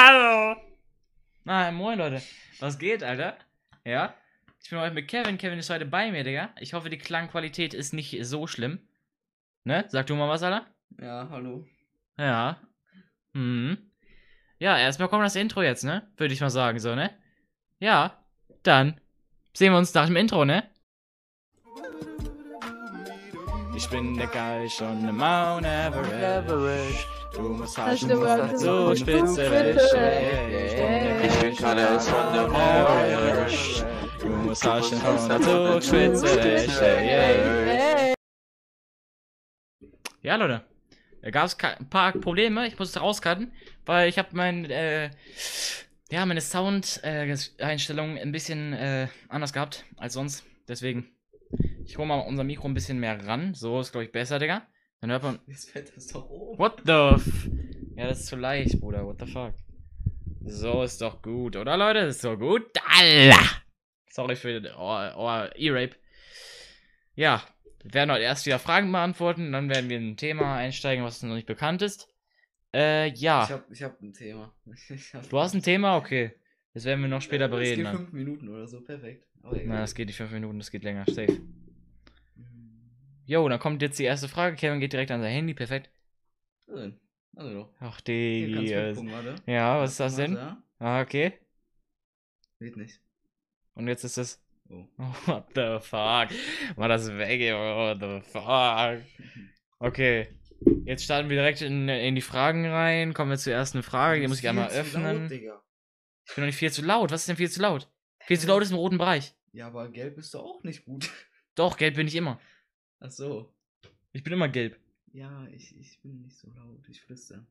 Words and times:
Hallo! 0.00 0.54
Na, 1.42 1.72
moin 1.72 1.98
Leute. 1.98 2.22
Was 2.60 2.78
geht, 2.78 3.02
Alter? 3.02 3.36
Ja? 3.84 4.14
Ich 4.62 4.70
bin 4.70 4.78
heute 4.78 4.94
mit 4.94 5.08
Kevin. 5.08 5.38
Kevin 5.38 5.58
ist 5.58 5.70
heute 5.70 5.86
bei 5.86 6.12
mir, 6.12 6.22
Digga. 6.22 6.50
Ich 6.60 6.72
hoffe, 6.72 6.88
die 6.88 6.98
Klangqualität 6.98 7.74
ist 7.74 7.92
nicht 7.92 8.16
so 8.24 8.46
schlimm. 8.46 8.78
Ne? 9.64 9.86
Sag 9.88 10.06
du 10.06 10.14
mal 10.14 10.28
was, 10.28 10.44
Alter? 10.44 10.68
Ja, 11.02 11.26
hallo. 11.30 11.66
Ja. 12.16 12.60
Mhm. 13.32 13.90
Ja, 14.60 14.78
erstmal 14.78 15.08
kommt 15.08 15.24
das 15.24 15.34
Intro 15.34 15.62
jetzt, 15.62 15.82
ne? 15.82 16.08
Würde 16.16 16.32
ich 16.32 16.40
mal 16.40 16.48
sagen, 16.48 16.78
so, 16.78 16.94
ne? 16.94 17.10
Ja. 17.80 18.24
Dann 18.62 19.00
sehen 19.52 19.72
wir 19.72 19.78
uns 19.78 19.92
nach 19.94 20.06
dem 20.06 20.14
Intro, 20.14 20.44
ne? 20.44 20.62
Ich 23.76 23.90
bin 23.90 24.16
der 24.16 24.28
Geist 24.28 24.80
und 24.80 25.02
der 25.02 25.12
Mount 25.12 25.66
Everest. 25.66 27.17
Du 27.34 27.42
musst 27.42 27.76
haschen, 27.76 28.08
du 28.08 28.16
musst 28.16 28.58
zu 28.58 28.96
spitze 28.96 29.44
Ich 31.22 31.38
bin 31.40 31.56
Geist 31.56 32.08
und 32.08 32.34
der 32.34 32.48
Mount 32.48 32.88
Everest. 33.06 33.84
Du 34.20 34.28
musst 34.28 34.64
musst 34.64 34.92
dazu 35.30 35.80
spitze 35.86 36.40
Ja, 40.22 40.36
Leute. 40.36 40.64
Da 41.22 41.30
gab 41.30 41.46
es 41.46 41.56
ein 41.62 41.88
paar 41.90 42.12
Probleme. 42.12 42.66
Ich 42.66 42.78
musste 42.78 43.00
rauscutten, 43.00 43.52
weil 43.84 44.08
ich 44.08 44.18
habe 44.18 44.28
mein, 44.32 44.64
äh, 44.66 45.10
ja, 46.10 46.24
meine 46.24 46.40
Sound-Einstellung 46.40 48.16
ein 48.16 48.32
bisschen 48.32 48.72
äh, 48.72 49.08
anders 49.28 49.52
gehabt 49.52 49.84
als 49.96 50.14
sonst. 50.14 50.44
Deswegen, 50.66 51.10
ich 51.84 51.98
hole 51.98 52.08
mal 52.08 52.20
unser 52.20 52.44
Mikro 52.44 52.68
ein 52.68 52.74
bisschen 52.74 52.98
mehr 53.00 53.26
ran. 53.26 53.54
So 53.54 53.80
ist, 53.80 53.92
glaube 53.92 54.04
ich, 54.04 54.12
besser, 54.12 54.38
Digga. 54.38 54.66
Dann 55.00 55.10
hört 55.10 55.22
man. 55.22 55.38
Jetzt 55.46 55.70
fällt 55.70 55.96
das 55.96 56.06
doch 56.08 56.28
oben. 56.28 56.58
What 56.58 56.82
the 56.84 56.92
f 57.14 57.48
Ja, 57.96 58.08
das 58.08 58.20
ist 58.20 58.26
zu 58.26 58.36
leicht, 58.36 58.80
Bruder. 58.80 59.04
What 59.06 59.20
the 59.20 59.26
fuck? 59.30 59.54
So 60.44 60.82
ist 60.82 61.00
doch 61.00 61.20
gut, 61.22 61.56
oder 61.56 61.76
Leute? 61.76 62.00
Das 62.06 62.16
ist 62.16 62.22
so 62.22 62.36
gut. 62.36 62.64
Allah! 62.98 63.38
Sorry 64.10 64.34
für 64.36 64.60
den 64.60 64.72
Ohr- 64.74 65.14
Ohr- 65.16 65.50
E-Rape. 65.56 65.94
Ja, 67.14 67.42
wir 67.82 67.94
werden 67.94 68.10
heute 68.10 68.22
erst 68.22 68.46
wieder 68.46 68.58
Fragen 68.58 68.90
beantworten, 68.90 69.52
dann 69.52 69.68
werden 69.68 69.88
wir 69.90 69.98
in 69.98 70.10
ein 70.10 70.16
Thema 70.16 70.56
einsteigen, 70.56 71.04
was 71.04 71.22
noch 71.22 71.34
nicht 71.34 71.46
bekannt 71.46 71.82
ist. 71.82 72.08
Äh, 72.74 73.08
ja. 73.14 73.44
Ich 73.44 73.50
hab, 73.50 73.70
ich 73.70 73.82
hab 73.82 74.00
ein 74.02 74.12
Thema. 74.12 74.52
Hab- 75.14 75.28
Du 75.30 75.38
hast 75.38 75.54
ein 75.54 75.62
Thema? 75.62 75.96
Okay. 75.96 76.32
Das 76.74 76.84
werden 76.84 77.00
wir 77.02 77.08
noch 77.08 77.22
später 77.22 77.48
Das 77.48 77.56
bereden. 77.56 77.76
geht 77.76 77.86
Dann. 77.86 77.96
fünf 77.96 78.12
Minuten 78.12 78.48
oder 78.48 78.66
so, 78.66 78.80
perfekt. 78.82 79.24
Nein, 79.42 79.68
das 79.68 79.94
geht 79.94 80.06
nicht 80.06 80.16
fünf 80.16 80.30
Minuten, 80.32 80.58
das 80.58 80.70
geht 80.70 80.82
länger. 80.84 81.04
Safe. 81.06 81.40
Jo, 83.28 83.46
dann 83.46 83.58
kommt 83.58 83.82
jetzt 83.82 83.98
die 83.98 84.04
erste 84.04 84.26
Frage. 84.26 84.56
Kevin 84.56 84.80
geht 84.80 84.94
direkt 84.94 85.10
an 85.10 85.20
sein 85.20 85.30
Handy, 85.30 85.52
perfekt. 85.52 85.90
Denn? 86.66 86.98
Also 87.36 87.52
doch. 87.52 87.74
Ach, 87.78 88.00
Digi. 88.00 88.72
äh. 88.72 88.94
Ja, 89.46 89.78
was 89.80 89.90
ist 89.90 90.00
das 90.00 90.16
denn? 90.16 90.38
Ah, 90.78 91.02
okay. 91.02 91.34
Geht 92.58 92.78
nicht. 92.78 93.02
Und 93.74 93.86
jetzt 93.86 94.02
ist 94.04 94.16
das. 94.16 94.42
Oh. 94.70 94.86
What 95.26 95.44
the 95.54 95.76
fuck? 95.78 96.30
War 96.76 96.88
das 96.88 97.06
weg, 97.18 97.40
ey. 97.42 97.52
What 97.52 98.00
the 98.00 98.30
fuck? 98.30 99.02
Okay. 99.78 100.28
Jetzt 100.86 101.04
starten 101.04 101.28
wir 101.28 101.36
direkt 101.36 101.60
in, 101.60 101.86
in 101.86 102.14
die 102.14 102.22
Fragen 102.22 102.64
rein. 102.66 103.12
Kommen 103.12 103.30
wir 103.30 103.36
zur 103.36 103.52
ersten 103.52 103.82
Frage. 103.82 104.22
Die 104.22 104.28
muss 104.28 104.38
ich 104.38 104.48
einmal 104.48 104.68
laut, 104.68 104.74
öffnen. 104.74 105.28
Digga. 105.28 105.62
Ich 106.26 106.34
bin 106.34 106.44
noch 106.44 106.46
nicht 106.46 106.56
viel 106.56 106.72
zu 106.72 106.80
laut. 106.82 107.10
Was 107.10 107.20
ist 107.20 107.28
denn 107.28 107.36
viel 107.36 107.50
zu 107.50 107.60
laut? 107.60 107.90
Viel 108.20 108.40
zu 108.40 108.46
laut 108.46 108.62
ist 108.62 108.70
im 108.70 108.78
roten 108.78 108.96
Bereich. 108.96 109.34
Ja, 109.52 109.66
aber 109.66 109.90
gelb 109.90 110.16
ist 110.16 110.32
doch 110.32 110.42
auch 110.44 110.62
nicht 110.62 110.86
gut. 110.86 111.10
Doch, 111.54 111.76
gelb 111.76 111.96
bin 111.96 112.06
ich 112.06 112.14
immer. 112.14 112.40
Ach 113.00 113.10
so. 113.10 113.52
Ich 114.12 114.22
bin 114.22 114.32
immer 114.32 114.48
gelb. 114.48 114.78
Ja, 115.12 115.46
ich, 115.48 115.76
ich 115.78 116.00
bin 116.00 116.22
nicht 116.22 116.36
so 116.36 116.50
laut. 116.52 116.88
Ich 116.88 117.00
flüster. 117.00 117.44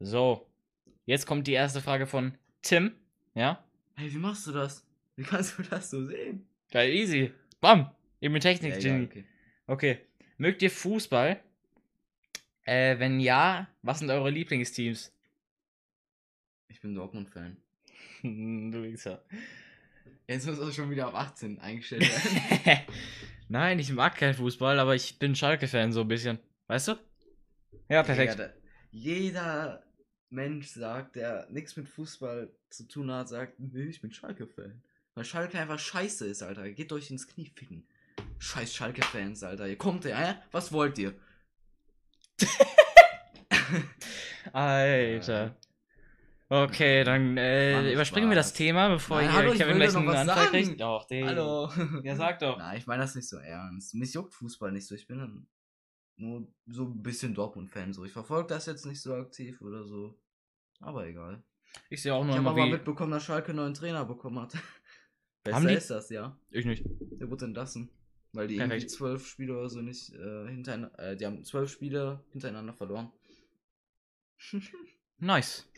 So. 0.00 0.46
Jetzt 1.04 1.26
kommt 1.26 1.46
die 1.46 1.52
erste 1.52 1.80
Frage 1.80 2.06
von 2.06 2.36
Tim. 2.62 2.92
Ja? 3.34 3.64
Hey, 3.94 4.12
wie 4.12 4.18
machst 4.18 4.46
du 4.46 4.52
das? 4.52 4.86
Wie 5.16 5.22
kannst 5.22 5.58
du 5.58 5.62
das 5.62 5.90
so 5.90 6.04
sehen? 6.04 6.46
Geil, 6.70 6.92
easy. 6.92 7.32
Bam. 7.60 7.90
Eben 8.20 8.32
mit 8.34 8.42
Technik, 8.42 8.72
Ja, 8.72 8.78
egal, 8.78 9.04
okay. 9.04 9.24
Okay. 9.66 9.98
Mögt 10.38 10.62
ihr 10.62 10.70
Fußball? 10.70 11.40
Äh, 12.64 12.98
wenn 12.98 13.20
ja, 13.20 13.68
was 13.82 13.98
sind 13.98 14.10
eure 14.10 14.30
Lieblingsteams? 14.30 15.12
Ich 16.68 16.80
bin 16.80 16.94
Dortmund-Fan. 16.94 17.56
du 18.22 18.82
Wichser. 18.82 19.24
Jetzt 20.28 20.46
muss 20.46 20.60
auch 20.60 20.72
schon 20.72 20.90
wieder 20.90 21.08
auf 21.08 21.14
18 21.14 21.58
eingestellt 21.60 22.02
werden. 22.02 22.80
Nein, 23.48 23.78
ich 23.78 23.92
mag 23.92 24.16
keinen 24.16 24.34
Fußball, 24.34 24.78
aber 24.78 24.94
ich 24.94 25.18
bin 25.18 25.34
Schalke-Fan 25.34 25.92
so 25.92 26.00
ein 26.02 26.08
bisschen. 26.08 26.38
Weißt 26.68 26.88
du? 26.88 26.94
Ja, 27.88 28.02
perfekt. 28.02 28.38
Da- 28.38 28.52
jeder 28.90 29.82
Mensch 30.30 30.68
sagt, 30.68 31.16
der 31.16 31.46
nichts 31.50 31.76
mit 31.76 31.88
Fußball 31.88 32.50
zu 32.70 32.88
tun 32.88 33.10
hat, 33.10 33.28
sagt, 33.28 33.58
nee, 33.60 33.84
ich 33.84 34.00
bin 34.00 34.10
Schalke-Fan. 34.12 34.82
Weil 35.14 35.24
Schalke 35.24 35.58
einfach 35.58 35.78
scheiße 35.78 36.26
ist, 36.26 36.42
Alter. 36.42 36.70
Geht 36.70 36.92
euch 36.92 37.10
ins 37.10 37.26
Knie 37.28 37.52
ficken. 37.54 37.86
Scheiß 38.38 38.74
Schalke-Fans, 38.74 39.42
Alter. 39.42 39.68
Ihr 39.68 39.76
kommt 39.76 40.06
hä? 40.06 40.34
Was 40.50 40.72
wollt 40.72 40.96
ihr? 40.98 41.12
Alter. 44.52 45.56
Okay, 46.52 47.02
dann 47.02 47.38
äh, 47.38 47.72
Mann, 47.72 47.92
überspringen 47.92 48.28
wir 48.28 48.34
das 48.34 48.48
Spaß. 48.48 48.58
Thema, 48.58 48.88
bevor 48.90 49.22
Nein, 49.22 49.32
hallo, 49.32 49.52
ich 49.54 49.58
Kevin 49.58 49.76
gleich 49.76 49.96
einen 49.96 50.06
Anfall 50.10 50.48
kriegt. 50.48 50.78
Doch, 50.78 51.06
Digga. 51.06 51.28
Hallo. 51.28 51.70
Ja, 52.04 52.14
sag 52.14 52.40
doch. 52.40 52.58
Nein, 52.58 52.76
ich 52.76 52.86
meine 52.86 53.00
das 53.00 53.14
nicht 53.14 53.26
so 53.26 53.38
ernst. 53.38 53.94
Mich 53.94 54.12
juckt 54.12 54.34
Fußball 54.34 54.70
nicht 54.70 54.86
so. 54.86 54.94
Ich 54.94 55.06
bin 55.06 55.16
dann 55.16 55.46
nur 56.16 56.46
so 56.66 56.88
ein 56.88 57.02
bisschen 57.02 57.34
Dortmund-Fan. 57.34 57.94
So. 57.94 58.04
Ich 58.04 58.12
verfolge 58.12 58.48
das 58.48 58.66
jetzt 58.66 58.84
nicht 58.84 59.00
so 59.00 59.14
aktiv 59.14 59.62
oder 59.62 59.86
so. 59.86 60.20
Aber 60.80 61.06
egal. 61.06 61.42
Ich 61.88 62.02
sehe 62.02 62.12
auch 62.12 62.20
Ich 62.20 62.26
nur 62.26 62.34
habe 62.36 62.50
immer 62.50 62.64
aber 62.64 62.70
mitbekommen, 62.70 63.12
dass 63.12 63.24
Schalke 63.24 63.48
einen 63.48 63.56
neuen 63.56 63.72
Trainer 63.72 64.04
bekommen 64.04 64.38
hat. 64.38 64.52
Besser 65.44 65.56
Haben 65.56 65.68
die? 65.68 65.74
ist 65.74 65.88
das, 65.88 66.10
ja. 66.10 66.38
Ich 66.50 66.66
nicht. 66.66 66.84
Der 66.84 67.30
wurde 67.30 67.46
entlassen. 67.46 67.88
Weil 68.32 68.48
die 68.48 68.56
Perfekt. 68.56 68.74
irgendwie 68.74 68.92
zwölf 68.94 69.26
Spiele 69.26 69.56
oder 69.56 69.70
so 69.70 69.80
nicht 69.80 70.12
äh, 70.12 70.48
hintereinander, 70.48 70.98
äh, 70.98 71.16
die 71.16 71.24
haben 71.24 71.42
zwölf 71.44 71.72
Spiele 71.72 72.22
hintereinander 72.32 72.74
verloren. 72.74 73.10
Nice. 75.18 75.68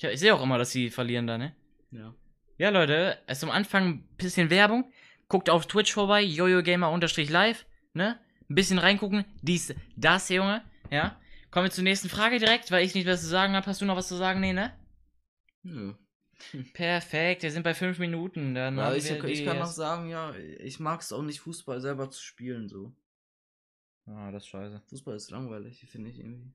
Ich, 0.00 0.04
ich 0.04 0.20
sehe 0.20 0.34
auch 0.34 0.42
immer, 0.42 0.56
dass 0.56 0.70
sie 0.70 0.88
verlieren 0.88 1.26
da, 1.26 1.36
ne? 1.36 1.54
Ja. 1.90 2.14
Ja, 2.56 2.70
Leute, 2.70 3.18
erst 3.26 3.44
am 3.44 3.50
Anfang 3.50 3.84
ein 3.86 4.08
bisschen 4.16 4.48
Werbung. 4.48 4.90
Guckt 5.28 5.50
auf 5.50 5.66
Twitch 5.66 5.92
vorbei, 5.92 6.22
jojogamer-live, 6.22 7.66
ne? 7.92 8.18
Ein 8.48 8.54
bisschen 8.54 8.78
reingucken. 8.78 9.26
Dies, 9.42 9.74
das, 9.96 10.30
Junge, 10.30 10.64
ja? 10.90 11.20
Kommen 11.50 11.66
wir 11.66 11.70
zur 11.70 11.84
nächsten 11.84 12.08
Frage 12.08 12.38
direkt, 12.38 12.70
weil 12.70 12.84
ich 12.84 12.94
nicht 12.94 13.06
was 13.06 13.20
zu 13.20 13.26
sagen 13.26 13.54
habe. 13.54 13.66
Hast 13.66 13.82
du 13.82 13.84
noch 13.84 13.96
was 13.96 14.08
zu 14.08 14.16
sagen? 14.16 14.40
Nee, 14.40 14.54
ne? 14.54 14.72
Nö. 15.62 15.94
Perfekt, 16.72 17.42
wir 17.42 17.50
sind 17.50 17.64
bei 17.64 17.74
fünf 17.74 17.98
Minuten. 17.98 18.54
Dann 18.54 18.78
Ja, 18.78 18.94
ich, 18.94 19.10
ich 19.10 19.44
kann 19.44 19.58
noch 19.58 19.66
sagen, 19.66 20.08
ja, 20.08 20.34
ich 20.34 20.80
mag 20.80 21.02
es 21.02 21.12
auch 21.12 21.22
nicht, 21.22 21.40
Fußball 21.40 21.80
selber 21.82 22.10
zu 22.10 22.22
spielen, 22.22 22.68
so. 22.70 22.94
Ah, 24.06 24.30
das 24.30 24.44
ist 24.44 24.48
scheiße. 24.48 24.80
Fußball 24.88 25.16
ist 25.16 25.30
langweilig, 25.30 25.86
finde 25.90 26.08
ich 26.08 26.18
irgendwie. 26.18 26.54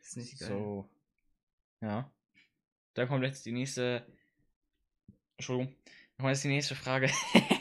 Ist 0.00 0.16
nicht 0.16 0.38
geil. 0.38 0.48
So. 0.48 0.88
Ja. 1.80 2.10
Dann 2.94 3.08
kommt 3.08 3.24
jetzt 3.24 3.44
die 3.46 3.52
nächste. 3.52 4.06
Entschuldigung. 5.36 5.74
Dann 5.84 6.24
kommt 6.24 6.30
jetzt 6.30 6.44
die 6.44 6.48
nächste 6.48 6.74
Frage 6.74 7.10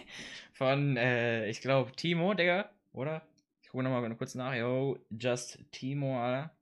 von, 0.53 0.97
äh, 0.97 1.49
ich 1.49 1.61
glaube, 1.61 1.91
Timo, 1.91 2.33
Digga, 2.33 2.71
oder? 2.93 3.27
Ich 3.61 3.69
gucke 3.69 3.83
nochmal 3.83 4.15
kurz 4.15 4.35
nach. 4.35 4.53
Yo, 4.53 4.97
just 5.09 5.59
Timo, 5.71 6.21
Alter. 6.21 6.55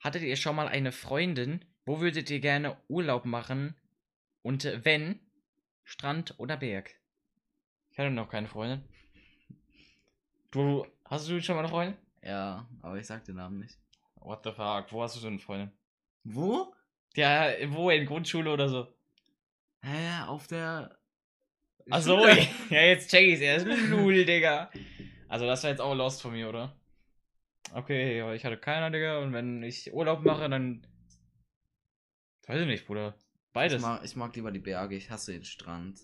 Hattet 0.00 0.22
ihr 0.22 0.36
schon 0.36 0.56
mal 0.56 0.68
eine 0.68 0.92
Freundin? 0.92 1.64
Wo 1.84 2.00
würdet 2.00 2.30
ihr 2.30 2.40
gerne 2.40 2.78
Urlaub 2.88 3.26
machen? 3.26 3.74
Und 4.42 4.64
wenn? 4.84 5.20
Strand 5.84 6.38
oder 6.38 6.56
Berg? 6.56 6.94
Ich 7.90 7.98
hatte 7.98 8.10
noch 8.10 8.28
keine 8.28 8.48
Freundin. 8.48 8.82
Du, 10.50 10.86
hast 11.04 11.28
du 11.28 11.40
schon 11.42 11.56
mal 11.56 11.62
eine 11.62 11.68
Freundin? 11.68 11.96
Ja, 12.22 12.66
aber 12.80 12.98
ich 12.98 13.06
sag 13.06 13.24
den 13.24 13.36
Namen 13.36 13.58
nicht. 13.58 13.76
What 14.20 14.44
the 14.44 14.52
fuck? 14.52 14.92
Wo 14.92 15.02
hast 15.02 15.16
du 15.16 15.20
denn 15.20 15.30
eine 15.30 15.38
Freundin? 15.38 15.72
Wo? 16.24 16.74
Ja, 17.14 17.52
wo? 17.68 17.90
In 17.90 18.06
Grundschule 18.06 18.52
oder 18.52 18.68
so? 18.68 18.94
Hä, 19.82 20.22
auf 20.26 20.46
der. 20.46 20.98
Ach 21.90 22.02
so, 22.02 22.18
Schule. 22.18 22.46
ja, 22.70 22.82
jetzt 22.82 23.10
check 23.10 23.26
ich's 23.26 23.40
erst. 23.40 23.66
Lul, 23.66 24.24
Digga. 24.24 24.70
Also, 25.28 25.46
das 25.46 25.62
war 25.62 25.70
jetzt 25.70 25.80
auch 25.80 25.94
lost 25.94 26.22
von 26.22 26.32
mir, 26.32 26.48
oder? 26.48 26.76
Okay, 27.72 28.20
aber 28.20 28.34
ich 28.34 28.44
hatte 28.44 28.58
keiner, 28.58 28.90
Digga. 28.90 29.18
Und 29.18 29.32
wenn 29.32 29.62
ich 29.62 29.92
Urlaub 29.92 30.22
mache, 30.22 30.48
dann. 30.48 30.86
Weiß 32.46 32.60
ich 32.60 32.66
nicht, 32.66 32.86
Bruder. 32.86 33.14
Beides. 33.52 33.76
Ich 33.76 33.82
mag, 33.82 34.04
ich 34.04 34.16
mag 34.16 34.34
lieber 34.36 34.52
die 34.52 34.60
Berge, 34.60 34.96
ich 34.96 35.10
hasse 35.10 35.32
den 35.32 35.44
Strand. 35.44 36.00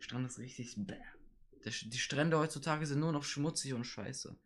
Strand 0.00 0.26
ist 0.26 0.38
richtig 0.38 0.74
bäh. 0.76 0.96
Die 1.64 1.98
Strände 1.98 2.38
heutzutage 2.38 2.86
sind 2.86 3.00
nur 3.00 3.12
noch 3.12 3.22
schmutzig 3.22 3.72
und 3.72 3.84
scheiße. 3.84 4.36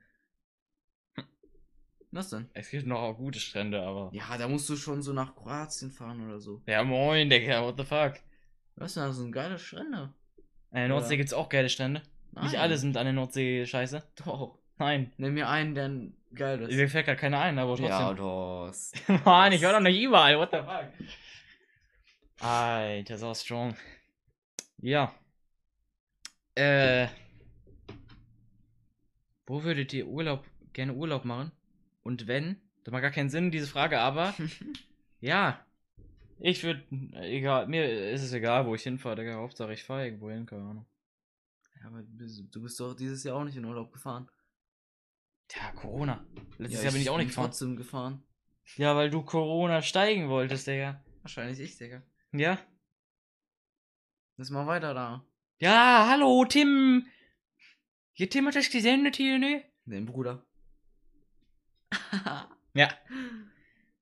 Was 2.12 2.30
denn? 2.30 2.48
Es 2.54 2.70
gibt 2.70 2.86
noch 2.86 3.00
auch 3.00 3.14
gute 3.16 3.38
Strände, 3.40 3.82
aber. 3.82 4.10
Ja, 4.12 4.38
da 4.38 4.48
musst 4.48 4.68
du 4.68 4.76
schon 4.76 5.02
so 5.02 5.12
nach 5.12 5.34
Kroatien 5.34 5.90
fahren 5.90 6.26
oder 6.26 6.40
so. 6.40 6.62
Ja, 6.66 6.82
moin, 6.84 7.28
Digga, 7.28 7.62
what 7.62 7.76
the 7.76 7.84
fuck? 7.84 8.14
Was 8.76 8.94
denn, 8.94 9.04
das 9.04 9.16
sind 9.16 9.32
geile 9.32 9.58
Strände. 9.58 10.12
An 10.70 10.80
der 10.80 10.88
Nordsee 10.88 11.14
Ja. 11.14 11.16
gibt's 11.18 11.32
auch 11.32 11.48
geile 11.48 11.68
Strände. 11.68 12.02
Nicht 12.32 12.52
Nein. 12.52 12.56
alle 12.60 12.76
sind 12.78 12.96
an 12.96 13.04
der 13.04 13.12
Nordsee 13.12 13.64
scheiße. 13.66 14.02
Doch. 14.24 14.58
Nein. 14.78 15.12
Nimm 15.16 15.34
mir 15.34 15.48
einen, 15.48 15.74
der 15.74 15.90
geil 16.34 16.58
das 16.58 16.70
Mir 16.70 16.88
fällt 16.88 17.06
gerade 17.06 17.18
keiner 17.18 17.40
ein, 17.40 17.58
aber 17.58 17.76
trotzdem. 17.76 17.88
Ja, 17.88 18.66
hast. 18.68 19.08
Mann, 19.24 19.52
ich 19.52 19.62
war 19.62 19.72
doch 19.72 19.80
nicht 19.80 20.00
überall, 20.00 20.38
what 20.38 20.50
the 20.52 20.58
fuck? 20.58 22.46
Alter, 22.46 23.16
so 23.16 23.32
strong. 23.34 23.74
Ja. 24.78 25.14
Äh. 26.54 27.08
Wo 29.46 29.62
würdet 29.62 29.92
ihr 29.94 30.06
Urlaub, 30.06 30.44
gerne 30.72 30.92
Urlaub 30.92 31.24
machen? 31.24 31.52
Und 32.06 32.28
wenn? 32.28 32.60
Das 32.84 32.92
macht 32.92 33.02
gar 33.02 33.10
keinen 33.10 33.30
Sinn, 33.30 33.50
diese 33.50 33.66
Frage, 33.66 33.98
aber. 33.98 34.32
ja. 35.20 35.60
Ich 36.38 36.62
würde, 36.62 36.84
egal, 37.14 37.66
mir 37.66 38.12
ist 38.12 38.22
es 38.22 38.32
egal, 38.32 38.64
wo 38.64 38.76
ich 38.76 38.84
hinfahre, 38.84 39.16
Digga. 39.16 39.34
Hauptsache 39.34 39.72
ich 39.72 39.82
fahre 39.82 40.04
irgendwo 40.04 40.30
hin, 40.30 40.46
keine 40.46 40.62
Ahnung. 40.62 40.86
Ja, 41.80 41.88
aber 41.88 42.04
du 42.04 42.62
bist, 42.62 42.78
doch 42.78 42.94
dieses 42.94 43.24
Jahr 43.24 43.34
auch 43.34 43.42
nicht 43.42 43.56
in 43.56 43.64
Urlaub 43.64 43.92
gefahren. 43.92 44.30
Ja, 45.52 45.72
Corona. 45.72 46.24
Letztes 46.58 46.78
Ja, 46.78 46.84
Jahr 46.84 46.92
bin 46.92 47.02
ich 47.02 47.10
auch 47.10 47.16
nicht 47.16 47.28
gefahren. 47.28 47.46
trotzdem 47.46 47.76
gefahren. 47.76 48.22
Ja, 48.76 48.94
weil 48.94 49.10
du 49.10 49.22
Corona 49.24 49.82
steigen 49.82 50.28
wolltest, 50.28 50.68
Digga. 50.68 51.02
Wahrscheinlich 51.22 51.58
ich, 51.58 51.76
Digga. 51.76 52.04
Ja? 52.30 52.60
Lass 54.36 54.50
mal 54.50 54.68
weiter 54.68 54.94
da. 54.94 55.26
Ja, 55.58 56.06
hallo, 56.08 56.44
Tim. 56.44 57.04
Hier, 58.12 58.30
Tim 58.30 58.46
hat 58.46 58.54
das 58.54 58.70
gesendet 58.70 59.16
hier, 59.16 59.40
ne? 59.40 59.64
Den 59.86 60.06
Bruder. 60.06 60.45
Ja. 62.74 62.90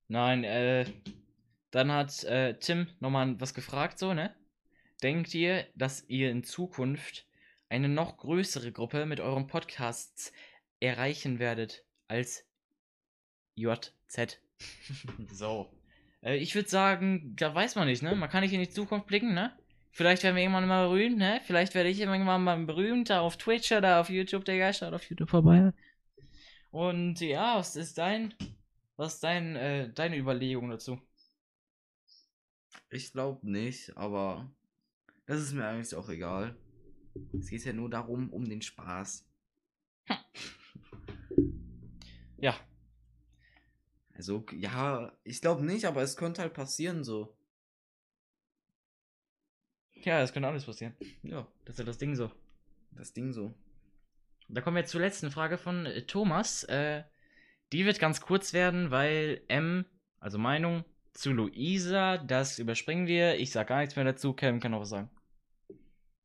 Nein, 0.09 0.43
äh, 0.43 0.85
dann 1.71 1.93
hat 1.93 2.25
äh, 2.25 2.59
Tim 2.59 2.89
nochmal 2.99 3.41
was 3.41 3.55
gefragt, 3.55 4.01
so, 4.01 4.15
ne? 4.15 4.35
Denkt 5.01 5.33
ihr, 5.33 5.67
dass 5.77 6.09
ihr 6.09 6.31
in 6.33 6.43
Zukunft 6.43 7.25
eine 7.69 7.89
noch 7.89 8.17
größere 8.17 8.73
Gruppe 8.73 9.07
mit 9.07 9.21
euren 9.21 9.47
Podcasts 9.47 10.33
erreichen 10.81 11.39
werdet 11.39 11.85
als 12.09 12.45
JZ? 13.55 14.41
so. 15.31 15.73
Äh, 16.21 16.37
ich 16.39 16.57
würde 16.57 16.69
sagen, 16.69 17.37
da 17.37 17.55
weiß 17.55 17.77
man 17.77 17.87
nicht, 17.87 18.03
ne? 18.03 18.17
Man 18.17 18.29
kann 18.29 18.43
nicht 18.43 18.53
in 18.53 18.61
die 18.61 18.69
Zukunft 18.69 19.07
blicken, 19.07 19.35
ne? 19.35 19.57
Vielleicht 19.93 20.25
werden 20.25 20.35
wir 20.35 20.43
irgendwann 20.43 20.67
mal 20.67 20.89
berühmt, 20.89 21.19
ne? 21.19 21.41
Vielleicht 21.45 21.77
werde 21.77 21.91
ich 21.91 22.01
irgendwann 22.01 22.43
mal 22.43 22.59
berühmt, 22.65 23.11
da 23.11 23.21
auf 23.21 23.37
Twitch 23.37 23.71
oder 23.71 24.01
auf 24.01 24.11
YouTube, 24.11 24.45
Digga. 24.45 24.73
Schaut 24.73 24.93
auf 24.93 25.09
YouTube 25.09 25.31
vorbei. 25.31 25.73
Und 26.75 27.21
ja, 27.21 27.57
was 27.57 27.77
ist 27.77 27.99
dein, 27.99 28.35
was 28.97 29.15
ist 29.15 29.23
dein, 29.23 29.55
äh, 29.55 29.93
deine 29.93 30.17
Überlegung 30.19 30.71
dazu? 30.71 31.01
Ich 32.91 33.13
glaube 33.13 33.49
nicht, 33.49 33.97
aber 33.97 34.51
das 35.27 35.41
ist 35.41 35.53
mir 35.53 35.67
eigentlich 35.69 35.95
auch 35.95 36.09
egal. 36.09 36.57
Es 37.39 37.49
geht 37.49 37.65
ja 37.65 37.73
nur 37.73 37.89
darum, 37.91 38.33
um 38.33 38.45
den 38.45 38.61
Spaß. 38.63 39.25
Ja, 42.39 42.55
Also, 44.13 44.45
ja, 44.53 45.17
ich 45.25 45.41
glaube 45.41 45.65
nicht, 45.65 45.85
aber 45.87 46.03
es 46.03 46.17
könnte 46.17 46.43
halt 46.43 46.55
passieren 46.55 47.05
so. 47.05 47.37
ja, 50.05 50.21
das 50.21 50.33
könnte 50.33 50.49
alles 50.49 50.67
passieren. 50.67 50.95
Ja, 51.23 51.47
Das 51.65 51.75
ist 51.75 51.79
ja 51.79 51.85
das 51.85 51.99
Ding 51.99 52.15
so. 52.15 52.31
das 52.93 53.13
Ding 53.13 53.33
so. 53.33 53.55
Da 54.49 54.61
kommen 54.61 54.77
wir 54.77 54.85
zur 54.85 55.01
letzten 55.01 55.31
Frage 55.31 55.59
von 55.59 55.87
äh, 55.87 56.03
Thomas. 56.03 56.65
Äh, 56.65 57.05
die 57.73 57.85
wird 57.85 57.99
ganz 57.99 58.21
kurz 58.21 58.53
werden, 58.53 58.91
weil 58.91 59.43
M, 59.49 59.85
also 60.21 60.39
Meinung 60.39 60.85
zu 61.13 61.33
Luisa, 61.33 62.19
das 62.19 62.59
überspringen 62.59 63.07
wir. 63.07 63.39
Ich 63.39 63.53
sag 63.53 63.69
gar 63.69 63.81
nichts 63.81 63.97
mehr 63.97 64.05
dazu. 64.05 64.33
Kevin 64.33 64.61
kann 64.61 64.73
noch 64.73 64.81
was 64.81 64.91
sagen. 64.91 65.11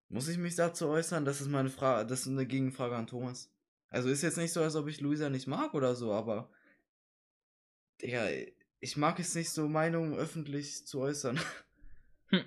Muss 0.09 0.27
ich 0.27 0.37
mich 0.37 0.55
dazu 0.55 0.87
äußern? 0.87 1.23
Das 1.23 1.39
ist 1.39 1.49
meine 1.49 1.69
Frage, 1.69 2.07
das 2.07 2.21
ist 2.21 2.27
eine 2.27 2.47
Gegenfrage 2.47 2.95
an 2.95 3.07
Thomas. 3.07 3.51
Also 3.89 4.09
ist 4.09 4.23
jetzt 4.23 4.37
nicht 4.37 4.51
so, 4.51 4.61
als 4.61 4.75
ob 4.75 4.87
ich 4.87 5.01
Luisa 5.01 5.29
nicht 5.29 5.47
mag 5.47 5.73
oder 5.73 5.95
so, 5.95 6.11
aber. 6.13 6.49
Digga, 8.01 8.27
ich 8.79 8.97
mag 8.97 9.19
es 9.19 9.35
nicht 9.35 9.51
so, 9.51 9.67
Meinungen 9.67 10.13
öffentlich 10.15 10.85
zu 10.85 10.99
äußern. 10.99 11.39
Hm. 12.31 12.43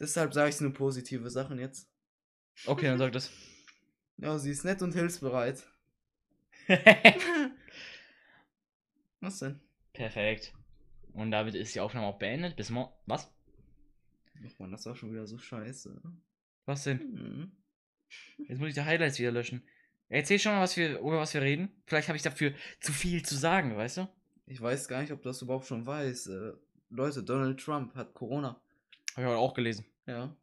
Deshalb 0.00 0.32
sage 0.32 0.48
ich 0.48 0.58
nur 0.62 0.72
positive 0.72 1.28
Sachen 1.28 1.58
jetzt. 1.58 1.90
Okay, 2.64 2.86
dann 2.86 2.96
sag 2.96 3.12
das. 3.12 3.30
Ja, 4.18 4.36
sie 4.38 4.50
ist 4.50 4.64
nett 4.64 4.82
und 4.82 4.94
hilfsbereit. 4.94 5.64
Was 9.20 9.38
denn? 9.38 9.60
Perfekt. 9.92 10.52
Und 11.12 11.30
damit 11.30 11.54
ist 11.54 11.74
die 11.74 11.80
Aufnahme 11.80 12.06
auch 12.06 12.18
beendet. 12.18 12.56
Bis 12.56 12.70
morgen. 12.70 12.92
Was? 13.06 13.32
Ach 14.46 14.58
man, 14.58 14.70
das 14.70 14.86
war 14.86 14.94
schon 14.94 15.12
wieder 15.12 15.26
so 15.26 15.38
scheiße. 15.38 16.00
Was 16.66 16.84
denn? 16.84 17.00
Hm. 17.00 17.52
Jetzt 18.48 18.58
muss 18.58 18.68
ich 18.68 18.74
die 18.74 18.82
Highlights 18.82 19.18
wieder 19.18 19.32
löschen. 19.32 19.62
Erzähl 20.08 20.38
schon 20.38 20.52
mal, 20.52 20.62
was 20.62 20.76
wir, 20.76 20.98
über 20.98 21.18
was 21.18 21.34
wir 21.34 21.42
reden. 21.42 21.70
Vielleicht 21.86 22.08
habe 22.08 22.16
ich 22.16 22.22
dafür 22.22 22.54
zu 22.80 22.92
viel 22.92 23.24
zu 23.24 23.36
sagen, 23.36 23.76
weißt 23.76 23.98
du? 23.98 24.08
Ich 24.46 24.60
weiß 24.60 24.88
gar 24.88 25.00
nicht, 25.02 25.12
ob 25.12 25.22
du 25.22 25.28
das 25.28 25.42
überhaupt 25.42 25.66
schon 25.66 25.86
weißt. 25.86 26.28
Äh, 26.28 26.52
Leute, 26.90 27.22
Donald 27.22 27.60
Trump 27.60 27.94
hat 27.94 28.14
Corona. 28.14 28.60
Habe 29.12 29.22
ich 29.22 29.26
heute 29.26 29.38
auch 29.38 29.54
gelesen. 29.54 29.84
Ja. 30.06 30.34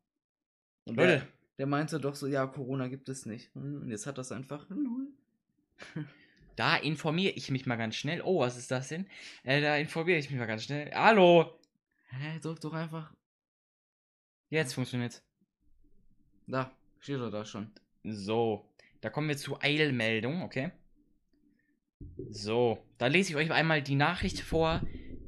Und 0.86 0.96
Leute. 0.96 1.28
Der, 1.58 1.68
meinte 1.68 2.00
doch 2.00 2.16
so, 2.16 2.28
ja, 2.28 2.46
Corona 2.48 2.88
gibt 2.88 3.08
es 3.10 3.26
nicht. 3.26 3.54
Hm, 3.56 3.84
Und 3.84 3.90
jetzt 3.90 4.06
hat 4.08 4.18
das 4.18 4.32
einfach. 4.32 4.66
Da 6.56 6.78
informiere 6.78 7.34
ich 7.34 7.52
mich 7.52 7.66
mal 7.66 7.76
ganz 7.76 7.98
schnell. 7.98 8.22
Oh, 8.22 8.40
was 8.40 8.58
ist 8.58 8.72
das 8.72 8.88
denn? 8.88 9.08
Äh, 9.44 9.60
da 9.60 9.76
informiere 9.76 10.20
ich 10.20 10.30
mich 10.30 10.40
mal 10.40 10.46
ganz 10.46 10.64
schnell. 10.64 10.90
Hallo! 10.94 11.60
Hä, 12.08 12.40
drück 12.40 12.62
doch 12.62 12.72
einfach. 12.72 13.14
Jetzt 14.50 14.74
funktioniert's. 14.74 15.22
Da, 16.48 16.72
steht 17.00 17.20
doch 17.20 17.30
da 17.30 17.44
schon. 17.44 17.72
So, 18.04 18.72
da 19.02 19.10
kommen 19.10 19.28
wir 19.28 19.36
zu 19.36 19.60
Eilmeldung, 19.60 20.44
okay? 20.44 20.72
So, 22.30 22.86
da 22.98 23.08
lese 23.08 23.32
ich 23.32 23.36
euch 23.36 23.52
einmal 23.52 23.82
die 23.82 23.96
Nachricht 23.96 24.40
vor, 24.40 24.82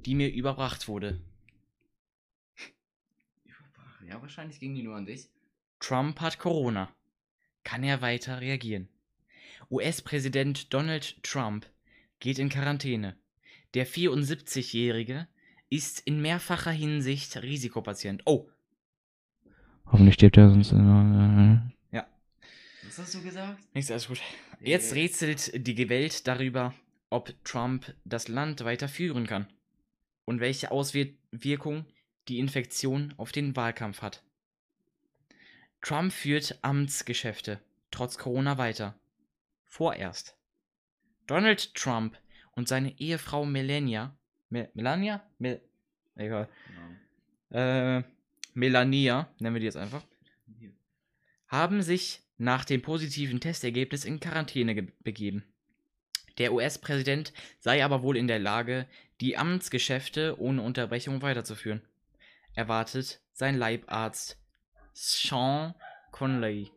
die 0.06 0.16
mir 0.16 0.32
überbracht 0.32 0.88
wurde. 0.88 1.20
Ja, 4.08 4.22
wahrscheinlich 4.22 4.62
ging 4.62 4.74
die 4.74 4.84
nur 4.84 4.96
an 4.96 5.06
dich. 5.06 5.30
Trump 5.80 6.20
hat 6.22 6.40
Corona. 6.40 6.90
Kann 7.64 7.84
er 7.84 8.02
weiter 8.02 8.42
reagieren? 8.42 8.90
US-Präsident 9.70 10.74
Donald 10.74 11.22
Trump 11.24 11.66
geht 12.20 12.40
in 12.40 12.50
Quarantäne. 12.50 13.18
Der 13.74 13.86
74-Jährige 13.86 15.28
ist 15.70 16.00
in 16.02 16.22
mehrfacher 16.22 16.72
Hinsicht 16.72 17.36
Risikopatient. 17.38 18.24
Oh. 18.26 18.48
Hoffentlich 19.86 20.16
stirbt 20.16 20.38
er 20.38 20.50
sonst. 20.50 20.72
Ja, 20.72 22.08
Was 22.86 22.98
hast 22.98 23.14
du 23.16 23.22
gesagt? 23.22 23.60
nichts, 23.74 23.92
alles 23.92 24.08
gut. 24.08 24.22
Jetzt 24.62 24.92
Äh, 24.92 24.96
rätselt 24.96 25.68
die 25.68 25.90
Welt 25.90 26.28
darüber, 26.28 26.74
ob 27.10 27.34
Trump 27.44 27.94
das 28.06 28.28
Land 28.28 28.64
weiter 28.64 28.88
führen 28.88 29.28
kann 29.28 29.48
und 30.26 30.40
welche 30.40 30.72
Auswirkungen 30.72 31.86
die 32.28 32.40
Infektion 32.40 33.14
auf 33.18 33.32
den 33.32 33.56
Wahlkampf 33.56 34.02
hat. 34.02 34.24
Trump 35.82 36.12
führt 36.12 36.60
Amtsgeschäfte 36.62 37.60
trotz 37.92 38.18
Corona 38.18 38.58
weiter. 38.58 39.00
Vorerst. 39.66 40.36
Donald 41.28 41.74
Trump 41.76 42.18
und 42.56 42.68
seine 42.68 43.00
Ehefrau 43.00 43.46
Melania, 43.46 44.16
Me 44.50 44.70
Melania? 44.74 45.24
Mel 45.40 45.62
Egal. 46.16 46.50
Ja. 47.52 47.98
Äh, 47.98 48.04
Melania, 48.54 49.30
nennen 49.40 49.56
wir 49.56 49.60
die 49.60 49.66
jetzt 49.66 49.78
einfach 49.78 50.04
haben 51.48 51.82
sich 51.82 52.22
nach 52.38 52.66
dem 52.66 52.82
positiven 52.82 53.40
Testergebnis 53.40 54.06
in 54.06 54.20
Quarantäne 54.20 54.76
ge- 54.76 54.88
begeben. 55.00 55.44
Der 56.38 56.54
US-Präsident 56.54 57.34
sei 57.60 57.84
aber 57.84 58.04
wohl 58.04 58.18
in 58.18 58.28
der 58.28 58.40
Lage, 58.40 58.86
die 59.22 59.38
Amtsgeschäfte 59.38 60.40
ohne 60.40 60.62
Unterbrechung 60.62 61.22
weiterzuführen, 61.22 61.82
erwartet 62.54 63.22
sein 63.34 63.58
Leibarzt 63.58 64.38
Sean 65.00 65.76
Conley. 66.12 66.72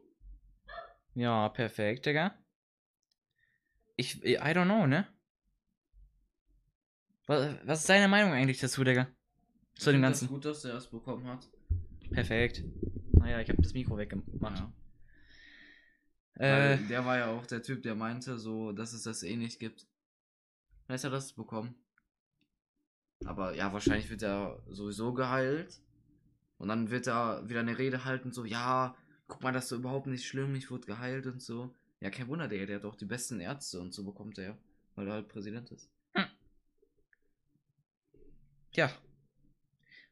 Ja, 1.15 1.49
perfekt, 1.49 2.05
Digga. 2.05 2.35
Ich, 3.97 4.23
I 4.23 4.37
don't 4.37 4.67
know, 4.67 4.87
ne? 4.87 5.07
Was, 7.27 7.57
was 7.65 7.81
ist 7.81 7.89
deine 7.89 8.09
Meinung 8.09 8.33
eigentlich 8.33 8.61
dazu, 8.61 8.85
Digga? 8.85 9.09
Zu 9.75 9.93
dem 9.93 10.03
Ganzen. 10.03 10.27
Das 10.27 10.33
gut, 10.33 10.45
dass 10.45 10.65
er 10.67 10.75
das 10.75 10.91
bekommen 10.91 11.27
hat. 11.27 11.49
Perfekt. 12.11 12.63
Naja, 13.13 13.41
ich 13.41 13.49
habe 13.49 13.63
das 13.63 13.73
Mikro 13.73 13.97
weggemacht. 13.97 14.65
Weil 16.35 16.73
Äh, 16.73 16.89
der 16.89 17.05
war 17.07 17.17
ja 17.17 17.31
auch 17.31 17.47
der 17.47 17.63
Typ, 17.63 17.83
der 17.83 17.95
meinte, 17.95 18.39
so, 18.39 18.73
dass 18.73 18.93
es 18.93 19.05
das 19.05 19.23
eh 19.23 19.37
nicht 19.37 19.59
gibt. 19.59 19.87
Vielleicht 20.85 21.05
hat 21.05 21.13
er 21.13 21.17
das 21.17 21.33
bekommen. 21.33 21.75
Aber 23.25 23.55
ja, 23.55 23.73
wahrscheinlich 23.73 24.11
wird 24.11 24.23
er 24.23 24.63
sowieso 24.69 25.15
geheilt. 25.15 25.81
Und 26.61 26.69
dann 26.69 26.91
wird 26.91 27.09
er 27.09 27.49
wieder 27.49 27.61
eine 27.61 27.79
Rede 27.79 28.05
halten, 28.05 28.31
so, 28.31 28.45
ja, 28.45 28.95
guck 29.27 29.43
mal, 29.43 29.53
das 29.53 29.65
ist 29.65 29.71
so 29.71 29.77
überhaupt 29.77 30.07
nicht 30.07 30.27
schlimm, 30.27 30.55
ich 30.55 30.71
wurde 30.71 30.87
geheilt 30.87 31.27
und 31.27 31.43
so. 31.43 31.75
Ja, 31.99 32.11
kein 32.11 32.29
Wunder, 32.29 32.47
der, 32.47 32.67
der 32.67 32.77
hat 32.77 32.85
auch 32.85 32.95
die 32.95 33.07
besten 33.07 33.41
Ärzte 33.41 33.81
und 33.81 33.93
so 33.93 34.05
bekommt 34.05 34.39
er 34.39 34.57
weil 35.01 35.09
er 35.09 35.15
halt 35.15 35.29
Präsident 35.29 35.71
ist. 35.71 35.89
Ja. 38.73 38.93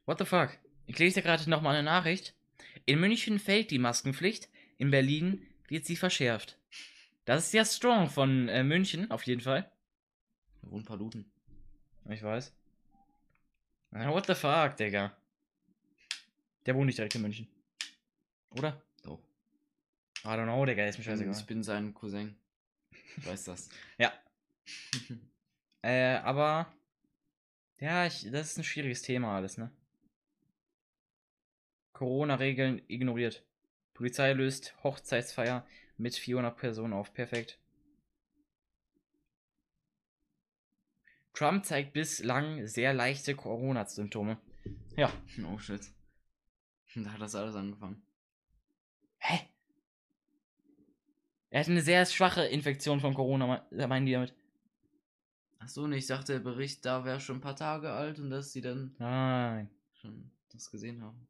What 0.06 0.18
the 0.18 0.24
fuck? 0.24 0.56
Ich 0.86 0.98
lese 0.98 1.22
gerade 1.22 1.48
nochmal 1.48 1.76
eine 1.76 1.84
Nachricht. 1.84 2.34
In 2.86 2.98
München 2.98 3.38
fällt 3.38 3.70
die 3.70 3.78
Maskenpflicht, 3.78 4.48
in 4.78 4.90
Berlin 4.90 5.46
wird 5.68 5.84
sie 5.84 5.96
verschärft. 5.96 6.58
Das 7.26 7.44
ist 7.44 7.52
ja 7.52 7.64
strong 7.64 8.08
von 8.08 8.48
äh, 8.48 8.64
München, 8.64 9.10
auf 9.10 9.24
jeden 9.24 9.42
Fall. 9.42 9.70
Da 10.62 10.70
wohnen 10.70 10.82
ein 10.82 10.86
paar 10.86 10.96
Luden. 10.96 11.30
Ich 12.08 12.22
weiß. 12.22 12.54
What 13.90 14.26
the 14.26 14.34
fuck, 14.34 14.76
Digga? 14.76 15.14
Der 16.68 16.76
wohnt 16.76 16.84
nicht 16.84 16.98
direkt 16.98 17.14
in 17.14 17.22
München. 17.22 17.48
Oder? 18.50 18.82
Doch. 19.02 19.18
I 20.22 20.28
don't 20.28 20.44
know, 20.44 20.66
Digga, 20.66 20.84
ist 20.84 20.98
mir 20.98 21.04
scheißegal. 21.04 21.34
Ich 21.34 21.46
bin 21.46 21.62
sein 21.62 21.94
Cousin. 21.94 22.36
Ich 23.16 23.26
weiß 23.26 23.44
das. 23.44 23.70
Ja. 23.98 24.12
Äh, 25.80 26.16
aber. 26.16 26.74
Ja, 27.78 28.04
ich, 28.04 28.28
das 28.32 28.50
ist 28.50 28.58
ein 28.58 28.64
schwieriges 28.64 29.00
Thema 29.00 29.36
alles, 29.36 29.56
ne? 29.56 29.70
Corona-Regeln 31.92 32.82
ignoriert. 32.88 33.46
Polizei 33.94 34.32
löst 34.32 34.74
Hochzeitsfeier 34.82 35.64
mit 35.96 36.16
400 36.16 36.56
Personen 36.56 36.92
auf. 36.92 37.14
Perfekt. 37.14 37.60
Trump 41.32 41.64
zeigt 41.64 41.92
bislang 41.92 42.66
sehr 42.66 42.92
leichte 42.92 43.36
Corona-Symptome. 43.36 44.38
Ja. 44.96 45.12
oh 45.50 45.58
shit. 45.58 45.92
Da 46.94 47.12
hat 47.12 47.20
das 47.20 47.34
alles 47.34 47.54
angefangen. 47.54 48.02
Hä? 49.18 49.48
Er 51.50 51.60
hat 51.60 51.68
eine 51.68 51.80
sehr 51.82 52.04
schwache 52.06 52.44
Infektion 52.46 53.00
von 53.00 53.14
Corona, 53.14 53.46
me- 53.70 53.86
meinen 53.86 54.06
die 54.06 54.12
damit. 54.12 54.34
Achso, 55.58 55.84
und 55.84 55.92
ich 55.92 56.06
dachte, 56.06 56.34
der 56.34 56.40
Bericht 56.40 56.84
da 56.84 57.04
wäre 57.04 57.20
schon 57.20 57.36
ein 57.38 57.40
paar 57.40 57.56
Tage 57.56 57.90
alt 57.92 58.18
und 58.18 58.30
dass 58.30 58.52
sie 58.52 58.60
dann 58.60 58.94
Nein. 58.98 59.70
schon 59.94 60.30
das 60.52 60.70
gesehen 60.70 61.02
haben. 61.02 61.26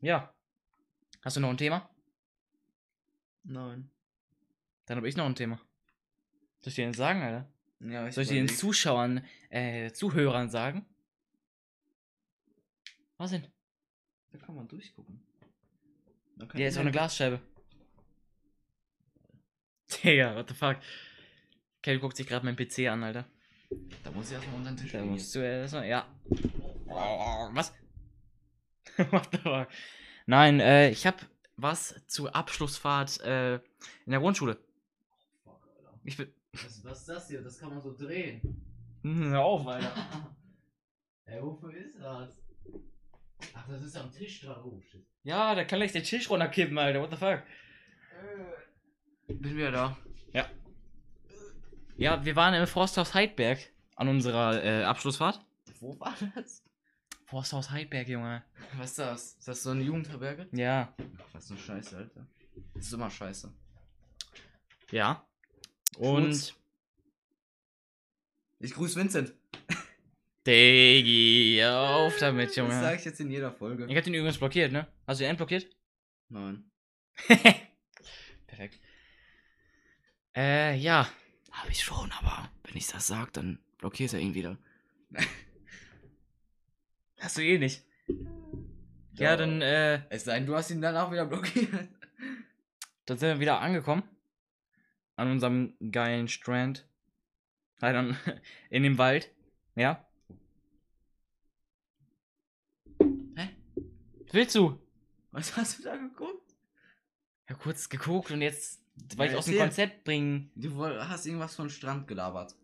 Ja. 0.00 0.32
Hast 1.22 1.36
du 1.36 1.40
noch 1.40 1.50
ein 1.50 1.56
Thema? 1.56 1.88
Nein. 3.44 3.90
Dann 4.86 4.96
habe 4.98 5.08
ich 5.08 5.16
noch 5.16 5.24
ein 5.26 5.34
Thema. 5.34 5.56
Soll 6.60 6.68
ich 6.70 6.74
dir 6.74 6.84
denn 6.84 6.94
sagen, 6.94 7.22
Alter? 7.22 7.48
Ja, 7.80 8.10
Soll 8.10 8.24
ich 8.24 8.28
den 8.30 8.46
überleg- 8.46 8.56
Zuschauern, 8.58 9.24
äh, 9.50 9.90
Zuhörern 9.92 10.48
sagen? 10.50 10.86
Was 13.16 13.30
denn? 13.30 13.46
Da 14.34 14.44
kann 14.44 14.56
man 14.56 14.66
durchgucken. 14.66 15.22
Da 16.36 16.46
Der 16.46 16.68
ist 16.68 16.76
auch 16.76 16.80
eine 16.80 16.90
Glasscheibe. 16.90 17.40
Digga, 20.02 20.34
what 20.34 20.48
the 20.48 20.54
fuck? 20.54 20.76
Kelly 21.82 22.00
guckt 22.00 22.16
sich 22.16 22.26
gerade 22.26 22.44
mein 22.44 22.56
PC 22.56 22.88
an, 22.88 23.04
Alter. 23.04 23.26
Da 24.02 24.10
muss 24.10 24.26
ich 24.26 24.32
erstmal 24.32 24.56
unter 24.56 24.72
den 24.72 24.76
Tisch 24.76 24.90
Da 24.90 25.04
musst 25.04 25.32
du 25.36 25.38
erstmal, 25.38 25.86
ja. 25.86 26.04
Was? 26.86 27.72
what 29.12 29.28
the 29.30 29.38
fuck? 29.38 29.68
Nein, 30.26 30.58
äh, 30.58 30.90
ich 30.90 31.06
hab 31.06 31.24
was 31.56 32.02
zur 32.08 32.34
Abschlussfahrt, 32.34 33.20
äh, 33.20 33.54
in 33.54 34.10
der 34.10 34.18
Grundschule. 34.18 34.58
Fuck, 35.44 35.68
Alter. 35.76 36.00
Ich 36.02 36.18
will. 36.18 36.34
Was, 36.54 36.84
was 36.84 37.00
ist 37.00 37.08
das 37.08 37.28
hier? 37.28 37.40
Das 37.40 37.60
kann 37.60 37.68
man 37.68 37.80
so 37.80 37.96
drehen. 37.96 38.40
Hm, 39.02 39.30
Hör 39.30 39.44
auf, 39.44 39.64
Alter. 39.64 39.94
Ey, 41.26 41.40
wofür 41.40 41.72
ist 41.72 42.00
das? 42.00 42.44
Ach, 43.54 43.68
das 43.68 43.82
ist 43.82 43.96
am 43.96 44.12
Tisch 44.12 44.40
dran. 44.40 44.62
Oh, 44.64 44.80
shit. 44.90 45.04
Ja, 45.22 45.54
da 45.54 45.64
kann 45.64 45.78
gleich 45.78 45.92
der 45.92 46.02
Tisch 46.02 46.28
runterkippen, 46.30 46.78
Alter. 46.78 47.00
What 47.00 47.10
the 47.10 47.16
fuck? 47.16 47.42
Bin 49.26 49.56
wieder 49.56 49.70
da. 49.70 49.96
Ja. 50.32 50.48
Ja, 51.96 52.24
wir 52.24 52.36
waren 52.36 52.54
im 52.54 52.66
Forsthaus 52.66 53.14
Heidberg 53.14 53.58
an 53.96 54.08
unserer 54.08 54.62
äh, 54.62 54.84
Abschlussfahrt. 54.84 55.40
Wo 55.80 55.98
war 55.98 56.14
das? 56.34 56.62
Forsthaus 57.26 57.70
Heidberg, 57.70 58.08
Junge. 58.08 58.44
Was 58.76 58.90
ist 58.90 58.98
das? 58.98 59.34
Ist 59.38 59.48
das 59.48 59.62
so 59.62 59.70
eine 59.70 59.82
Jugendherberge? 59.82 60.48
Ja. 60.52 60.92
Was 61.32 61.50
eine 61.50 61.58
Scheiße, 61.58 61.96
Alter. 61.96 62.26
Das 62.74 62.86
ist 62.86 62.92
immer 62.92 63.10
scheiße. 63.10 63.52
Ja. 64.90 65.26
Und. 65.96 66.24
Schmutz. 66.24 66.54
Ich 68.60 68.72
grüße 68.74 68.98
Vincent. 68.98 69.32
Diggi, 70.46 71.64
auf 71.64 72.16
damit, 72.18 72.50
Das 72.50 72.56
Junge. 72.56 72.72
sage 72.80 72.96
ich 72.98 73.04
jetzt 73.04 73.20
in 73.20 73.30
jeder 73.30 73.52
Folge. 73.52 73.86
Ich 73.88 73.96
hab 73.96 74.04
den 74.04 74.14
übrigens 74.14 74.38
blockiert, 74.38 74.72
ne? 74.72 74.86
Hast 75.06 75.20
du 75.20 75.24
den 75.24 75.36
blockiert? 75.36 75.66
Nein. 76.28 76.70
Perfekt. 78.46 78.78
Äh, 80.36 80.76
ja. 80.76 81.08
Habe 81.52 81.70
ich 81.70 81.82
schon, 81.82 82.10
aber 82.12 82.50
wenn 82.64 82.76
ich 82.76 82.88
das 82.88 83.06
sag, 83.06 83.32
dann 83.32 83.58
blockiert 83.78 84.12
er 84.12 84.20
ihn 84.20 84.34
wieder. 84.34 84.58
Hast 87.20 87.38
du 87.38 87.42
eh 87.42 87.58
nicht. 87.58 87.82
Ja, 89.12 89.36
dann, 89.36 89.62
äh, 89.62 90.02
Es 90.10 90.24
sei 90.24 90.34
denn, 90.38 90.46
du 90.46 90.56
hast 90.56 90.70
ihn 90.70 90.82
dann 90.82 90.96
auch 90.96 91.10
wieder 91.12 91.24
blockiert. 91.24 91.88
dann 93.06 93.16
sind 93.16 93.28
wir 93.28 93.40
wieder 93.40 93.60
angekommen. 93.60 94.02
An 95.16 95.30
unserem 95.30 95.74
geilen 95.92 96.26
Strand. 96.28 96.86
An, 97.80 98.18
in 98.70 98.82
dem 98.82 98.98
Wald. 98.98 99.30
Ja. 99.76 100.04
Willst 104.34 104.54
du? 104.54 104.78
Was 105.32 105.56
hast 105.56 105.78
du 105.78 105.82
da 105.84 105.96
geguckt? 105.96 106.54
Ja, 107.48 107.54
kurz 107.56 107.88
geguckt 107.88 108.30
und 108.30 108.40
jetzt, 108.42 108.80
weil 109.16 109.26
Ja, 109.26 109.32
ich 109.32 109.38
aus 109.38 109.44
dem. 109.46 109.58
Konzept 109.58 110.04
bringen. 110.04 110.50
Du 110.54 110.84
hast 110.84 111.26
irgendwas 111.26 111.54
von 111.54 111.68
Strand 111.70 112.06
gelabert. 112.08 112.54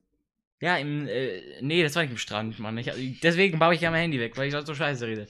Ja, 0.61 0.77
im, 0.77 1.07
äh, 1.09 1.61
nee, 1.63 1.83
das 1.83 1.95
war 1.95 2.03
nicht 2.03 2.13
im 2.13 2.19
Strand, 2.19 2.59
Mann. 2.59 2.77
Ich, 2.79 3.21
deswegen 3.21 3.59
baue 3.59 3.75
ich 3.75 3.81
ja 3.81 3.91
mein 3.91 4.03
Handy 4.03 4.21
weg, 4.21 4.37
weil 4.37 4.47
ich 4.49 4.53
sonst 4.53 4.67
so 4.67 4.75
scheiße 4.75 5.07
rede. 5.07 5.27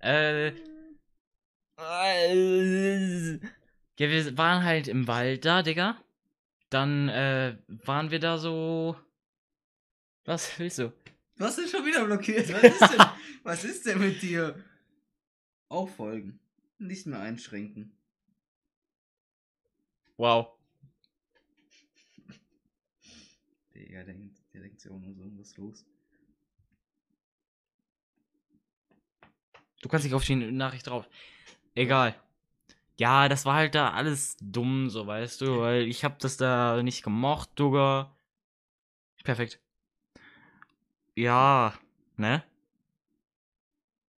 Äh. 0.00 0.52
äh, 1.78 3.32
Ja, 3.34 3.40
wir 4.08 4.38
waren 4.38 4.62
halt 4.64 4.86
im 4.88 5.08
Wald 5.08 5.44
da, 5.44 5.62
Digga. 5.62 6.00
Dann, 6.70 7.08
äh, 7.08 7.56
waren 7.84 8.10
wir 8.10 8.20
da 8.20 8.38
so. 8.38 8.96
Was 10.24 10.58
willst 10.58 10.78
du? 10.78 10.92
Du 11.36 11.44
hast 11.44 11.58
ihn 11.58 11.68
schon 11.68 11.84
wieder 11.86 12.04
blockiert. 12.04 12.52
Was 12.52 12.62
ist 12.62 12.80
denn, 12.80 13.06
was 13.42 13.64
ist 13.64 13.86
denn 13.86 13.98
mit 13.98 14.22
dir? 14.22 14.62
Auffolgen. 15.68 16.40
Nicht 16.78 17.06
mehr 17.06 17.20
einschränken. 17.20 17.92
Wow. 20.16 20.48
Digga, 23.74 24.04
der, 24.04 24.14
der 24.52 24.60
denkt 24.62 24.80
sich 24.80 24.90
auch 24.90 24.98
nur 24.98 25.14
so, 25.14 25.22
was 25.38 25.48
ist 25.48 25.56
los? 25.56 25.86
Du 29.80 29.88
kannst 29.88 30.04
nicht 30.04 30.14
auf 30.14 30.24
die 30.24 30.34
Nachricht 30.34 30.86
drauf. 30.86 31.08
Egal. 31.74 32.20
Ja, 32.98 33.28
das 33.28 33.44
war 33.44 33.54
halt 33.54 33.76
da 33.76 33.92
alles 33.92 34.36
dumm, 34.40 34.90
so 34.90 35.06
weißt 35.06 35.40
du, 35.40 35.60
weil 35.60 35.82
ich 35.82 36.04
hab 36.04 36.18
das 36.18 36.36
da 36.36 36.82
nicht 36.82 37.04
gemocht, 37.04 37.50
Dugga. 37.54 38.16
Perfekt. 39.22 39.60
Ja, 41.14 41.74
ne? 42.16 42.42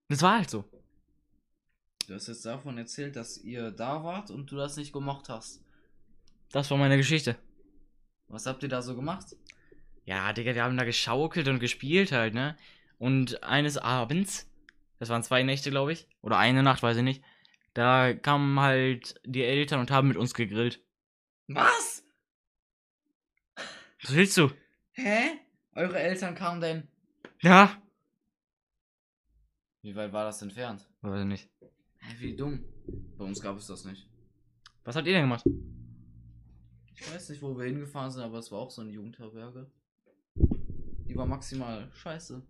Das 0.09 0.23
war 0.23 0.39
halt 0.39 0.51
so. 0.51 0.70
Du 2.11 2.17
hast 2.17 2.27
jetzt 2.27 2.45
davon 2.45 2.77
erzählt, 2.77 3.15
dass 3.15 3.39
ihr 3.39 3.71
da 3.71 4.03
wart 4.03 4.33
und 4.33 4.51
du 4.51 4.57
das 4.57 4.77
nicht 4.77 4.93
gemocht 4.93 5.29
hast. 5.29 5.63
Das 6.51 6.69
war 6.69 6.77
meine 6.77 6.97
Geschichte. 6.97 7.37
Was 8.27 8.47
habt 8.47 8.65
ihr 8.65 8.69
da 8.69 8.83
so 8.83 8.97
gemacht? 8.97 9.37
Ja, 10.07 10.33
Digga, 10.33 10.57
wir 10.57 10.65
haben 10.65 10.77
da 10.77 10.83
geschaukelt 10.83 11.47
und 11.47 11.61
gespielt 11.61 12.11
halt, 12.11 12.35
ne? 12.35 12.57
Und 12.99 13.45
eines 13.45 13.79
Abends, 13.79 14.51
das 14.99 15.09
waren 15.09 15.23
zwei 15.23 15.45
Nächte, 15.45 15.71
glaube 15.71 15.93
ich, 15.93 16.09
oder 16.21 16.37
eine 16.37 16.65
Nacht, 16.65 16.83
weiß 16.83 16.97
ich 16.97 17.05
nicht, 17.05 17.23
da 17.75 18.13
kamen 18.13 18.59
halt 18.59 19.21
die 19.25 19.45
Eltern 19.45 19.79
und 19.79 19.93
haben 19.93 20.09
mit 20.09 20.17
uns 20.17 20.35
gegrillt. 20.35 20.83
Was? 21.47 22.05
Was 24.03 24.17
willst 24.17 24.37
du? 24.37 24.51
Hä? 24.95 25.39
Eure 25.77 26.01
Eltern 26.01 26.35
kamen 26.35 26.61
denn? 26.61 26.89
Ja? 27.39 27.81
Wie 29.83 29.95
weit 29.95 30.13
war 30.13 30.25
das 30.25 30.43
entfernt? 30.43 30.89
Weiß 31.03 31.21
ich 31.21 31.27
nicht. 31.27 31.49
Hä, 32.01 32.17
wie 32.19 32.37
dumm. 32.37 32.65
Bei 33.17 33.25
uns 33.25 33.41
gab 33.41 33.57
es 33.57 33.67
das 33.67 33.85
nicht. 33.85 34.09
Was 34.85 34.97
habt 34.97 35.07
ihr 35.07 35.13
denn 35.13 35.23
gemacht? 35.23 35.45
Ich 36.95 37.11
weiß 37.13 37.31
nicht, 37.31 37.43
wo 37.43 37.57
wir 37.57 37.67
hingefahren 37.67 38.11
sind, 38.11 38.23
aber 38.23 38.39
es 38.39 38.51
war 38.51 38.59
auch 38.59 38.71
so 38.71 38.83
eine 38.83 38.91
Jugendherberge. 38.91 39.71
Die 40.35 41.17
war 41.17 41.27
maximal 41.27 41.91
scheiße. 41.93 42.43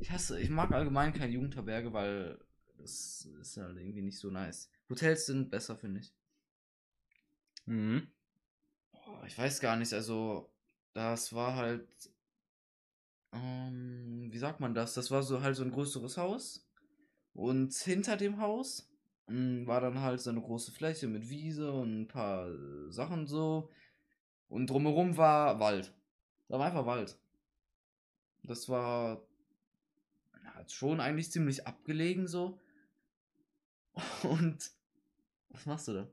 Ich 0.00 0.10
hasse, 0.10 0.40
ich 0.40 0.50
mag 0.50 0.72
allgemein 0.72 1.12
keine 1.12 1.32
Jugendherberge, 1.32 1.92
weil 1.92 2.38
das 2.78 3.28
ist 3.40 3.56
halt 3.56 3.76
irgendwie 3.78 4.02
nicht 4.02 4.18
so 4.18 4.30
nice. 4.30 4.70
Hotels 4.88 5.26
sind 5.26 5.50
besser, 5.50 5.76
finde 5.76 6.00
ich. 6.00 6.12
Mhm. 7.66 8.08
Ich 9.26 9.38
weiß 9.38 9.60
gar 9.60 9.76
nicht, 9.76 9.92
also 9.92 10.50
das 10.92 11.32
war 11.32 11.56
halt, 11.56 12.10
ähm, 13.32 14.28
wie 14.30 14.38
sagt 14.38 14.60
man 14.60 14.74
das? 14.74 14.94
Das 14.94 15.10
war 15.10 15.22
so 15.22 15.42
halt 15.42 15.56
so 15.56 15.64
ein 15.64 15.72
größeres 15.72 16.16
Haus 16.16 16.63
und 17.34 17.74
hinter 17.74 18.16
dem 18.16 18.40
Haus 18.40 18.88
mm, 19.26 19.66
war 19.66 19.80
dann 19.80 20.00
halt 20.00 20.20
so 20.20 20.30
eine 20.30 20.40
große 20.40 20.72
Fläche 20.72 21.06
mit 21.08 21.28
Wiese 21.28 21.72
und 21.72 22.02
ein 22.02 22.08
paar 22.08 22.48
äh, 22.48 22.90
Sachen 22.90 23.26
so 23.26 23.70
und 24.48 24.70
drumherum 24.70 25.16
war 25.16 25.60
Wald. 25.60 25.92
Da 26.48 26.58
war 26.58 26.66
einfach 26.66 26.86
Wald. 26.86 27.18
Das 28.44 28.68
war 28.68 29.22
ja, 30.44 30.68
schon 30.68 31.00
eigentlich 31.00 31.32
ziemlich 31.32 31.66
abgelegen 31.66 32.28
so. 32.28 32.60
Und 34.22 34.70
was 35.50 35.66
machst 35.66 35.88
du 35.88 35.92
da? 35.94 36.08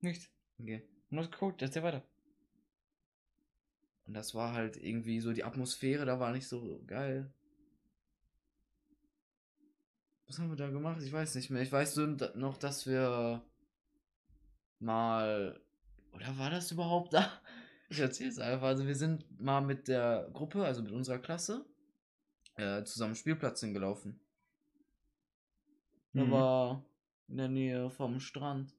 Nichts. 0.00 0.28
Okay. 0.58 0.82
Nur 1.10 1.30
geguckt, 1.30 1.62
erzähl 1.62 1.82
weiter. 1.82 2.02
Und 4.06 4.14
das 4.14 4.34
war 4.34 4.54
halt 4.54 4.76
irgendwie 4.76 5.20
so, 5.20 5.32
die 5.32 5.44
Atmosphäre 5.44 6.04
da 6.04 6.18
war 6.18 6.32
nicht 6.32 6.48
so 6.48 6.82
geil. 6.86 7.32
Was 10.28 10.38
haben 10.38 10.50
wir 10.50 10.56
da 10.56 10.68
gemacht? 10.68 11.00
Ich 11.02 11.12
weiß 11.12 11.34
nicht 11.34 11.50
mehr. 11.50 11.62
Ich 11.62 11.72
weiß 11.72 11.96
nur 11.96 12.16
da- 12.16 12.32
noch, 12.36 12.56
dass 12.58 12.86
wir 12.86 13.42
mal. 14.78 15.60
Oder 16.12 16.36
war 16.38 16.50
das 16.50 16.70
überhaupt 16.70 17.12
da? 17.14 17.30
Ich 17.90 18.00
erzähl's 18.00 18.38
einfach. 18.38 18.66
Also 18.66 18.86
wir 18.86 18.94
sind 18.94 19.40
mal 19.40 19.62
mit 19.62 19.88
der 19.88 20.28
Gruppe, 20.34 20.62
also 20.62 20.82
mit 20.82 20.92
unserer 20.92 21.18
Klasse, 21.18 21.64
äh, 22.56 22.84
zusammen 22.84 23.14
Spielplatz 23.14 23.60
hingelaufen. 23.60 24.20
Der 26.12 26.26
Mhm. 26.26 26.30
war 26.30 26.84
in 27.28 27.38
der 27.38 27.48
Nähe 27.48 27.88
vom 27.88 28.20
Strand. 28.20 28.74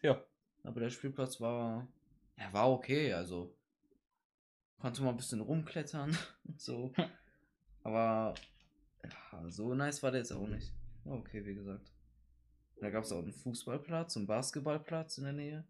Ja. 0.00 0.24
Aber 0.62 0.80
der 0.80 0.88
Spielplatz 0.88 1.38
war. 1.38 1.86
Ja, 2.38 2.50
war 2.54 2.70
okay, 2.70 3.12
also. 3.12 3.54
Konnte 4.78 5.02
mal 5.02 5.10
ein 5.10 5.16
bisschen 5.18 5.40
rumklettern 5.42 6.16
und 6.44 6.58
so. 6.58 6.94
Aber 7.86 8.34
ja, 9.04 9.48
so 9.48 9.72
nice 9.74 10.02
war 10.02 10.10
der 10.10 10.20
jetzt 10.20 10.32
auch 10.32 10.48
nicht. 10.48 10.72
Okay, 11.04 11.46
wie 11.46 11.54
gesagt. 11.54 11.92
Da 12.80 12.90
gab 12.90 13.04
es 13.04 13.12
auch 13.12 13.20
einen 13.22 13.32
Fußballplatz 13.32 14.16
und 14.16 14.26
Basketballplatz 14.26 15.18
in 15.18 15.24
der 15.24 15.32
Nähe. 15.32 15.64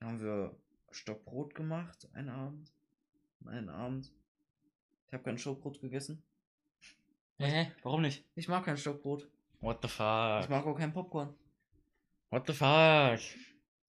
Da 0.00 0.06
haben 0.06 0.20
wir 0.20 0.56
Stockbrot 0.90 1.54
gemacht, 1.54 2.08
einen 2.14 2.30
Abend. 2.30 2.72
Einen 3.46 3.68
Abend. 3.68 4.12
Ich 5.06 5.12
habe 5.12 5.22
kein 5.22 5.38
Stockbrot 5.38 5.80
gegessen. 5.80 6.20
Hä? 7.38 7.70
Warum 7.84 8.02
nicht? 8.02 8.24
Ich 8.34 8.48
mag 8.48 8.64
kein 8.64 8.76
Stockbrot. 8.76 9.28
What 9.60 9.78
the 9.82 9.86
Ich 9.86 9.92
fuck? 9.92 10.50
mag 10.50 10.66
auch 10.66 10.76
kein 10.76 10.92
Popcorn. 10.92 11.32
What 12.30 12.46
the 12.48 12.52
fuck? 12.54 13.20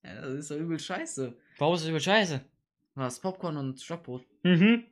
Ja, 0.04 0.22
das 0.22 0.34
ist 0.34 0.52
doch 0.52 0.58
übel 0.58 0.78
scheiße. 0.80 1.36
Warum 1.58 1.74
ist 1.74 1.82
das 1.82 1.90
über 1.90 2.00
Scheiße? 2.00 2.46
Was? 2.94 3.20
Popcorn 3.20 3.58
und 3.58 3.82
Stockbrot? 3.82 4.24
Mhm. 4.44 4.86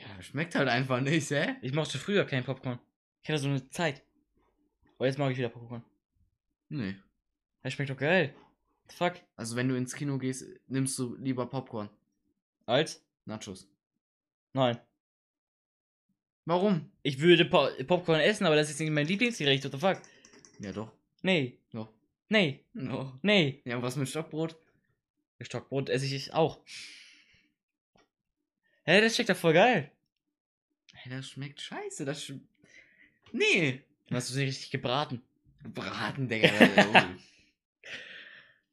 Ja, 0.00 0.22
schmeckt 0.22 0.54
halt 0.54 0.68
einfach 0.68 1.00
nicht, 1.00 1.30
hä? 1.30 1.56
Ich 1.62 1.72
mochte 1.72 1.98
früher 1.98 2.24
kein 2.24 2.44
Popcorn. 2.44 2.78
Ich 3.22 3.28
hatte 3.28 3.40
so 3.40 3.48
eine 3.48 3.68
Zeit. 3.70 4.02
Aber 4.96 5.06
jetzt 5.06 5.18
mag 5.18 5.30
ich 5.32 5.38
wieder 5.38 5.48
Popcorn. 5.48 5.84
Nee. 6.68 6.96
Das 7.62 7.72
schmeckt 7.72 7.90
doch 7.90 7.96
geil. 7.96 8.34
Fuck. 8.88 9.14
Also 9.36 9.56
wenn 9.56 9.68
du 9.68 9.76
ins 9.76 9.94
Kino 9.94 10.18
gehst, 10.18 10.44
nimmst 10.66 10.98
du 10.98 11.16
lieber 11.16 11.46
Popcorn. 11.46 11.90
Als? 12.66 13.04
Nachos. 13.24 13.68
Nein. 14.52 14.78
Warum? 16.44 16.90
Ich 17.02 17.20
würde 17.20 17.44
Po- 17.44 17.68
Popcorn 17.86 18.20
essen, 18.20 18.46
aber 18.46 18.56
das 18.56 18.70
ist 18.70 18.80
nicht 18.80 18.90
mein 18.90 19.06
Lieblingsgericht. 19.06 19.64
What 19.64 19.72
the 19.72 19.78
fuck? 19.78 20.00
Ja 20.60 20.72
doch. 20.72 20.92
Nee. 21.22 21.58
Doch. 21.72 21.92
Nee. 22.28 22.64
No. 22.72 23.18
Nee. 23.22 23.60
Ja, 23.64 23.82
was 23.82 23.96
mit 23.96 24.08
Stockbrot? 24.08 24.56
Stockbrot 25.40 25.88
esse 25.90 26.06
ich 26.06 26.32
auch. 26.32 26.60
Hä, 28.88 29.02
das 29.02 29.16
schmeckt 29.16 29.28
doch 29.28 29.36
voll 29.36 29.52
geil. 29.52 29.92
Hey, 30.94 31.12
das 31.12 31.28
schmeckt 31.28 31.60
scheiße. 31.60 32.06
Das 32.06 32.24
sch 32.24 32.32
Nee. 33.32 33.82
Dann 34.06 34.16
hast 34.16 34.30
du 34.30 34.34
sie 34.34 34.44
richtig 34.44 34.70
gebraten. 34.70 35.20
Braten, 35.62 36.26
Digga. 36.26 36.48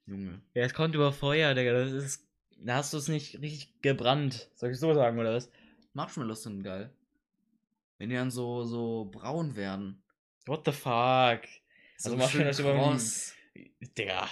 Junge. 0.05 0.41
Ja, 0.53 0.63
es 0.63 0.73
kommt 0.73 0.95
über 0.95 1.11
Feuer, 1.11 1.53
Digga. 1.53 1.73
Das 1.73 1.91
ist. 1.91 2.25
Da 2.59 2.75
hast 2.75 2.93
du 2.93 2.97
es 2.97 3.09
nicht 3.09 3.41
richtig 3.41 3.81
gebrannt. 3.81 4.49
Soll 4.55 4.71
ich 4.71 4.79
so 4.79 4.93
sagen, 4.93 5.19
oder 5.19 5.35
was? 5.35 5.51
Marshmallows 5.91 6.43
sind 6.43 6.63
geil. 6.63 6.95
Wenn 7.97 8.07
die 8.07 8.15
dann 8.15 8.31
so, 8.31 8.63
so 8.63 9.09
braun 9.11 9.57
werden. 9.57 10.01
What 10.45 10.61
the 10.63 10.71
fuck? 10.71 11.41
So 11.97 12.11
Also 12.11 12.15
Marshmallows 12.15 12.59
über-. 12.59 12.97
Digga. 13.97 14.29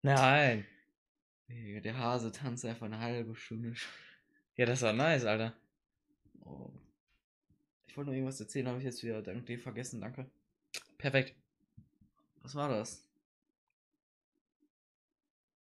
Nein. 0.00 0.66
Der 1.50 1.98
Hase 1.98 2.32
tanzt 2.32 2.64
einfach 2.64 2.86
eine 2.86 3.00
halbe 3.00 3.36
Stunde. 3.36 3.74
Ja, 4.56 4.66
das 4.66 4.82
war 4.82 4.92
nice, 4.92 5.24
Alter. 5.24 5.52
Oh. 6.44 6.70
Ich 7.86 7.96
wollte 7.96 8.10
noch 8.10 8.14
irgendwas 8.16 8.40
erzählen, 8.40 8.68
habe 8.68 8.78
ich 8.78 8.84
jetzt 8.84 9.02
wieder 9.02 9.22
dank 9.22 9.46
dir 9.46 9.58
vergessen, 9.58 10.00
danke. 10.00 10.30
Perfekt. 10.98 11.34
Was 12.42 12.54
war 12.54 12.68
das? 12.68 13.06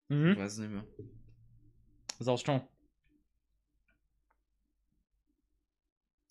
Ich 0.09 0.15
Mhm. 0.15 0.37
weiß 0.37 0.53
es 0.53 0.59
nicht 0.59 0.71
mehr. 0.71 0.85
Sau 2.19 2.37
strong. 2.37 2.61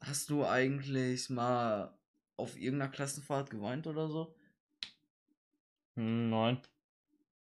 Hast 0.01 0.31
du 0.31 0.47
eigentlich 0.47 1.29
mal 1.29 1.93
auf 2.39 2.57
irgendeiner 2.57 2.91
Klassenfahrt 2.91 3.51
geweint 3.51 3.87
oder 3.87 4.09
so? 4.09 4.35
Hm, 5.97 6.31
nein. 6.31 6.63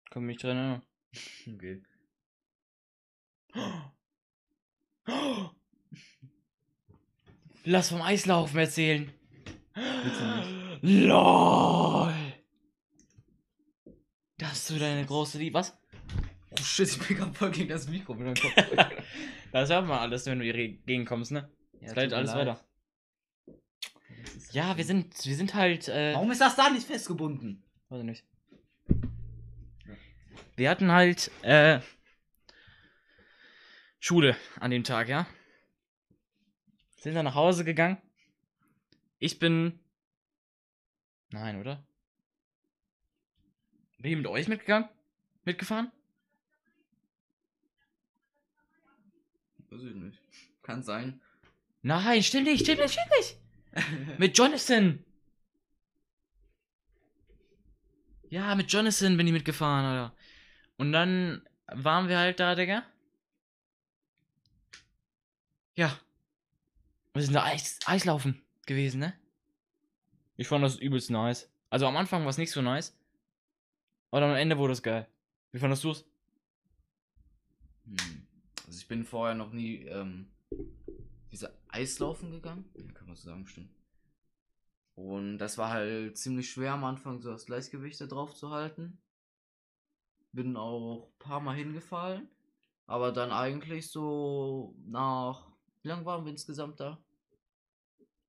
Kann 0.10 0.24
mich 0.24 0.38
dran 0.40 0.58
erinnern. 0.58 0.82
Okay. 1.48 1.82
Lass 7.66 7.90
vom 7.90 8.02
Eislaufen 8.02 8.60
erzählen. 8.60 9.12
LOL. 10.82 12.14
Das 14.38 14.68
du 14.68 14.78
deine 14.78 15.06
große 15.06 15.38
Liebe. 15.38 15.56
Was? 15.56 15.78
Oh 16.52 16.62
shit, 16.64 16.88
ich 16.90 17.00
bin 17.08 17.18
gerade 17.18 17.34
voll 17.34 17.52
gegen 17.52 17.70
das 17.70 17.88
Mikro 17.88 18.14
mit 18.14 18.26
meinem 18.26 18.36
Kopf. 18.36 18.54
Das 19.52 19.70
hört 19.70 19.88
man 19.88 20.00
alles, 20.00 20.26
wenn 20.26 20.40
du 20.40 20.44
hier 20.44 20.54
gegenkommst, 20.54 21.32
ne? 21.32 21.50
Ja, 21.80 21.94
mir 21.94 22.14
alles 22.14 22.34
leid. 22.34 22.48
weiter. 22.48 22.60
Ist 24.36 24.54
Ja, 24.54 24.76
wir 24.76 24.84
sind, 24.84 25.26
wir 25.26 25.36
sind 25.36 25.54
halt, 25.54 25.88
äh, 25.88 26.14
Warum 26.14 26.30
ist 26.32 26.42
das 26.42 26.58
da 26.58 26.70
nicht 26.70 26.86
festgebunden? 26.86 27.64
weiß 27.88 28.00
ich 28.00 28.06
nicht. 28.06 28.26
Wir 30.58 30.70
hatten 30.70 30.92
halt, 30.92 31.32
äh, 31.44 31.80
Schule 34.06 34.38
an 34.60 34.70
dem 34.70 34.84
Tag, 34.84 35.10
ja? 35.10 35.26
Sind 36.98 37.16
dann 37.16 37.26
nach 37.26 37.34
Hause 37.34 37.66
gegangen. 37.66 37.98
Ich 39.18 39.40
bin, 39.40 39.80
nein, 41.32 41.60
oder? 41.60 41.84
Bin 43.98 44.12
ich 44.12 44.18
mit 44.18 44.28
euch 44.28 44.48
mitgegangen? 44.48 44.88
Mitgefahren? 45.44 45.92
Weiß 49.72 49.82
ich 49.82 49.96
nicht. 49.96 50.22
Kann 50.62 50.84
sein. 50.84 51.20
Nein, 51.82 52.22
stimmt 52.22 52.46
nicht, 52.46 52.64
stimmt 52.64 52.82
nicht, 52.82 52.94
stimmt 52.94 53.10
nicht. 53.18 54.20
Mit 54.20 54.38
Jonathan. 54.38 55.04
Ja, 58.30 58.54
mit 58.54 58.72
Jonathan 58.72 59.18
bin 59.18 59.26
ich 59.26 59.34
mitgefahren, 59.34 59.86
Alter. 59.86 60.16
Und 60.78 60.92
dann 60.92 61.44
waren 61.68 62.08
wir 62.08 62.20
halt 62.20 62.40
da, 62.40 62.54
Digga. 62.54 62.84
Ja. 65.76 66.00
Wir 67.14 67.22
sind 67.22 67.34
da 67.34 67.44
Eis, 67.44 67.80
Eislaufen 67.86 68.42
gewesen, 68.66 69.00
ne? 69.00 69.14
Ich 70.38 70.48
fand 70.48 70.64
das 70.64 70.78
übelst 70.78 71.10
nice. 71.10 71.50
Also 71.70 71.88
am 71.88 71.96
Anfang 71.98 72.24
war 72.24 72.30
es 72.30 72.38
nicht 72.38 72.52
so 72.52 72.62
nice. 72.62 72.98
Aber 74.12 74.22
dann 74.22 74.32
am 74.32 74.38
Ende 74.38 74.58
wurde 74.58 74.74
es 74.74 74.84
geil. 74.84 75.08
Wie 75.52 75.60
fandest 75.60 75.84
du 75.84 75.92
es? 75.92 76.06
Hm. 77.86 78.28
Also 78.66 78.80
ich 78.80 78.88
bin 78.88 79.06
vorher 79.06 79.36
noch 79.36 79.52
nie 79.52 79.84
ähm, 79.84 80.28
diese 81.32 81.58
Eislaufen 81.68 82.32
gegangen. 82.32 82.66
Ja, 82.76 82.92
kann 82.94 83.08
man 83.08 83.16
so 83.16 83.30
sagen, 83.30 83.46
stimmt. 83.48 83.72
Und 84.96 85.38
das 85.38 85.58
war 85.58 85.70
halt 85.72 86.18
ziemlich 86.18 86.50
schwer 86.50 86.74
am 86.74 86.86
Anfang, 86.86 87.22
so 87.22 87.32
das 87.32 87.46
Gleichgewicht 87.46 88.00
da 88.00 88.06
drauf 88.06 88.34
zu 88.34 88.52
halten. 88.52 88.98
Bin 90.32 90.56
auch 90.56 91.10
ein 91.10 91.20
paar 91.20 91.42
Mal 91.42 91.56
hingefallen. 91.56 92.30
Aber 92.88 93.12
dann 93.12 93.32
eigentlich 93.32 93.90
so 93.90 94.76
nach. 94.86 95.52
Wie 95.86 95.90
lange 95.90 96.04
waren 96.04 96.26
wir 96.26 96.32
insgesamt 96.32 96.80
da? 96.80 96.98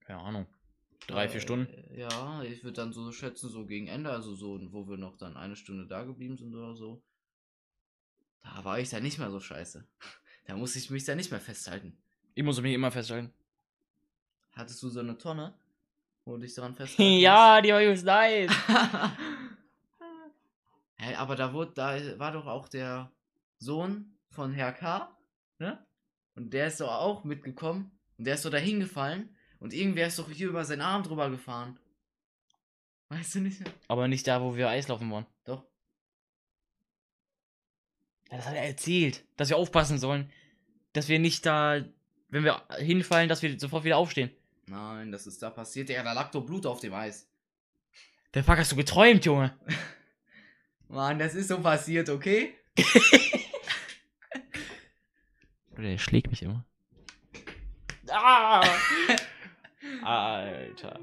Keine 0.01 0.21
Ahnung. 0.21 0.47
Drei, 1.07 1.27
vier 1.27 1.39
Äh, 1.39 1.41
Stunden. 1.41 1.97
Ja, 1.97 2.43
ich 2.43 2.63
würde 2.63 2.75
dann 2.75 2.93
so 2.93 3.11
schätzen, 3.13 3.49
so 3.49 3.65
gegen 3.65 3.87
Ende, 3.87 4.11
also 4.11 4.35
so, 4.35 4.61
wo 4.73 4.87
wir 4.91 4.99
noch 4.99 5.17
dann 5.17 5.39
eine 5.39 5.57
Stunde 5.57 5.87
da 5.87 6.05
geblieben 6.05 6.37
sind 6.37 6.55
oder 6.55 6.77
so. 6.77 7.03
Da 8.43 8.63
war 8.63 8.79
ich 8.79 8.91
dann 8.91 9.03
nicht 9.03 9.19
mehr 9.19 9.31
so 9.31 9.41
scheiße. 9.41 9.89
Da 10.45 10.55
musste 10.55 10.79
ich 10.79 10.91
mich 10.91 11.05
dann 11.05 11.17
nicht 11.17 11.31
mehr 11.33 11.41
festhalten. 11.41 11.99
Ich 12.35 12.45
muss 12.45 12.61
mich 12.61 12.73
immer 12.75 12.93
festhalten. 12.93 13.33
Hattest 14.53 14.81
du 14.83 14.91
so 14.91 15.01
eine 15.01 15.17
Tonne, 15.19 15.59
wo 16.27 16.37
du 16.37 16.43
dich 16.43 16.55
dran 16.55 16.75
festhalten 16.77 17.21
ja, 17.21 17.61
die 17.63 17.73
war 17.73 17.83
übelst 17.83 18.05
nice. 18.05 18.53
Hä, 20.99 21.15
aber 21.15 21.37
da 21.37 21.53
wurde, 21.55 21.73
da 21.73 22.19
war 22.19 22.33
doch 22.33 22.47
auch 22.47 22.69
der 22.69 23.11
Sohn 23.59 24.19
von 24.29 24.53
Herr 24.53 24.73
K. 24.73 25.17
Ne? 25.59 25.86
Und 26.37 26.53
der 26.53 26.69
ist 26.69 26.81
doch 26.81 26.93
auch 26.93 27.25
mitgekommen. 27.25 27.91
Und 28.19 28.27
der 28.27 28.35
ist 28.35 28.45
doch 28.45 28.51
da 28.51 28.59
hingefallen. 28.59 29.35
Und 29.59 29.73
irgendwer 29.73 30.07
ist 30.07 30.19
doch 30.19 30.31
hier 30.31 30.49
über 30.49 30.65
seinen 30.65 30.83
Arm 30.83 31.03
drüber 31.03 31.31
gefahren. 31.31 31.79
Weißt 33.09 33.37
du 33.37 33.41
nicht 33.41 33.61
mehr? 33.61 33.73
Aber 33.89 34.07
nicht 34.07 34.27
da, 34.27 34.43
wo 34.43 34.55
wir 34.55 34.69
Eislaufen 34.69 35.11
waren. 35.11 35.27
Doch. 35.45 35.65
Das 38.29 38.47
hat 38.47 38.55
er 38.55 38.65
erzählt, 38.65 39.25
dass 39.37 39.49
wir 39.49 39.57
aufpassen 39.57 39.99
sollen, 39.99 40.31
dass 40.93 41.09
wir 41.09 41.19
nicht 41.19 41.47
da, 41.47 41.85
wenn 42.29 42.45
wir 42.45 42.63
hinfallen, 42.79 43.29
dass 43.29 43.43
wir 43.43 43.59
sofort 43.59 43.85
wieder 43.85 43.97
aufstehen. 43.97 44.31
Nein, 44.67 45.13
das 45.13 45.27
ist 45.27 45.43
da 45.43 45.51
passiert. 45.51 45.89
Ja, 45.89 46.03
da 46.03 46.13
lag 46.13 46.31
doch 46.33 46.45
Blut 46.45 46.67
auf 46.67 46.81
dem 46.81 46.93
Eis. 46.93 47.29
Der 48.35 48.43
Fuck 48.45 48.59
hast 48.59 48.73
du 48.73 48.77
geträumt, 48.77 49.25
Junge. 49.25 49.57
Mann, 50.89 51.19
das 51.19 51.35
ist 51.35 51.49
so 51.49 51.61
passiert, 51.61 52.09
okay? 52.11 52.55
Oder 55.77 55.89
der 55.89 55.99
schlägt 55.99 56.31
mich 56.31 56.43
immer. 56.43 56.65
Ah! 58.09 58.65
Alter. 60.03 61.01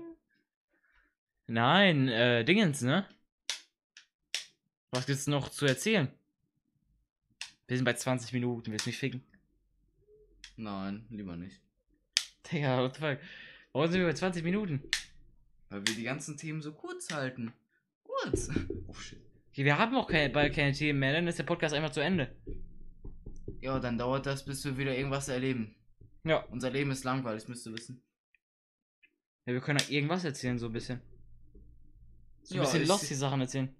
Nein, 1.47 2.07
äh, 2.07 2.43
Dingens, 2.43 2.81
ne? 2.81 3.07
Was 4.91 5.05
gibt's 5.05 5.27
noch 5.27 5.49
zu 5.49 5.65
erzählen? 5.65 6.11
Wir 7.67 7.77
sind 7.77 7.85
bei 7.85 7.93
20 7.93 8.33
Minuten, 8.33 8.71
willst 8.71 8.85
du 8.85 8.89
mich 8.89 8.97
ficken? 8.97 9.23
Nein, 10.55 11.05
lieber 11.09 11.35
nicht. 11.35 11.59
Digga, 12.51 12.81
what 12.83 12.95
the 12.95 13.01
fuck? 13.01 13.19
Warum 13.71 13.91
sind 13.91 14.01
wir 14.01 14.07
bei 14.07 14.13
20 14.13 14.43
Minuten? 14.43 14.83
Weil 15.69 15.85
wir 15.87 15.95
die 15.95 16.03
ganzen 16.03 16.37
Themen 16.37 16.61
so 16.61 16.73
kurz 16.73 17.11
halten. 17.13 17.53
Kurz. 18.03 18.49
Oh 18.87 18.93
shit. 18.93 19.19
Okay, 19.51 19.65
wir 19.65 19.77
haben 19.77 19.95
auch 19.95 20.07
keine, 20.07 20.31
bald 20.31 20.53
keine 20.53 20.73
Themen 20.73 20.99
mehr, 20.99 21.13
dann 21.13 21.27
ist 21.27 21.39
der 21.39 21.43
Podcast 21.43 21.73
einfach 21.73 21.91
zu 21.91 21.99
Ende. 21.99 22.35
Ja, 23.63 23.79
dann 23.79 23.97
dauert 23.97 24.25
das, 24.25 24.43
bis 24.43 24.65
wir 24.65 24.77
wieder 24.77 24.93
irgendwas 24.93 25.29
erleben. 25.29 25.73
Ja. 26.25 26.39
Unser 26.51 26.69
Leben 26.69 26.91
ist 26.91 27.05
langweilig, 27.05 27.47
müsst 27.47 27.65
ihr 27.65 27.71
wissen. 27.71 28.03
Ja, 29.45 29.53
wir 29.53 29.61
können 29.61 29.79
auch 29.79 29.89
irgendwas 29.89 30.25
erzählen, 30.25 30.59
so 30.59 30.65
ein 30.65 30.73
bisschen. 30.73 31.01
So 32.43 32.55
ein 32.55 32.57
Ja, 32.57 32.63
bisschen 32.63 32.85
lost 32.85 33.09
die 33.09 33.13
Sachen 33.15 33.39
erzählen. 33.39 33.73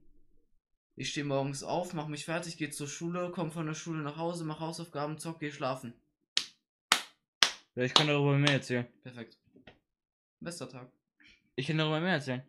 Ich 0.96 1.10
stehe 1.10 1.26
morgens 1.26 1.63
auf, 1.63 1.93
mach 1.93 2.08
mich 2.08 2.24
fertig, 2.24 2.56
geh 2.56 2.69
zur 2.69 2.88
Schule, 2.88 3.30
komm 3.36 3.52
von 3.52 3.65
der 3.65 3.74
Schule 3.74 4.02
nach 4.04 4.15
Hause, 4.15 4.46
mach 4.46 4.62
Hausaufgaben, 4.62 5.17
zock, 5.17 5.41
geh 5.41 5.52
schlafen. 5.52 5.93
Ja, 7.76 7.84
ich 7.84 7.93
kann 7.93 8.08
darüber 8.08 8.38
mehr 8.38 8.54
erzählen. 8.54 8.88
Perfekt. 9.02 9.38
Bester 10.39 10.69
Tag. 10.69 10.89
Ich 11.56 11.67
kann 11.67 11.78
darüber 11.78 12.00
mehr 12.00 12.13
erzählen. 12.13 12.43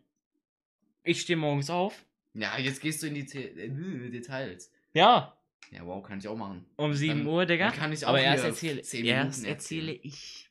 Ich 1.03 1.19
stehe 1.19 1.35
morgens 1.35 1.69
auf. 1.69 2.05
Ja, 2.33 2.57
jetzt 2.57 2.79
gehst 2.79 3.03
du 3.03 3.07
in 3.07 3.15
die 3.15 3.27
The 3.27 3.39
äh, 3.39 4.09
Details. 4.09 4.71
Ja. 4.93 5.37
Ja, 5.71 5.85
wow, 5.85 6.03
kann 6.03 6.19
ich 6.19 6.27
auch 6.27 6.37
machen. 6.37 6.65
Um 6.77 6.93
7 6.93 7.19
Dann- 7.19 7.27
Uhr, 7.27 7.45
Digga. 7.45 7.69
dann 7.69 7.77
kann 7.77 7.91
ich 7.91 8.05
auch 8.05 8.09
Aber 8.09 8.21
erst 8.21 8.45
erzähle, 8.45 8.81
10 8.81 9.05
erst 9.05 9.45
erzähle 9.45 9.91
ich. 9.91 10.49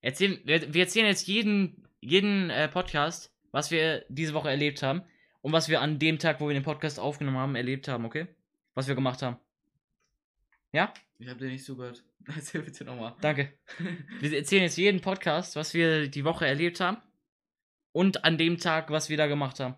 Erzählen, 0.00 0.40
wir, 0.44 0.74
wir 0.74 0.82
erzählen 0.82 1.06
jetzt 1.06 1.26
jeden, 1.26 1.88
jeden 2.00 2.50
äh, 2.50 2.68
Podcast, 2.68 3.32
was 3.52 3.70
wir 3.70 4.04
diese 4.08 4.34
Woche 4.34 4.50
erlebt 4.50 4.82
haben. 4.82 5.02
Und 5.40 5.52
was 5.52 5.68
wir 5.68 5.80
an 5.80 5.98
dem 5.98 6.18
Tag, 6.18 6.40
wo 6.40 6.48
wir 6.48 6.54
den 6.54 6.62
Podcast 6.64 6.98
aufgenommen 6.98 7.38
haben, 7.38 7.54
erlebt 7.54 7.88
haben, 7.88 8.04
okay? 8.04 8.26
Was 8.74 8.88
wir 8.88 8.94
gemacht 8.94 9.22
haben. 9.22 9.36
Ja? 10.72 10.92
Ich 11.18 11.28
hab 11.28 11.38
dir 11.38 11.46
nicht 11.48 11.64
zugehört. 11.64 12.04
Erzähl 12.26 12.62
bitte 12.62 12.84
nochmal. 12.84 13.14
Danke. 13.22 13.52
Wir 14.20 14.36
erzählen 14.36 14.64
jetzt 14.64 14.76
jeden 14.76 15.00
Podcast, 15.00 15.56
was 15.56 15.72
wir 15.72 16.08
die 16.08 16.24
Woche 16.24 16.46
erlebt 16.46 16.78
haben. 16.78 16.98
Und 17.92 18.24
an 18.24 18.36
dem 18.36 18.58
Tag, 18.58 18.90
was 18.90 19.08
wir 19.08 19.16
da 19.16 19.26
gemacht 19.26 19.60
haben. 19.60 19.76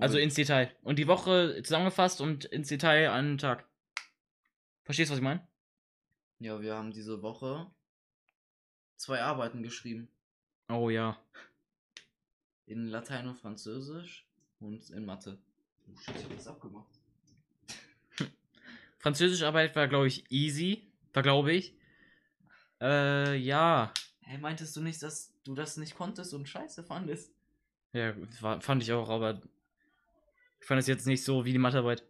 Also 0.00 0.18
ins 0.18 0.34
Detail. 0.34 0.74
Und 0.82 0.98
die 0.98 1.06
Woche 1.06 1.60
zusammengefasst 1.62 2.20
und 2.20 2.46
ins 2.46 2.68
Detail 2.68 3.10
an 3.10 3.32
den 3.32 3.38
Tag. 3.38 3.68
Verstehst 4.84 5.10
du, 5.10 5.12
was 5.12 5.18
ich 5.18 5.24
meine? 5.24 5.46
Ja, 6.38 6.60
wir 6.60 6.74
haben 6.74 6.92
diese 6.92 7.22
Woche 7.22 7.70
zwei 8.96 9.20
Arbeiten 9.20 9.62
geschrieben. 9.62 10.08
Oh 10.68 10.88
ja. 10.88 11.18
In 12.66 12.88
Latein 12.88 13.28
und 13.28 13.38
Französisch 13.38 14.26
und 14.60 14.88
in 14.90 15.04
Mathe. 15.04 15.38
Oh 15.88 15.96
shit, 15.98 16.16
ich 16.16 16.24
hab 16.24 16.36
das 16.36 16.46
abgemacht. 16.48 16.98
Französischarbeit 18.98 19.76
war, 19.76 19.88
glaube 19.88 20.06
ich, 20.06 20.30
easy. 20.30 20.90
War, 21.12 21.22
glaube 21.22 21.52
ich. 21.52 21.76
Äh, 22.80 23.36
ja. 23.36 23.92
Hey, 24.20 24.38
meintest 24.38 24.74
du 24.74 24.80
nicht, 24.80 25.02
dass 25.02 25.34
du 25.44 25.54
das 25.54 25.76
nicht 25.76 25.94
konntest 25.94 26.32
und 26.32 26.48
scheiße 26.48 26.82
fandest? 26.82 27.32
Ja, 27.92 28.14
war, 28.40 28.60
fand 28.60 28.82
ich 28.82 28.92
auch, 28.92 29.10
aber 29.10 29.42
ich 30.62 30.66
fand 30.68 30.80
es 30.80 30.86
jetzt 30.86 31.06
nicht 31.06 31.24
so 31.24 31.44
wie 31.44 31.52
die 31.52 31.58
Mathearbeit. 31.58 32.04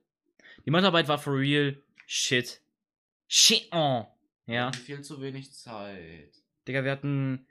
Die 0.67 0.71
Mathearbeit 0.71 1.09
war 1.09 1.19
for 1.19 1.35
real 1.35 1.83
shit. 2.07 2.61
Shit 3.27 3.73
on. 3.73 4.07
Wir 4.45 4.55
Ja. 4.55 4.73
Viel 4.73 5.01
zu 5.01 5.21
wenig 5.23 5.53
Zeit. 5.53 6.35
Digga, 6.69 6.85
wir 6.85 6.93
hatten 6.93 7.47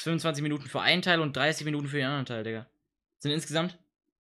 25 0.00 0.42
Minuten 0.42 0.66
für 0.66 0.80
einen 0.80 1.02
Teil 1.02 1.20
und 1.20 1.36
30 1.36 1.64
Minuten 1.64 1.86
für 1.86 1.98
den 1.98 2.06
anderen 2.06 2.26
Teil, 2.26 2.42
Digga. 2.42 2.68
Sind 3.18 3.30
insgesamt 3.30 3.78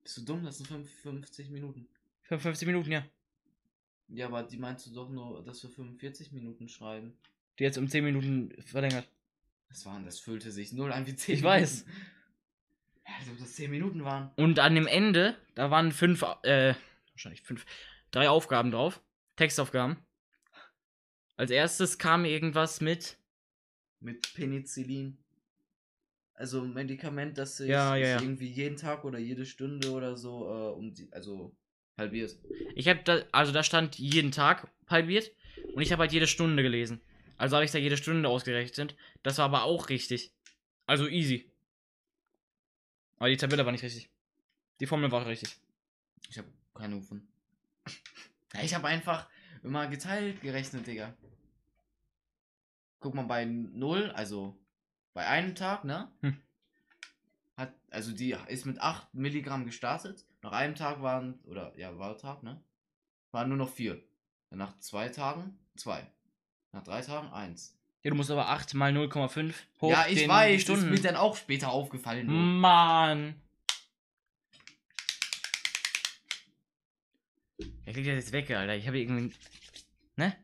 Bist 0.01 0.17
du 0.17 0.21
dumm? 0.21 0.45
Das 0.45 0.57
sind 0.57 0.67
55 0.67 1.49
Minuten. 1.49 1.87
55 2.23 2.65
Minuten, 2.67 2.91
ja. 2.91 3.05
Ja, 4.07 4.27
aber 4.27 4.43
die 4.43 4.57
meinst 4.57 4.87
du 4.87 4.93
doch 4.93 5.09
nur, 5.09 5.43
dass 5.43 5.61
wir 5.63 5.69
45 5.69 6.31
Minuten 6.31 6.69
schreiben. 6.69 7.17
Die 7.59 7.63
jetzt 7.63 7.77
um 7.77 7.87
10 7.89 8.03
Minuten 8.03 8.53
verlängert. 8.63 9.07
Das 9.67 9.85
waren, 9.85 10.05
das 10.05 10.19
füllte 10.19 10.51
sich 10.51 10.71
null 10.71 10.93
an 10.93 11.05
wie 11.05 11.15
10 11.15 11.35
Ich 11.35 11.43
weiß. 11.43 11.83
Minuten. 11.85 12.01
Ja, 12.01 12.22
als 13.05 13.29
ob 13.29 13.37
das 13.37 13.55
10 13.55 13.71
Minuten 13.71 14.03
waren. 14.03 14.31
Und 14.35 14.59
an 14.59 14.75
dem 14.75 14.87
Ende, 14.87 15.35
da 15.55 15.71
waren 15.71 15.91
fünf, 15.91 16.23
äh, 16.43 16.75
wahrscheinlich 17.11 17.41
fünf, 17.41 17.65
drei 18.11 18.29
Aufgaben 18.29 18.71
drauf. 18.71 19.01
Textaufgaben. 19.35 19.97
Als 21.35 21.51
erstes 21.51 21.97
kam 21.97 22.25
irgendwas 22.25 22.81
mit. 22.81 23.17
Mit 23.99 24.33
Penicillin. 24.35 25.17
Also 26.35 26.61
ein 26.61 26.73
Medikament, 26.73 27.37
das 27.37 27.57
sich 27.57 27.69
Ja, 27.69 27.95
ja, 27.95 28.07
ja. 28.07 28.21
irgendwie 28.21 28.47
jeden 28.47 28.77
Tag 28.77 29.05
oder 29.05 29.19
jede 29.19 29.45
Stunde 29.45 29.91
oder 29.91 30.17
so 30.17 30.45
äh, 30.45 30.77
um 30.77 30.93
die, 30.93 31.11
also 31.13 31.55
halbiert. 31.97 32.35
Ich 32.75 32.87
habe 32.87 33.01
da, 33.03 33.21
also 33.31 33.51
da 33.51 33.63
stand 33.63 33.97
jeden 33.97 34.31
Tag 34.31 34.71
halbiert 34.87 35.31
und 35.73 35.81
ich 35.81 35.91
habe 35.91 36.01
halt 36.01 36.11
jede 36.11 36.27
Stunde 36.27 36.63
gelesen. 36.63 37.01
Also 37.37 37.55
habe 37.55 37.65
ich 37.65 37.71
da 37.71 37.77
jede 37.77 37.97
Stunde 37.97 38.29
ausgerechnet. 38.29 38.95
Das 39.21 39.37
war 39.37 39.45
aber 39.45 39.63
auch 39.63 39.89
richtig. 39.89 40.33
Also 40.85 41.07
easy. 41.07 41.51
Aber 43.17 43.29
die 43.29 43.37
Tabelle 43.37 43.65
war 43.65 43.71
nicht 43.71 43.83
richtig. 43.83 44.09
Die 44.79 44.85
Formel 44.85 45.11
war 45.11 45.25
richtig. 45.25 45.57
Ich 46.29 46.37
habe 46.37 46.47
keine 46.73 46.97
gefunden. 46.99 47.27
Ja, 48.53 48.61
ich 48.61 48.73
habe 48.73 48.87
einfach 48.87 49.27
immer 49.63 49.87
geteilt 49.87 50.41
gerechnet, 50.41 50.87
Digga. 50.87 51.13
Guck 52.99 53.15
mal, 53.15 53.23
bei 53.23 53.45
0, 53.45 54.11
also 54.11 54.57
bei 55.13 55.27
einem 55.27 55.55
Tag, 55.55 55.83
ne? 55.83 56.11
Hm. 56.21 56.41
Hat, 57.57 57.73
also 57.89 58.11
die 58.11 58.35
ist 58.47 58.65
mit 58.65 58.79
8 58.79 59.13
Milligramm 59.13 59.65
gestartet. 59.65 60.25
Nach 60.41 60.51
einem 60.51 60.75
Tag 60.75 61.01
waren, 61.01 61.39
oder 61.45 61.77
ja, 61.77 61.97
war 61.97 62.17
Tag, 62.17 62.43
ne? 62.43 62.61
Waren 63.31 63.49
nur 63.49 63.57
noch 63.57 63.69
4. 63.69 64.01
Dann 64.49 64.59
nach 64.59 64.77
zwei 64.79 65.09
Tagen 65.09 65.57
2. 65.75 66.05
Nach 66.71 66.83
drei 66.83 67.01
Tagen 67.01 67.31
1. 67.31 67.77
Ja, 68.03 68.09
du 68.11 68.15
musst 68.17 68.29
aber 68.31 68.49
8 68.49 68.73
mal 68.73 68.91
0,5 68.91 69.53
hoch. 69.81 69.89
Ja, 69.91 70.05
ich 70.07 70.19
den 70.19 70.29
weiß, 70.29 70.61
Stunden. 70.61 70.85
ist 70.93 71.01
mir 71.01 71.07
dann 71.07 71.15
auch 71.15 71.37
später 71.37 71.71
aufgefallen. 71.71 72.27
Mann. 72.59 73.35
Er 77.85 77.93
kriegt 77.93 78.07
das 78.07 78.15
jetzt 78.15 78.31
weg, 78.31 78.49
Alter. 78.51 78.75
Ich 78.75 78.87
habe 78.87 78.99
irgendwie. 78.99 79.33
Ne? 80.15 80.35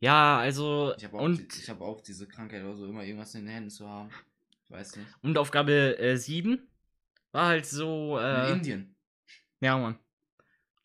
Ja, 0.00 0.38
also. 0.38 0.94
Ich 0.96 1.04
habe 1.04 1.18
auch, 1.18 1.22
und, 1.22 1.52
die- 1.54 1.60
ich 1.60 1.68
hab 1.68 1.80
auch 1.80 2.00
diese 2.00 2.26
Krankheit, 2.26 2.62
also 2.64 2.86
immer 2.86 3.04
irgendwas 3.04 3.34
in 3.34 3.44
den 3.44 3.54
Händen 3.54 3.70
zu 3.70 3.88
haben. 3.88 4.10
Ich 4.64 4.70
weiß 4.70 4.96
nicht. 4.96 5.08
und 5.22 5.36
Aufgabe 5.36 5.98
äh, 5.98 6.16
7 6.16 6.66
war 7.32 7.46
halt 7.48 7.66
so. 7.66 8.18
In 8.18 8.24
Äh, 8.24 8.52
Indien. 8.52 8.96
ja, 9.60 9.76
Mann. 9.78 9.98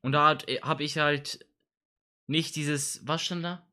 Und 0.01 0.11
da 0.11 0.37
habe 0.61 0.83
ich 0.83 0.97
halt 0.97 1.45
nicht 2.27 2.55
dieses. 2.55 3.07
Was 3.07 3.23
stand 3.23 3.43
da? 3.43 3.67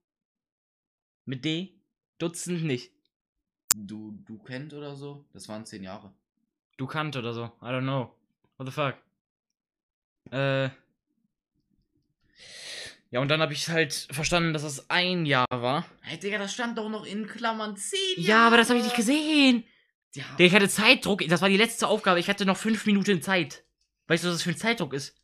Mit 1.24 1.44
D? 1.44 1.78
Dutzend 2.22 2.62
nicht. 2.62 2.92
Du, 3.74 4.16
du 4.24 4.38
kennt 4.38 4.72
oder 4.74 4.94
so? 4.94 5.24
Das 5.32 5.48
waren 5.48 5.66
10 5.66 5.82
Jahre. 5.82 6.12
Du 6.76 6.87
kannt 6.87 7.16
oder 7.16 7.32
so. 7.35 7.46
I 7.61 7.64
don't 7.64 7.80
know. 7.80 8.14
What 8.58 8.68
the 8.68 8.72
fuck? 8.72 8.94
Äh. 10.30 10.70
Ja, 13.11 13.18
und 13.20 13.26
dann 13.26 13.40
habe 13.40 13.52
ich 13.52 13.68
halt 13.68 14.06
verstanden, 14.12 14.52
dass 14.52 14.62
es 14.62 14.88
ein 14.88 15.26
Jahr 15.26 15.48
war. 15.50 15.85
Hey, 16.02 16.16
Digga, 16.16 16.38
das 16.38 16.54
stand 16.54 16.78
doch 16.78 16.88
noch 16.88 17.04
in 17.04 17.26
Klammern 17.26 17.76
10 17.76 17.98
Ja, 18.18 18.46
aber 18.46 18.56
das 18.56 18.68
habe 18.68 18.78
ich 18.78 18.85
nicht 18.85 18.94
gesehen. 18.94 19.64
Ja, 20.14 20.24
Digga, 20.38 20.44
ich 20.44 20.54
hatte 20.54 20.68
Zeitdruck. 20.68 21.26
Das 21.26 21.42
war 21.42 21.48
die 21.48 21.56
letzte 21.56 21.88
Aufgabe. 21.88 22.20
Ich 22.20 22.28
hatte 22.28 22.46
noch 22.46 22.56
fünf 22.56 22.87
Minuten 22.87 23.20
Zeit. 23.20 23.64
Weißt 24.06 24.22
du, 24.22 24.28
was 24.28 24.37
das 24.37 24.42
für 24.44 24.50
ein 24.50 24.56
Zeitdruck 24.56 24.92
ist? 24.94 25.20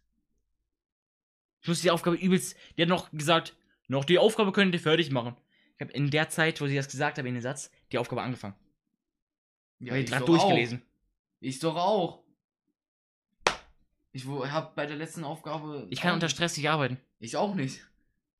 Ich 1.62 1.68
musste 1.68 1.84
die 1.84 1.92
Aufgabe 1.92 2.16
übelst. 2.16 2.56
Die 2.76 2.82
hat 2.82 2.88
noch 2.88 3.12
gesagt, 3.12 3.54
noch 3.86 4.04
die 4.04 4.18
Aufgabe 4.18 4.50
könnt 4.50 4.74
ihr 4.74 4.80
fertig 4.80 5.12
machen. 5.12 5.36
Ich 5.78 5.82
habe 5.84 5.92
in 5.92 6.10
der 6.10 6.28
Zeit, 6.28 6.60
wo 6.60 6.66
sie 6.66 6.74
das 6.74 6.88
gesagt 6.88 7.18
haben, 7.18 7.26
in 7.26 7.34
den 7.34 7.42
Satz, 7.42 7.70
die 7.92 7.98
Aufgabe 7.98 8.22
angefangen. 8.22 8.56
ja 9.78 9.94
ich 9.94 10.06
gerade 10.06 10.24
durchgelesen. 10.24 10.78
Auch. 10.78 11.36
Ich 11.40 11.60
doch 11.60 11.76
auch. 11.76 12.24
Ich 14.10 14.26
wo, 14.26 14.44
hab 14.44 14.74
bei 14.74 14.86
der 14.86 14.96
letzten 14.96 15.22
Aufgabe. 15.22 15.86
Ich 15.90 16.00
kann 16.00 16.14
unter 16.14 16.28
Stress 16.28 16.56
nicht 16.56 16.68
arbeiten. 16.68 16.98
Ich 17.20 17.36
auch 17.36 17.54
nicht. 17.54 17.86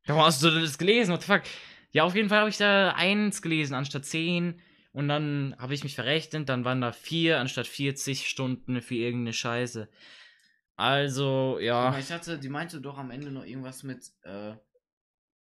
Warum 0.07 0.23
hast 0.23 0.43
du 0.43 0.51
das 0.51 0.79
gelesen? 0.79 1.13
What 1.13 1.23
the 1.23 1.27
fuck? 1.27 1.43
Ja, 1.93 2.03
auf 2.03 2.17
jeden 2.17 2.29
Fall 2.29 2.41
habe 2.41 2.51
ich 2.51 2.57
da 2.57 2.91
eins 2.95 3.41
gelesen 3.41 3.75
anstatt 3.75 4.05
zehn. 4.05 4.61
Und 4.91 5.07
dann 5.07 5.55
habe 5.59 5.75
ich 5.75 5.85
mich 5.85 5.95
verrechnet. 5.95 6.49
Dann 6.49 6.65
waren 6.65 6.81
da 6.81 6.91
vier 6.91 7.39
anstatt 7.39 7.69
40 7.69 8.29
Stunden 8.29 8.83
für 8.83 8.97
irgendeine 8.97 9.33
Scheiße. 9.33 9.89
Also, 10.75 11.59
ja. 11.61 11.97
Ich 11.99 12.11
hatte, 12.11 12.39
die 12.39 12.49
meinte 12.49 12.81
doch 12.81 12.99
am 12.99 13.13
Ende 13.13 13.31
noch 13.31 13.45
irgendwas 13.45 13.85
mit 13.85 14.11
äh, 14.23 14.55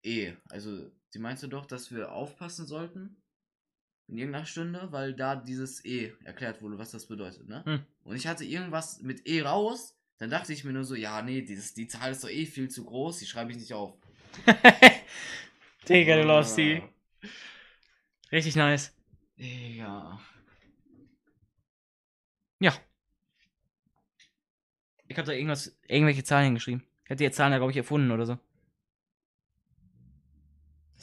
E. 0.03 0.33
Also, 0.49 0.91
die 1.15 1.21
meinte 1.21 1.49
doch, 1.49 1.65
dass 1.67 1.93
wir 1.93 2.13
aufpassen 2.13 2.67
sollten 2.67 3.17
in 4.09 4.19
irgendeiner 4.19 4.47
Stunde, 4.47 4.89
weil 4.91 5.15
da 5.15 5.37
dieses 5.37 5.85
E 5.85 6.13
erklärt 6.25 6.61
wurde, 6.61 6.79
was 6.79 6.91
das 6.91 7.07
bedeutet, 7.07 7.49
ne? 7.49 7.65
Hm. 7.65 7.87
Und 8.03 8.17
ich 8.17 8.27
hatte 8.27 8.45
irgendwas 8.45 9.01
mit 9.01 9.27
E 9.27 9.43
raus, 9.43 9.97
dann 10.19 10.31
dachte 10.31 10.53
ich 10.53 10.65
mir 10.65 10.73
nur 10.73 10.85
so, 10.85 10.95
ja, 10.95 11.23
nee, 11.23 11.43
dieses, 11.43 11.73
die 11.73 11.87
Zahl 11.87 12.13
ist 12.13 12.23
doch 12.23 12.29
eh 12.29 12.45
viel 12.45 12.69
zu 12.69 12.85
groß, 12.85 13.19
die 13.19 13.27
schreibe 13.27 13.53
ich 13.53 13.59
nicht 13.59 13.73
auf. 13.73 13.97
Digga, 15.89 16.17
du 16.17 16.25
Losty. 16.25 16.83
Richtig 18.31 18.57
nice. 18.57 18.93
Digga. 19.39 20.21
Ja. 22.61 22.75
Ich 25.07 25.17
hab 25.17 25.27
da 25.27 25.33
irgendwas, 25.33 25.79
irgendwelche 25.87 26.25
Zahlen 26.25 26.47
hingeschrieben. 26.47 26.83
Ich 27.05 27.11
hätte 27.11 27.25
die 27.25 27.31
Zahlen 27.31 27.53
ja, 27.53 27.59
glaube 27.59 27.71
ich, 27.71 27.77
erfunden 27.77 28.11
oder 28.11 28.27
so. 28.27 28.39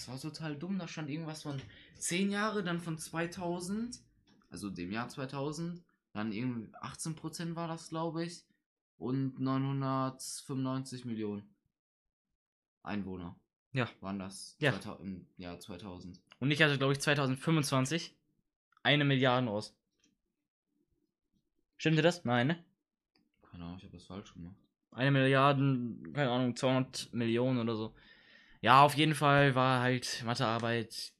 Das 0.01 0.07
war 0.07 0.19
total 0.19 0.55
dumm. 0.55 0.79
Da 0.79 0.87
stand 0.87 1.09
irgendwas 1.11 1.43
von 1.43 1.61
10 1.99 2.31
Jahre, 2.31 2.63
dann 2.63 2.79
von 2.79 2.97
2000. 2.97 3.99
Also 4.49 4.71
dem 4.71 4.91
Jahr 4.91 5.07
2000. 5.09 5.83
Dann 6.13 6.31
irgendwie 6.31 6.73
18% 6.75 7.55
war 7.55 7.67
das, 7.67 7.89
glaube 7.89 8.25
ich. 8.25 8.43
Und 8.97 9.39
995 9.39 11.05
Millionen 11.05 11.43
Einwohner 12.81 13.35
Ja. 13.73 13.87
waren 13.99 14.17
das 14.17 14.55
Ja. 14.59 14.71
2000 14.71 15.01
im 15.07 15.27
Jahr 15.37 15.59
2000. 15.59 16.19
Und 16.39 16.49
ich 16.49 16.61
hatte, 16.63 16.79
glaube 16.79 16.93
ich, 16.93 16.99
2025 16.99 18.15
eine 18.81 19.05
Milliarde 19.05 19.49
aus. 19.51 19.75
Stimmte 21.77 22.01
das? 22.01 22.25
Nein, 22.25 22.47
ne? 22.47 22.63
Keine 23.43 23.65
Ahnung, 23.65 23.77
ich 23.77 23.83
habe 23.83 23.93
das 23.93 24.05
falsch 24.05 24.33
gemacht. 24.33 24.55
Eine 24.91 25.11
Milliarde, 25.11 25.95
keine 26.13 26.31
Ahnung, 26.31 26.55
200 26.55 27.13
Millionen 27.13 27.59
oder 27.59 27.75
so. 27.75 27.93
Ja, 28.61 28.83
auf 28.83 28.93
jeden 28.95 29.15
Fall 29.15 29.55
war 29.55 29.81
halt 29.81 30.21
Mathearbeit, 30.25 31.13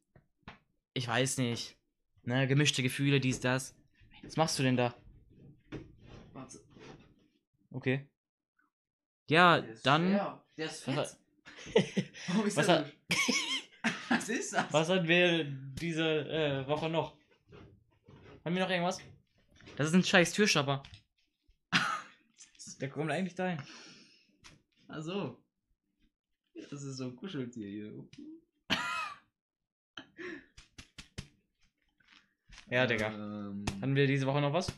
ich 0.94 1.08
weiß 1.08 1.38
nicht, 1.38 1.76
ne, 2.24 2.48
gemischte 2.48 2.84
Gefühle, 2.84 3.20
dies, 3.20 3.40
das. 3.40 3.76
Was 4.24 4.38
machst 4.38 4.60
du 4.60 4.64
denn 4.64 4.78
da? 4.78 4.94
Warte. 6.34 6.60
Okay. 7.72 8.08
Ja, 9.30 9.62
dann, 9.84 10.08
schwer. 10.10 10.46
Der 10.58 10.66
ist 10.66 10.88
Was. 10.96 11.18
Warum 12.28 12.46
ist 12.46 12.58
was 12.58 12.66
der 12.68 12.80
hat- 12.80 12.94
so- 13.10 13.34
Was 14.10 14.30
ist 14.30 14.54
das? 14.54 14.74
was 14.74 14.90
hatten 14.90 15.08
wir 15.08 15.44
diese 15.46 16.06
äh, 16.30 16.68
Woche 16.68 16.90
noch? 16.90 17.16
Haben 18.46 18.56
wir 18.56 18.62
noch 18.64 18.70
irgendwas? 18.70 19.00
Das 19.78 19.88
ist 19.88 19.94
ein 19.96 20.04
scheiß 20.04 20.34
Türstopper. 20.34 20.84
Der 22.82 22.90
kommt 22.90 23.10
eigentlich 23.12 23.36
dahin. 23.36 23.62
Also. 24.88 25.41
Das 26.70 26.84
ist 26.84 26.98
so 26.98 27.06
ein 27.06 27.16
Kuscheltier 27.16 27.68
hier. 27.68 28.08
Ja, 32.70 32.86
Digga. 32.88 33.08
Ähm, 33.14 33.66
Hatten 33.82 33.96
wir 33.96 34.08
diese 34.08 34.26
Woche 34.26 34.42
noch 34.42 34.54
was? 34.54 34.72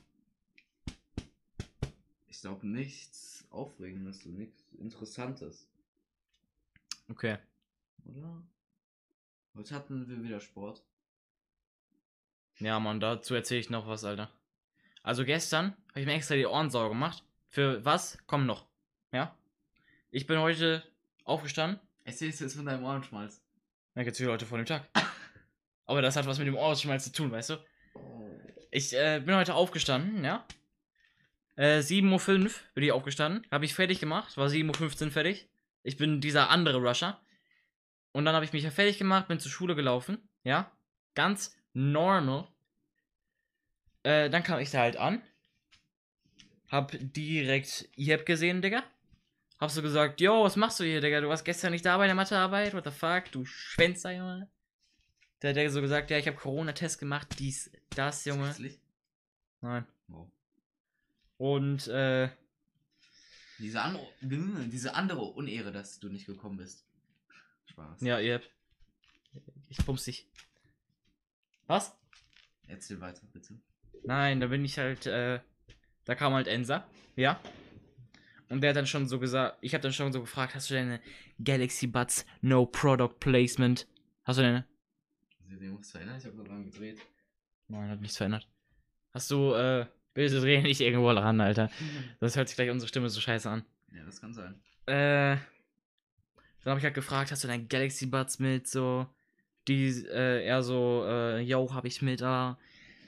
ich 2.28 2.41
glaube 2.41 2.67
nichts 2.67 3.46
Aufregendes, 3.52 4.26
nichts 4.26 4.74
Interessantes, 4.74 5.69
Okay. 7.10 7.38
oder? 8.06 8.43
Heute 9.56 9.76
hatten 9.76 10.10
wir 10.10 10.22
wieder 10.24 10.41
Sport. 10.41 10.84
Ja, 12.60 12.80
Mann, 12.82 13.00
dazu 13.00 13.34
erzähle 13.36 13.62
ich 13.62 13.69
noch 13.69 13.88
was, 13.88 14.04
Alter. 14.04 14.30
Also 15.04 15.24
gestern 15.24 15.72
habe 15.91 16.02
ich 16.02 16.06
mir 16.06 16.13
extra 16.15 16.36
die 16.36 16.46
Ohren 16.46 16.69
sauber 16.69 16.89
gemacht. 16.89 17.24
Für 17.48 17.86
was? 17.86 18.17
Komm 18.28 18.46
noch. 18.46 18.67
Ja? 19.13 19.38
Ich 20.12 20.26
bin 20.28 20.39
heute 20.39 20.84
aufgestanden. 21.24 21.80
Erzählst 22.04 22.40
du 22.40 22.46
jetzt 22.46 22.56
von 22.56 22.66
deinem 22.66 22.84
Ohrenschmalz? 22.84 23.42
Dann 23.96 24.06
geht's 24.06 24.20
wieder 24.20 24.32
heute 24.32 24.46
vor 24.46 24.58
dem 24.58 24.66
Tag. 24.66 24.88
Aber 25.86 26.02
das 26.02 26.16
hat 26.16 26.26
was 26.26 26.38
mit 26.38 26.48
dem 26.48 26.56
Ohrenschmalz 26.56 27.06
zu 27.06 27.12
tun, 27.12 27.32
weißt 27.32 27.52
du? 27.52 27.58
Oh. 27.96 28.30
Ich 28.72 28.94
äh, 28.94 29.22
bin 29.24 29.36
heute 29.36 29.54
aufgestanden, 29.54 30.24
ja? 30.24 30.46
Äh, 31.56 31.80
7.05 31.80 32.46
Uhr 32.46 32.52
bin 32.74 32.84
ich 32.84 32.92
aufgestanden. 32.92 33.46
Habe 33.52 33.66
ich 33.66 33.76
fertig 33.76 34.00
gemacht. 34.00 34.36
War 34.38 34.48
7.15 34.48 35.06
Uhr 35.06 35.12
fertig. 35.12 35.48
Ich 35.84 35.98
bin 35.98 36.22
dieser 36.22 36.50
andere 36.50 36.78
Rusher. 36.78 37.20
Und 38.12 38.26
dann 38.26 38.36
habe 38.36 38.46
ich 38.46 38.54
mich 38.54 38.64
ja 38.64 38.72
fertig 38.72 38.98
gemacht, 38.98 39.28
bin 39.28 39.40
zur 39.40 39.52
Schule 39.52 39.76
gelaufen. 39.76 40.18
Ja? 40.44 40.72
Ganz 41.16 41.56
normal. 41.74 42.48
Äh, 44.04 44.30
dann 44.30 44.44
kam 44.44 44.60
ich 44.60 44.72
da 44.72 44.80
halt 44.80 44.98
an. 44.98 45.22
Hab 46.70 46.92
direkt 47.00 47.90
Jeb 47.96 48.26
gesehen, 48.26 48.62
Digga. 48.62 48.84
Hab 49.60 49.70
so 49.70 49.82
gesagt, 49.82 50.20
yo, 50.20 50.44
was 50.44 50.56
machst 50.56 50.80
du 50.80 50.84
hier, 50.84 51.00
Digga? 51.00 51.22
Du 51.22 51.30
warst 51.30 51.46
gestern 51.46 51.72
nicht 51.72 51.86
da 51.86 51.98
bei 51.98 52.06
der 52.08 52.16
Mathearbeit? 52.16 52.74
What 52.74 52.84
the 52.86 52.92
fuck? 52.92 53.32
Du 53.32 53.46
Schwänzer, 53.46 54.12
Junge. 54.12 54.50
Der 55.42 55.52
hat 55.52 55.58
Digga 55.58 55.70
so 55.70 55.82
gesagt, 55.82 56.10
ja, 56.12 56.18
ich 56.18 56.28
habe 56.28 56.38
Corona-Test 56.38 57.00
gemacht, 57.00 57.28
dies, 57.39 57.72
das, 57.92 58.26
Junge. 58.26 58.54
Nein. 59.62 59.86
Wow. 60.08 60.30
Und, 61.38 61.88
äh, 61.88 62.30
Diese, 63.60 63.82
an 63.82 64.00
diese 64.70 64.94
andere 64.96 65.22
Unehre, 65.22 65.72
dass 65.72 66.00
du 66.00 66.10
nicht 66.10 66.26
gekommen 66.26 66.58
bist. 66.58 66.86
Spaß. 67.66 68.02
ja, 68.02 68.20
Jeb. 68.20 68.44
Ich 69.70 69.78
pumps 69.86 70.04
dich. 70.04 70.28
Was? 71.68 71.96
Erzähl 72.68 73.00
weiter, 73.02 73.26
bitte. 73.32 73.56
Nein, 74.04 74.39
da 74.39 74.48
bin 74.48 74.63
ich 74.66 74.78
halt, 74.78 75.06
äh, 75.06 75.39
da 76.06 76.16
kam 76.16 76.34
halt 76.34 76.48
Ensa, 76.48 76.86
ja. 77.16 77.39
Und 78.50 78.62
der 78.62 78.70
hat 78.72 78.78
dann 78.78 78.88
schon 78.88 79.08
so 79.08 79.20
gesagt, 79.20 79.58
ich 79.62 79.74
habe 79.74 79.82
dann 79.82 79.94
schon 79.94 80.12
so 80.14 80.22
gefragt, 80.22 80.54
hast 80.56 80.70
du 80.70 80.74
deine 80.76 81.00
Galaxy 81.44 81.88
Buds 81.88 82.26
No 82.42 82.66
Product 82.66 83.16
Placement? 83.20 83.88
Hast 84.24 84.38
du 84.40 84.44
deine? 84.44 84.66
Den 85.50 85.78
was 85.78 85.92
verändert? 85.92 86.18
Ich 86.20 86.26
hab 86.26 86.36
so 86.36 86.44
dran 86.44 86.64
gedreht. 86.66 87.00
Nein, 87.68 87.90
hat 87.90 88.02
nichts 88.02 88.18
verändert. 88.18 88.48
Hast 89.12 89.30
du, 89.32 89.54
äh, 89.54 89.86
bitte 90.14 90.40
dreh 90.42 90.62
nicht 90.62 90.82
irgendwo 90.82 91.10
ran, 91.10 91.40
Alter. 91.42 91.70
Das 92.20 92.36
hört 92.36 92.48
sich 92.50 92.56
gleich 92.56 92.70
unsere 92.70 92.88
Stimme 92.90 93.10
so 93.10 93.20
scheiße 93.22 93.50
an. 93.50 93.64
Ja, 93.92 94.04
das 94.04 94.20
kann 94.20 94.34
sein. 94.34 94.56
Äh, 94.88 95.38
dann 96.64 96.72
habe 96.72 96.80
ich 96.80 96.84
halt 96.86 96.96
gefragt, 96.96 97.32
hast 97.32 97.44
du 97.44 97.48
deine 97.48 97.66
Galaxy 97.66 98.06
Buds 98.08 98.40
mit, 98.40 98.68
so, 98.68 99.08
die, 99.68 99.88
äh, 100.08 100.46
eher 100.46 100.64
so, 100.64 101.04
äh, 101.08 101.40
yo, 101.42 101.74
hab 101.74 101.86
ich 101.86 102.02
mit, 102.02 102.22
ah. 102.24 102.58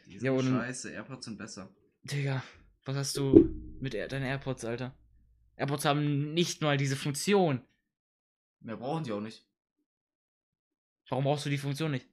Die 0.07 0.19
sind 0.19 0.29
und- 0.29 0.47
scheiße, 0.47 0.91
AirPods 0.93 1.25
sind 1.25 1.37
besser. 1.37 1.69
Digga, 2.03 2.43
was 2.85 2.95
hast 2.95 3.17
du 3.17 3.49
mit 3.79 3.93
Air- 3.95 4.07
deinen 4.07 4.25
AirPods, 4.25 4.63
Alter? 4.65 4.93
AirPods 5.57 5.85
haben 5.85 6.33
nicht 6.33 6.61
mal 6.61 6.77
diese 6.77 6.95
Funktion. 6.95 7.61
Mehr 8.59 8.77
brauchen 8.77 9.03
die 9.03 9.11
auch 9.11 9.21
nicht. 9.21 9.45
Warum 11.09 11.23
brauchst 11.23 11.45
du 11.45 11.49
die 11.49 11.57
Funktion 11.57 11.91
nicht? 11.91 12.07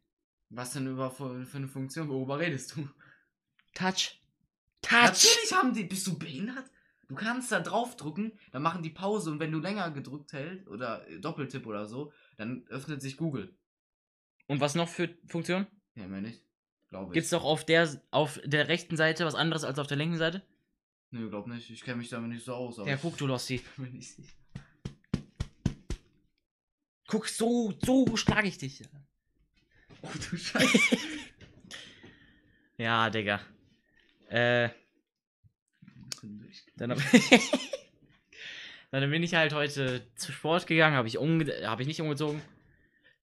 Was 0.51 0.75
denn 0.75 0.87
über 0.87 1.11
für, 1.11 1.47
für 1.47 1.57
eine 1.57 1.69
Funktion? 1.69 2.09
Worüber 2.09 2.39
redest 2.39 2.77
du? 2.77 2.89
Touch. 3.75 4.21
Touch. 4.83 5.01
Natürlich 5.03 5.53
haben 5.53 5.73
die. 5.73 5.85
Bist 5.85 6.07
du 6.07 6.19
behindert? 6.19 6.71
Du 7.09 7.15
kannst 7.15 7.53
da 7.53 7.61
draufdrücken, 7.61 8.39
dann 8.53 8.63
machen 8.63 8.83
die 8.83 8.91
Pause 8.91 9.31
und 9.31 9.41
wenn 9.41 9.53
du 9.53 9.59
länger 9.59 9.91
gedrückt 9.91 10.33
hältst 10.33 10.67
oder 10.69 11.07
äh, 11.09 11.19
Doppeltipp 11.19 11.67
oder 11.67 11.85
so, 11.87 12.13
dann 12.39 12.65
öffnet 12.69 13.03
sich 13.03 13.19
Google. 13.19 13.55
Und 14.47 14.61
was 14.61 14.75
noch 14.75 14.89
für 14.89 15.15
Funktion? 15.27 15.67
Ja, 15.95 16.07
mehr 16.07 16.23
nicht. 16.23 16.43
Glaube 16.89 17.11
ich. 17.11 17.15
Gibt's 17.15 17.31
doch 17.31 17.45
auf 17.45 17.65
der, 17.65 18.01
auf 18.11 18.41
der 18.45 18.69
rechten 18.69 18.97
Seite 18.97 19.27
was 19.27 19.35
anderes 19.35 19.65
als 19.65 19.79
auf 19.79 19.87
der 19.87 19.99
linken 19.99 20.17
Seite? 20.17 20.43
Nö, 21.13 21.29
glaub 21.29 21.47
nicht. 21.47 21.69
Ich 21.71 21.83
kenne 21.83 21.99
mich 21.99 22.09
damit 22.09 22.31
nicht 22.31 22.45
so 22.45 22.55
aus. 22.55 22.79
Ja, 22.87 22.97
guck, 22.97 23.19
du 23.19 23.37
sicher. 23.39 23.69
Guck, 27.07 27.29
so, 27.29 27.75
so 27.83 28.17
schlage 28.17 28.49
ich 28.49 28.57
dich. 28.57 28.83
Oh 30.01 30.09
du 30.31 30.37
Scheiße. 30.37 30.79
Ja, 32.79 33.11
Digga. 33.11 33.41
Äh, 34.29 34.71
dann, 36.77 36.97
dann 38.91 39.11
bin 39.11 39.23
ich 39.23 39.35
halt 39.35 39.53
heute 39.53 40.11
zum 40.17 40.35
Sport 40.35 40.67
gegangen, 40.67 40.97
habe 40.97 41.07
ich, 41.07 41.19
umge 41.19 41.69
hab 41.69 41.79
ich 41.79 41.87
nicht 41.87 42.01
umgezogen. 42.01 42.41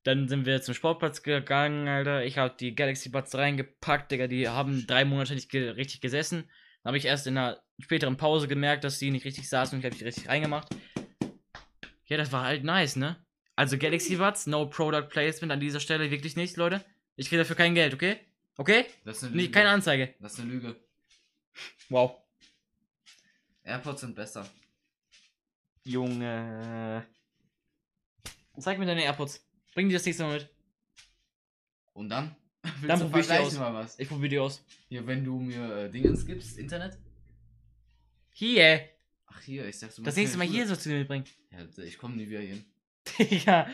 Dann 0.04 0.30
sind 0.30 0.45
wir 0.45 0.62
zum 0.62 0.75
Sportplatz 0.75 1.23
gegangen, 1.23 1.88
Alter. 1.89 2.23
Ich 2.23 2.38
habe 2.38 2.56
die 2.58 2.75
Galaxy 2.75 3.10
Buds 3.10 3.36
reingepackt, 3.36 4.12
Digga. 4.12 4.28
Die 4.28 4.47
haben 4.47 4.86
drei 4.88 5.04
Monate 5.04 5.34
nicht 5.34 5.49
ge 5.49 5.71
richtig 5.71 5.99
gesessen. 5.99 6.43
Dann 6.84 6.91
habe 6.91 6.97
ich 6.97 7.06
erst 7.06 7.28
in 7.28 7.38
einer 7.38 7.62
späteren 7.80 8.18
Pause 8.18 8.48
gemerkt, 8.48 8.84
dass 8.84 9.00
die 9.00 9.12
nicht 9.12 9.26
richtig 9.26 9.48
saßen 9.50 9.76
und 9.76 9.80
ich 9.80 9.86
habe 9.86 9.96
die 9.98 10.04
richtig 10.04 10.28
reingemacht. 10.30 10.68
Ja, 12.06 12.18
das 12.18 12.32
war 12.32 12.44
halt 12.44 12.63
nice, 12.63 12.96
ne? 12.96 13.18
Also 13.56 13.78
Galaxy 13.78 14.15
Buds, 14.15 14.48
no 14.48 14.65
Product 14.68 15.08
Placement 15.10 15.52
an 15.52 15.60
dieser 15.60 15.80
Stelle, 15.80 16.10
wirklich 16.12 16.36
nicht, 16.36 16.58
Leute. 16.58 16.84
Ich 17.15 17.28
kriege 17.28 17.42
dafür 17.42 17.56
kein 17.56 17.76
Geld, 17.76 17.94
okay? 17.94 18.18
Okay? 18.58 18.86
Das 19.06 19.18
ist 19.18 19.24
eine 19.26 19.36
Nee, 19.36 19.42
Lüge. 19.44 19.52
keine 19.52 19.70
Anzeige. 19.70 20.13
Das 20.20 20.34
ist 20.34 20.39
eine 20.39 20.52
Lüge. 20.52 20.76
Wow. 21.89 22.18
AirPods 23.63 24.02
sind 24.02 24.15
besser. 24.15 24.50
Junge. 25.84 27.06
Zeig 28.58 28.80
mir 28.80 28.86
deine 28.86 29.04
AirPods. 29.04 29.46
Bring 29.74 29.88
die 29.89 29.94
das 29.94 30.06
nächste 30.06 30.24
Mal 30.24 30.34
mit. 30.39 30.50
Und 31.94 32.10
dann? 32.10 32.36
Willst 32.63 32.89
Dann 32.89 33.00
probier 33.00 33.22
ich 33.22 33.28
die 33.28 33.34
aus. 33.34 33.58
mal 33.58 33.74
was? 33.74 34.00
Ich 34.00 34.08
probiere 34.08 34.30
die 34.30 34.39
aus. 34.39 34.63
Hier, 34.89 35.06
wenn 35.08 35.24
du 35.24 35.39
mir 35.39 35.76
äh, 35.86 35.89
Dingens 35.89 36.26
gibst, 36.26 36.58
Internet? 36.58 36.98
Hier. 38.34 38.88
Ach 39.28 39.42
hier, 39.42 39.68
ich 39.68 39.78
sag's 39.78 39.96
du 39.96 40.04
Das 40.04 40.15
nächste 40.15 40.38
Mal 40.38 40.48
hier 40.48 40.68
sollst 40.68 40.86
du 40.86 40.89
mir 40.89 41.00
mitbringen. 41.00 41.26
Ja, 41.52 41.84
ich 41.84 41.98
komme 41.98 42.15
nie 42.15 42.30
wieder 42.30 42.39
hin. 42.39 42.63
Digga. 43.20 43.68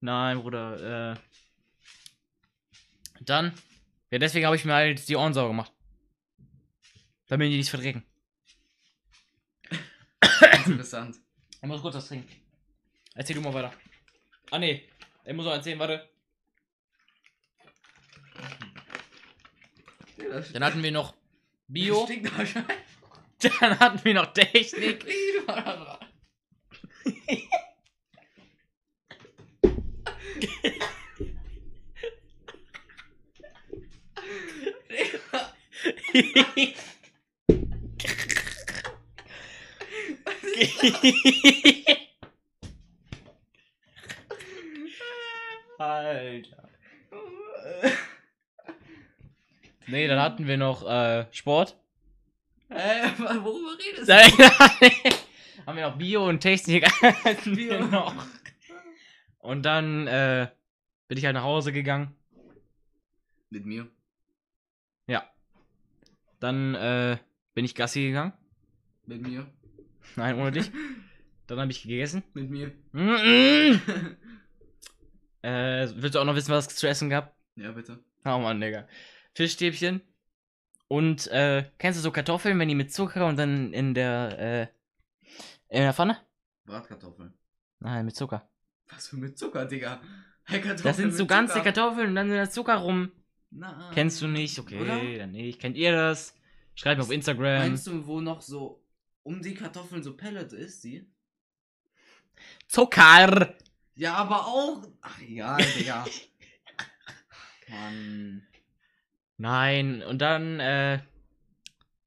Nein, 0.00 0.40
Bruder. 0.40 1.12
Äh. 1.12 1.16
Dann. 3.20 3.52
Ja, 4.10 4.18
deswegen 4.18 4.46
habe 4.46 4.56
ich 4.56 4.64
mir 4.64 4.74
halt 4.74 5.08
die 5.08 5.16
Ohren 5.16 5.34
sauber 5.34 5.48
gemacht. 5.48 5.72
Damit 7.28 7.50
die 7.50 7.56
nicht 7.56 7.70
verdrecken. 7.70 8.04
Interessant. 10.66 11.16
Ich 11.62 11.68
muss 11.68 11.80
kurz 11.82 11.96
was 11.96 12.06
trinken. 12.06 12.28
Erzähl 13.14 13.34
du 13.34 13.42
mal 13.42 13.52
weiter. 13.52 13.72
Ah, 14.52 14.58
nee. 14.58 14.88
ich 15.24 15.32
muss 15.32 15.46
noch 15.46 15.52
erzählen, 15.52 15.78
warte. 15.80 16.08
Dann 20.52 20.64
hatten 20.64 20.82
wir 20.82 20.92
noch 20.92 21.14
Bio. 21.66 22.04
Stinkt 22.04 22.30
Scheiße. 22.30 22.64
Dann 23.60 23.78
hatten 23.78 24.04
wir 24.04 24.14
noch 24.14 24.32
Technik. 24.32 25.04
Alter. 45.78 46.68
Nee, 49.88 50.08
dann 50.08 50.18
hatten 50.18 50.46
wir 50.46 50.56
noch 50.56 50.88
äh, 50.88 51.26
Sport. 51.32 51.76
Äh, 52.68 53.10
worüber 53.18 53.78
redest 53.78 54.08
du? 54.08 55.26
haben 55.66 55.76
wir 55.76 55.88
noch 55.88 55.98
Bio 55.98 56.28
und 56.28 56.40
Technik 56.40 56.86
Bio. 57.44 57.84
noch. 57.90 58.14
Und 59.38 59.62
dann 59.62 60.06
äh, 60.06 60.48
bin 61.08 61.18
ich 61.18 61.24
halt 61.24 61.34
nach 61.34 61.42
Hause 61.42 61.72
gegangen. 61.72 62.14
Mit 63.50 63.64
mir. 63.64 63.88
Ja. 65.06 65.24
Dann 66.40 66.74
äh, 66.74 67.18
bin 67.54 67.64
ich 67.64 67.74
Gassi 67.74 68.02
gegangen. 68.02 68.32
Mit 69.06 69.22
mir. 69.22 69.46
Nein, 70.16 70.38
ohne 70.38 70.50
dich. 70.50 70.70
Dann 71.46 71.60
habe 71.60 71.70
ich 71.70 71.82
gegessen. 71.82 72.24
Mit 72.34 72.50
mir. 72.50 72.72
Mm-mm. 72.92 73.80
äh, 75.42 75.88
willst 75.94 76.16
du 76.16 76.18
auch 76.18 76.24
noch 76.24 76.34
wissen, 76.34 76.50
was 76.50 76.66
es 76.66 76.76
zu 76.76 76.88
essen 76.88 77.08
gab? 77.10 77.36
ja, 77.54 77.70
bitte. 77.70 78.02
Oh 78.24 78.38
Mann, 78.38 78.60
Digga. 78.60 78.88
Fischstäbchen. 79.34 80.00
Und, 80.88 81.26
äh, 81.28 81.68
kennst 81.78 81.98
du 81.98 82.02
so 82.02 82.10
Kartoffeln, 82.12 82.58
wenn 82.58 82.68
die 82.68 82.74
mit 82.74 82.92
Zucker 82.92 83.26
und 83.26 83.36
dann 83.36 83.72
in 83.72 83.94
der, 83.94 84.38
äh, 84.38 84.66
in 85.68 85.82
der 85.82 85.92
Pfanne? 85.92 86.18
Bratkartoffeln. 86.64 87.32
Nein, 87.80 88.04
mit 88.04 88.16
Zucker. 88.16 88.48
Was 88.88 89.08
für 89.08 89.16
mit 89.16 89.36
Zucker, 89.38 89.64
Digga? 89.64 90.00
Hey, 90.44 90.60
Kartoffeln 90.60 90.84
Das 90.84 90.96
sind 90.96 91.14
so 91.14 91.26
ganze 91.26 91.54
Zucker. 91.54 91.64
Kartoffeln 91.72 92.08
und 92.10 92.14
dann 92.14 92.30
ist 92.30 92.36
da 92.36 92.50
Zucker 92.50 92.76
rum. 92.76 93.10
Nein. 93.50 93.92
Kennst 93.94 94.22
du 94.22 94.28
nicht? 94.28 94.58
Okay, 94.58 94.80
Oder? 94.80 95.18
dann 95.18 95.32
nicht. 95.32 95.60
Kennt 95.60 95.76
ihr 95.76 95.92
das? 95.92 96.34
Schreibt 96.74 96.98
mir 96.98 97.04
auf 97.04 97.10
Instagram. 97.10 97.58
Meinst 97.58 97.86
du, 97.86 98.06
wo 98.06 98.20
noch 98.20 98.40
so 98.40 98.84
um 99.22 99.42
die 99.42 99.54
Kartoffeln 99.54 100.02
so 100.02 100.16
Pellet 100.16 100.52
ist, 100.52 100.84
die? 100.84 101.06
Zucker! 102.68 103.56
Ja, 103.94 104.14
aber 104.14 104.46
auch. 104.46 104.86
Ach 105.00 105.20
ja, 105.22 105.56
Digga. 105.56 106.04
Mann. 107.68 108.46
Nein, 109.38 110.02
und 110.02 110.20
dann, 110.20 110.60
äh, 110.60 111.00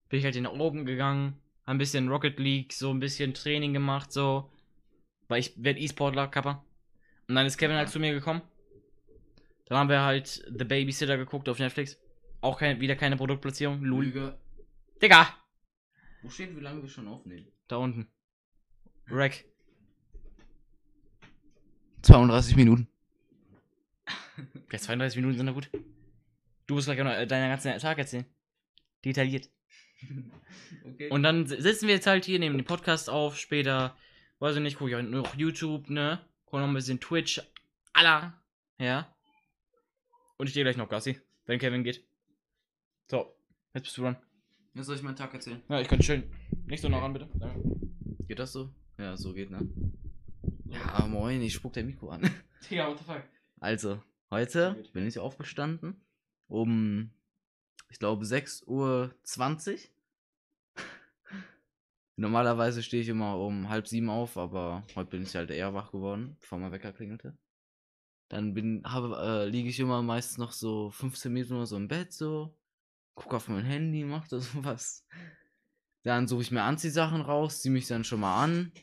bin 0.10 0.20
ich 0.20 0.26
halt 0.26 0.36
in 0.36 0.44
den 0.44 0.60
oben 0.60 0.86
gegangen, 0.86 1.39
hab 1.65 1.76
ein 1.76 1.78
bisschen 1.78 2.10
Rocket 2.10 2.39
League, 2.39 2.74
so 2.74 2.89
ein 2.92 3.00
bisschen 3.00 3.34
Training 3.34 3.74
gemacht, 3.74 4.12
so. 4.12 4.52
Weil 5.28 5.42
ich 5.42 5.54
werde 5.63 5.80
E-Sportler, 5.80 6.28
Kappa. 6.28 6.65
Und 7.28 7.36
dann 7.36 7.46
ist 7.46 7.58
Kevin 7.58 7.78
halt 7.78 7.89
zu 7.89 8.00
mir 8.00 8.13
gekommen. 8.13 8.42
Dann 9.65 9.78
haben 9.78 9.89
wir 9.89 10.02
halt 10.02 10.44
The 10.48 10.65
Babysitter 10.65 11.18
geguckt 11.18 11.48
auf 11.48 11.60
Netflix. 11.60 12.00
Auch 12.42 12.58
kein, 12.58 12.80
wieder 12.80 12.96
keine 12.96 13.18
Produktplatzierung. 13.18 13.84
Lul. 13.84 14.06
Lüge. 14.06 14.38
Digga! 15.00 15.28
Wo 16.24 16.30
steht, 16.30 16.56
wie 16.56 16.62
lange 16.62 16.82
wir 16.82 16.89
schon 16.89 17.08
aufnehmen? 17.08 17.48
Da 17.68 17.78
unten. 17.78 18.08
Rack. 19.08 19.46
32 22.02 22.56
Minuten. 22.56 22.88
Ja, 24.72 24.80
32 24.80 25.18
Minuten 25.18 25.38
sind 25.38 25.48
doch 25.48 25.54
gut. 25.54 25.70
Du 26.70 26.76
musst 26.76 26.86
gleich 26.86 27.00
auch 27.02 27.06
noch 27.06 27.14
äh, 27.14 27.26
deinen 27.26 27.50
ganzen 27.50 27.76
Tag 27.80 27.98
erzählen. 27.98 28.26
Detailliert. 29.04 29.50
okay. 30.86 31.10
Und 31.10 31.24
dann 31.24 31.48
si- 31.48 31.60
sitzen 31.60 31.88
wir 31.88 31.96
jetzt 31.96 32.06
halt 32.06 32.26
hier, 32.26 32.38
nehmen 32.38 32.60
den 32.60 32.66
Podcast 32.66 33.10
auf, 33.10 33.40
später, 33.40 33.98
weiß 34.38 34.56
ich 34.56 34.62
nicht, 34.62 34.78
gucke 34.78 34.92
ich 34.92 34.96
auch 34.96 35.02
noch 35.02 35.34
YouTube, 35.34 35.90
ne? 35.90 36.24
Guck 36.46 36.60
noch 36.60 36.68
ein 36.68 36.74
bisschen 36.76 37.00
Twitch. 37.00 37.42
Alla. 37.94 38.40
Ja. 38.78 39.12
Und 40.38 40.46
ich 40.46 40.54
gehe 40.54 40.62
gleich 40.64 40.78
noch 40.78 40.90
Gassi, 40.90 41.20
wenn 41.48 41.58
Kevin 41.58 41.84
geht. 41.84 42.06
So, 43.08 43.36
jetzt 43.74 43.86
bist 43.86 43.98
du 43.98 44.04
dran. 44.04 44.18
Jetzt 44.76 44.86
soll 44.86 44.96
ich 44.96 45.02
meinen 45.02 45.16
Tag 45.16 45.34
erzählen. 45.34 45.64
Ja, 45.70 45.82
ich 45.82 45.88
könnte 45.88 46.06
chillen. 46.06 46.32
Nicht 46.68 46.82
so 46.82 46.90
nah 46.90 47.00
ran, 47.00 47.14
bitte. 47.14 47.30
Danke. 47.34 47.64
Geht 48.28 48.38
das 48.38 48.52
so? 48.52 48.72
Ja, 49.00 49.18
so 49.18 49.34
geht, 49.34 49.50
ne? 49.50 49.68
Ja, 50.66 51.08
moin, 51.08 51.42
ich 51.42 51.56
spuck 51.56 51.74
der 51.74 51.84
Mikro 51.84 52.10
an. 52.10 52.22
Digga, 52.70 52.90
what 52.90 53.00
the 53.00 53.06
fuck? 53.06 53.24
Also, 53.60 54.04
heute 54.30 54.86
bin 54.94 55.08
ich 55.08 55.18
aufgestanden. 55.18 56.00
Um, 56.50 57.12
ich 57.90 58.00
glaube, 58.00 58.26
6.20 58.26 58.68
Uhr. 58.68 59.14
Normalerweise 62.18 62.84
stehe 62.84 63.02
ich 63.02 63.08
immer 63.08 63.38
um 63.38 63.70
halb 63.70 63.88
sieben 63.88 64.10
auf, 64.10 64.38
aber 64.38 64.84
heute 64.96 65.12
bin 65.12 65.24
ich 65.24 65.36
halt 65.36 65.52
eher 65.52 65.74
wach 65.74 65.92
geworden, 65.92 66.36
bevor 66.42 66.58
mein 66.60 66.74
Wecker 66.74 66.92
klingelte. 66.92 67.38
Dann 68.28 68.54
bin, 68.54 68.84
habe, 68.84 69.16
äh, 69.18 69.50
liege 69.50 69.70
ich 69.70 69.80
immer 69.80 70.02
meist 70.02 70.38
noch 70.38 70.52
so 70.52 70.92
15 70.92 71.32
Minuten 71.32 71.54
oder 71.54 71.66
so 71.66 71.78
im 71.78 71.88
Bett 71.88 72.12
so, 72.12 72.58
gucke 73.16 73.38
auf 73.38 73.48
mein 73.48 73.64
Handy, 73.64 74.04
mach 74.04 74.28
da 74.28 74.40
sowas. 74.40 75.06
Dann 76.04 76.28
suche 76.28 76.42
ich 76.42 76.52
mir 76.52 76.64
Anziehsachen 76.64 77.22
raus, 77.22 77.62
ziehe 77.62 77.72
mich 77.72 77.88
dann 77.88 78.04
schon 78.04 78.20
mal 78.20 78.44
an, 78.44 78.74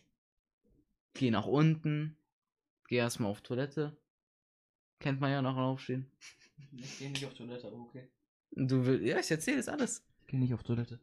gehe 1.15 1.31
nach 1.31 1.47
unten, 1.47 2.17
gehe 2.89 3.01
erstmal 3.01 3.31
auf 3.31 3.43
Toilette. 3.43 3.97
Kennt 4.99 5.21
man 5.21 5.31
ja 5.31 5.43
nach 5.43 5.55
dem 5.55 5.63
Aufstehen. 5.63 6.11
Ich 6.73 6.99
gehe 6.99 7.11
nicht 7.11 7.25
auf 7.25 7.35
Toilette, 7.35 7.73
okay. 7.73 8.09
Du 8.53 8.85
willst, 8.87 9.05
ja, 9.05 9.19
ich 9.19 9.31
erzähle 9.31 9.59
jetzt 9.59 9.69
alles. 9.69 10.05
Ich 10.21 10.27
gehe 10.29 10.41
nicht 10.41 10.55
auf 10.55 10.63
Toilette. 10.63 10.99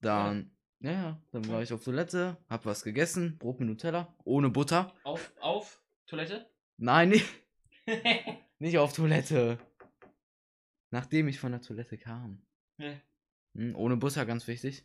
Dann, 0.00 0.50
ja, 0.80 0.90
ja, 0.90 1.22
dann 1.30 1.48
war 1.48 1.62
ich 1.62 1.72
auf 1.72 1.84
Toilette, 1.84 2.36
hab 2.48 2.66
was 2.66 2.82
gegessen, 2.82 3.38
Brot 3.38 3.60
mit 3.60 3.68
Nutella, 3.68 4.14
ohne 4.24 4.50
Butter. 4.50 4.92
Auf, 5.04 5.32
auf 5.40 5.80
Toilette? 6.06 6.46
Nein, 6.76 7.10
nicht, 7.10 7.26
nicht 8.58 8.78
auf 8.78 8.92
Toilette. 8.92 9.58
Nachdem 10.90 11.28
ich 11.28 11.38
von 11.38 11.52
der 11.52 11.62
Toilette 11.62 11.96
kam. 11.96 12.42
Ja. 12.78 12.92
Hm, 13.54 13.76
ohne 13.76 13.96
Butter, 13.96 14.26
ganz 14.26 14.46
wichtig. 14.46 14.84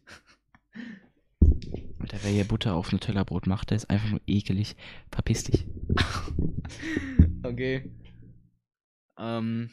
Alter, 1.99 2.19
wer 2.21 2.31
hier 2.31 2.45
Butter 2.45 2.75
auf 2.75 2.91
Nutella-Brot 2.91 3.47
macht, 3.47 3.71
der 3.71 3.77
ist 3.77 3.89
einfach 3.89 4.09
nur 4.09 4.21
ekelig. 4.27 4.75
Verpiss 5.11 5.43
dich. 5.43 5.65
okay. 7.43 7.91
Ähm, 9.17 9.71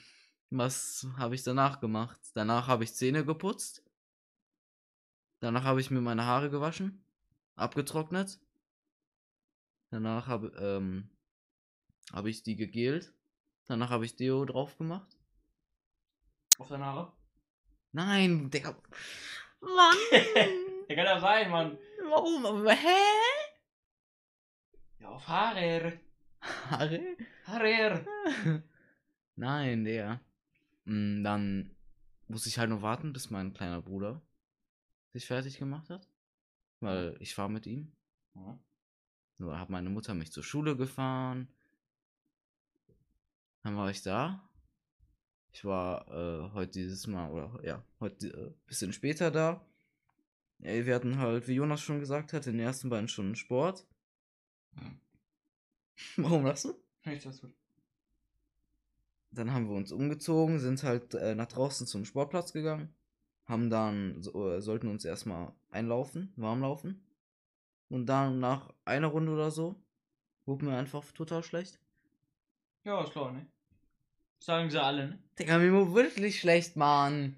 was 0.51 1.07
habe 1.17 1.35
ich 1.35 1.43
danach 1.43 1.81
gemacht? 1.81 2.21
Danach 2.35 2.69
habe 2.69 2.85
ich 2.85 2.95
Zähne 2.95 3.25
geputzt. 3.25 3.83
Danach 5.41 5.65
habe 5.65 5.81
ich 5.81 5.91
mir 5.91 6.01
meine 6.01 6.25
Haare 6.25 6.51
gewaschen, 6.51 7.05
abgetrocknet. 7.57 8.41
Danach 9.91 10.27
habe 10.27 10.49
ähm, 10.59 11.11
habe 12.13 12.31
ich 12.31 12.43
die 12.43 12.57
gegelt. 12.57 13.13
Danach 13.67 13.91
habe 13.91 14.05
ich 14.05 14.17
Deo 14.17 14.45
drauf 14.45 14.77
gemacht. 14.79 15.17
Auf 16.59 16.69
deine 16.69 16.85
Haare? 16.87 17.13
Nein, 17.93 18.51
Digga. 18.51 18.77
Mann. 19.61 19.97
Der 20.89 20.97
kann 20.97 21.07
ja 21.07 21.21
sein, 21.21 21.51
Mann. 21.51 21.79
Warum? 22.09 22.67
Hä? 22.69 22.87
Ja, 25.01 25.09
auf 25.09 25.27
Haare. 25.27 26.01
Haare? 26.41 27.17
Haare. 27.47 28.07
Nein, 29.37 29.85
der. 29.85 30.21
Mm, 30.85 31.23
Dann 31.23 31.71
muss 32.29 32.47
ich 32.47 32.59
halt 32.59 32.71
noch 32.71 32.83
warten, 32.83 33.13
bis 33.13 33.31
mein 33.31 33.53
kleiner 33.55 33.83
Bruder 33.83 34.23
sich 35.13 35.27
fertig 35.27 35.59
gemacht 35.59 35.91
hat. 35.91 36.09
Weil 36.81 37.17
ich 37.21 37.37
war 37.39 37.49
mit 37.49 37.67
ihm. 37.67 37.93
Ja. 38.35 38.59
Nur 39.39 39.59
hat 39.59 39.71
meine 39.71 39.91
Mutter 39.91 40.15
mich 40.15 40.33
zur 40.33 40.43
Schule 40.43 40.77
gefahren. 40.77 41.49
Dann 43.63 43.77
war 43.77 43.91
ich 43.91 44.03
da. 44.03 44.49
Ich 45.53 45.65
war 45.65 46.09
äh, 46.09 46.53
heute 46.53 46.73
dieses 46.73 47.07
Mal, 47.07 47.31
oder 47.31 47.65
ja, 47.65 47.85
heute 48.01 48.27
äh, 48.29 48.53
bisschen 48.67 48.93
später 48.93 49.31
da. 49.31 49.65
Ey, 50.61 50.85
wir 50.87 50.95
hatten 50.95 51.19
halt, 51.19 51.47
wie 51.49 51.55
Jonas 51.55 51.81
schon 51.81 52.01
gesagt 52.01 52.33
hat, 52.33 52.47
in 52.47 52.55
den 52.55 52.67
ersten 52.67 52.89
beiden 52.89 53.09
Stunden 53.09 53.37
Sport. 53.37 53.87
Warum 56.17 56.45
lachst 56.45 56.65
du? 56.65 56.75
Nichts, 57.05 57.27
alles 57.27 57.41
gut. 57.41 57.55
Dann 59.35 59.53
haben 59.53 59.69
wir 59.69 59.77
uns 59.77 59.91
umgezogen, 59.91 60.61
sind 60.61 60.83
halt 60.83 61.15
äh, 61.15 61.35
nach 61.35 61.47
draußen 61.49 61.87
zum 61.87 62.05
Sportplatz 62.05 62.53
gegangen, 62.53 62.95
haben 63.47 63.69
dann, 63.69 64.23
so, 64.23 64.51
äh, 64.51 64.61
sollten 64.61 64.89
uns 64.89 65.05
erstmal 65.05 65.53
einlaufen, 65.71 66.33
warm 66.37 66.61
laufen. 66.61 67.05
Und 67.89 68.07
dann 68.07 68.39
nach 68.39 68.73
einer 68.85 69.09
Runde 69.09 69.33
oder 69.33 69.51
so, 69.51 69.77
wurde 70.47 70.65
mir 70.67 70.77
einfach 70.77 71.05
total 71.13 71.43
schlecht. 71.43 71.81
Ja, 72.85 73.03
ist 73.03 73.13
klar, 73.13 73.33
ne? 73.33 73.47
Sagen 74.39 74.71
sie 74.71 74.83
alle, 74.83 75.09
ne? 75.09 75.19
Digga, 75.39 75.59
mir 75.59 75.73
wurde 75.73 75.95
wirklich 75.95 76.39
schlecht, 76.39 76.77
Mann. 76.77 77.37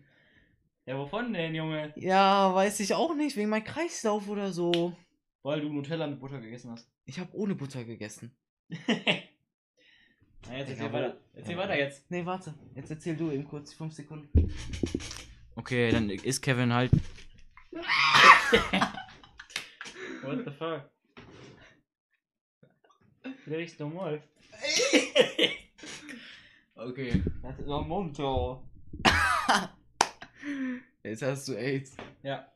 Ja, 0.86 0.98
wovon 0.98 1.32
denn, 1.32 1.54
Junge? 1.54 1.92
Ja, 1.96 2.54
weiß 2.54 2.80
ich 2.80 2.94
auch 2.94 3.14
nicht, 3.14 3.36
wegen 3.36 3.48
meinem 3.48 3.64
Kreislauf 3.64 4.28
oder 4.28 4.52
so. 4.52 4.96
Weil 5.42 5.60
du 5.60 5.72
Nutella 5.72 6.06
mit 6.06 6.20
Butter 6.20 6.40
gegessen 6.40 6.70
hast. 6.72 6.90
Ich 7.04 7.18
habe 7.18 7.34
ohne 7.34 7.54
Butter 7.54 7.84
gegessen. 7.84 8.36
jetzt 10.52 10.70
erzähl 10.70 10.92
weiter. 10.92 11.16
Erzähl 11.34 11.56
weiter 11.56 11.78
jetzt. 11.78 12.10
Nee, 12.10 12.24
warte. 12.24 12.54
Jetzt 12.74 12.90
erzähl 12.90 13.16
du 13.16 13.30
eben 13.30 13.44
kurz 13.44 13.72
5 13.72 13.92
Sekunden. 13.92 14.52
Okay, 15.54 15.90
dann 15.90 16.10
ist 16.10 16.42
Kevin 16.42 16.72
halt. 16.72 16.92
What 20.22 20.44
the 20.44 20.50
fuck? 20.50 20.90
Der 23.46 23.58
riecht 23.58 23.80
normal. 23.80 24.22
Okay. 26.74 27.22
Das 27.42 27.58
ist 27.58 27.66
noch 27.66 27.86
Mundtor. 27.86 28.68
Jetzt 31.02 31.22
hast 31.22 31.48
du 31.48 31.54
AIDS. 31.54 31.96
Ja. 32.22 32.52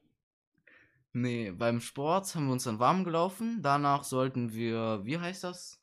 Nee, 1.12 1.50
beim 1.50 1.80
Sport 1.80 2.34
haben 2.34 2.46
wir 2.46 2.52
uns 2.52 2.64
dann 2.64 2.78
warm 2.78 3.04
gelaufen. 3.04 3.60
Danach 3.62 4.04
sollten 4.04 4.52
wir, 4.52 5.00
wie 5.04 5.18
heißt 5.18 5.44
das? 5.44 5.82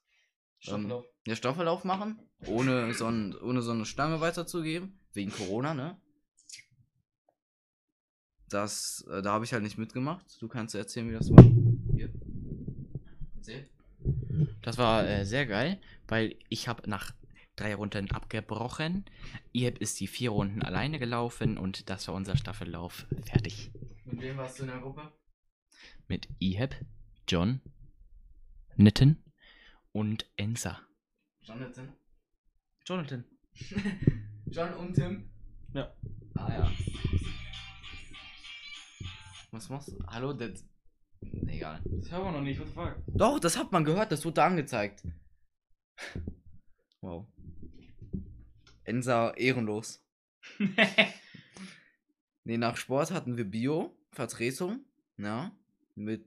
Staffellauf. 0.60 1.04
Ähm, 1.06 1.12
ja, 1.28 1.36
Staffellauf 1.36 1.84
machen. 1.84 2.20
Ohne 2.46 2.94
so, 2.94 3.08
ein, 3.08 3.36
ohne 3.36 3.62
so 3.62 3.72
eine 3.72 3.86
Stange 3.86 4.22
weiterzugeben. 4.22 5.00
Wegen 5.14 5.32
Corona, 5.32 5.74
ne? 5.74 6.00
Das, 8.50 9.06
äh, 9.12 9.22
da 9.22 9.34
habe 9.34 9.44
ich 9.44 9.52
halt 9.52 9.64
nicht 9.64 9.78
mitgemacht. 9.78 10.26
Du 10.40 10.48
kannst 10.48 10.74
erzählen, 10.74 11.10
wie 11.10 11.14
das 11.14 11.30
war. 11.30 11.44
Hier. 11.94 12.14
Erzähl. 13.36 13.70
Das 14.62 14.78
war 14.78 15.08
äh, 15.08 15.26
sehr 15.26 15.46
geil, 15.46 15.82
weil 16.08 16.38
ich 16.48 16.68
habe 16.68 16.90
nach 16.90 17.14
drei 17.58 17.76
Runden 17.76 18.12
abgebrochen. 18.12 19.06
Iheb 19.52 19.80
ist 19.80 20.00
die 20.00 20.08
vier 20.08 20.30
Runden 20.30 20.62
alleine 20.62 21.00
gelaufen 21.00 21.58
und 21.58 21.90
das 21.90 22.08
war 22.08 22.16
unser 22.16 22.38
Staffellauf 22.38 23.06
fertig. 23.26 23.72
Mit 24.06 24.22
wem 24.22 24.38
warst 24.38 24.60
du 24.60 24.64
in 24.64 24.70
der 24.70 24.80
Gruppe? 24.80 25.12
Mit 26.08 26.30
Iheb, 26.40 26.76
John, 27.28 27.60
Nitten 28.76 29.24
und 29.92 30.26
Ensa. 30.38 30.87
Jonathan. 31.48 31.94
Jonathan. 32.86 33.24
John 34.48 34.74
und 34.74 34.94
Tim? 34.94 35.30
Ja. 35.74 35.94
Ah 36.36 36.52
ja. 36.52 36.72
Was 39.52 39.70
machst 39.70 39.88
du? 39.88 40.06
Hallo, 40.08 40.34
das. 40.34 40.66
Egal. 41.48 41.82
Das 41.86 42.12
hören 42.12 42.26
wir 42.26 42.32
noch 42.34 42.42
nicht, 42.42 42.60
what 42.60 42.68
the 42.68 42.74
fuck? 42.74 42.96
Doch, 43.08 43.40
das 43.40 43.58
hat 43.58 43.72
man 43.72 43.86
gehört, 43.86 44.12
das 44.12 44.26
wurde 44.26 44.44
angezeigt. 44.44 45.04
Wow. 47.02 47.26
Ensa 48.84 49.32
ehrenlos. 49.32 50.06
Nee, 52.44 52.58
nach 52.58 52.78
Sport 52.78 53.12
hatten 53.12 53.36
wir 53.36 53.44
Bio, 53.44 53.94
Vertretung, 54.14 54.86
ja, 55.18 55.52
mit, 55.96 56.26